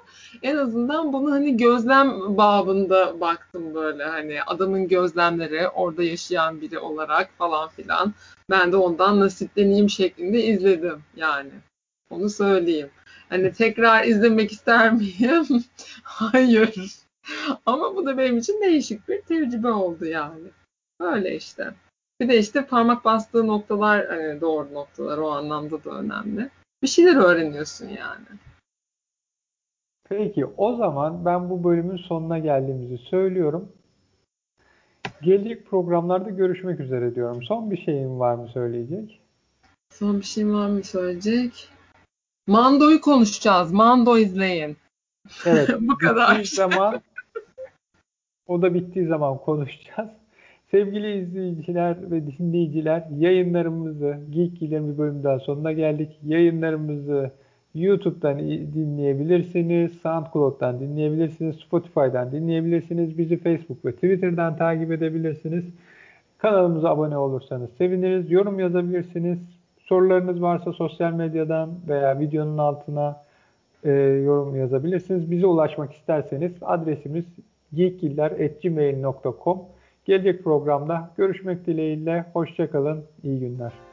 en 0.43 0.55
azından 0.55 1.13
bunu 1.13 1.31
hani 1.31 1.57
gözlem 1.57 2.37
babında 2.37 3.19
baktım 3.19 3.75
böyle 3.75 4.03
hani 4.03 4.43
adamın 4.43 4.87
gözlemleri 4.87 5.67
orada 5.67 6.03
yaşayan 6.03 6.61
biri 6.61 6.79
olarak 6.79 7.29
falan 7.37 7.69
filan. 7.69 8.13
Ben 8.49 8.71
de 8.71 8.77
ondan 8.77 9.19
nasipleneyim 9.19 9.89
şeklinde 9.89 10.43
izledim 10.43 11.03
yani. 11.15 11.51
Onu 12.09 12.29
söyleyeyim. 12.29 12.89
Hani 13.29 13.53
tekrar 13.53 14.03
izlemek 14.03 14.51
ister 14.51 14.93
miyim? 14.93 15.45
Hayır. 16.03 16.75
Ama 17.65 17.95
bu 17.95 18.05
da 18.05 18.17
benim 18.17 18.37
için 18.37 18.61
değişik 18.61 19.07
bir 19.07 19.21
tecrübe 19.21 19.71
oldu 19.71 20.05
yani. 20.05 20.47
Öyle 20.99 21.35
işte. 21.35 21.73
Bir 22.19 22.29
de 22.29 22.37
işte 22.37 22.65
parmak 22.65 23.05
bastığı 23.05 23.47
noktalar 23.47 24.07
hani 24.07 24.41
doğru 24.41 24.73
noktalar 24.73 25.17
o 25.17 25.31
anlamda 25.31 25.83
da 25.83 25.91
önemli. 25.91 26.49
Bir 26.83 26.87
şeyler 26.87 27.15
öğreniyorsun 27.15 27.87
yani. 27.87 28.25
Peki 30.09 30.45
o 30.45 30.75
zaman 30.75 31.25
ben 31.25 31.49
bu 31.49 31.63
bölümün 31.63 31.97
sonuna 31.97 32.39
geldiğimizi 32.39 32.97
söylüyorum. 32.97 33.71
Gelecek 35.21 35.67
programlarda 35.67 36.29
görüşmek 36.29 36.79
üzere 36.79 37.15
diyorum. 37.15 37.43
Son 37.43 37.71
bir 37.71 37.77
şeyin 37.77 38.19
var 38.19 38.35
mı 38.35 38.47
söyleyecek? 38.47 39.21
Son 39.93 40.19
bir 40.19 40.25
şeyim 40.25 40.53
var 40.53 40.69
mı 40.69 40.83
söyleyecek? 40.83 41.69
Mando'yu 42.47 43.01
konuşacağız. 43.01 43.71
Mando 43.71 44.17
izleyin. 44.17 44.77
Evet. 45.45 45.69
bu 45.79 45.97
kadar. 45.97 46.43
zaman 46.43 47.01
o 48.47 48.61
da 48.61 48.73
bittiği 48.73 49.05
zaman 49.05 49.37
konuşacağız. 49.37 50.09
Sevgili 50.71 51.19
izleyiciler 51.19 52.11
ve 52.11 52.27
dinleyiciler 52.27 53.03
yayınlarımızı 53.17 54.17
Geek 54.29 54.61
bir 54.61 54.97
bölüm 54.97 55.23
daha 55.23 55.39
sonuna 55.39 55.71
geldik. 55.71 56.19
Yayınlarımızı 56.23 57.31
YouTube'dan 57.75 58.39
dinleyebilirsiniz, 58.73 59.93
SoundCloud'dan 60.01 60.79
dinleyebilirsiniz, 60.79 61.55
Spotify'dan 61.55 62.31
dinleyebilirsiniz. 62.31 63.17
Bizi 63.17 63.37
Facebook 63.37 63.85
ve 63.85 63.91
Twitter'dan 63.91 64.57
takip 64.57 64.91
edebilirsiniz. 64.91 65.65
Kanalımıza 66.37 66.89
abone 66.89 67.17
olursanız 67.17 67.69
seviniriz. 67.77 68.31
Yorum 68.31 68.59
yazabilirsiniz. 68.59 69.39
Sorularınız 69.79 70.41
varsa 70.41 70.73
sosyal 70.73 71.13
medyadan 71.13 71.69
veya 71.87 72.19
videonun 72.19 72.57
altına 72.57 73.21
e, 73.83 73.91
yorum 74.25 74.55
yazabilirsiniz. 74.55 75.31
Bize 75.31 75.45
ulaşmak 75.45 75.93
isterseniz 75.93 76.51
adresimiz 76.61 77.25
geekgiller.gmail.com 77.75 79.61
Gelecek 80.05 80.43
programda 80.43 81.13
görüşmek 81.17 81.65
dileğiyle. 81.65 82.25
Hoşçakalın. 82.33 83.05
İyi 83.23 83.39
günler. 83.39 83.84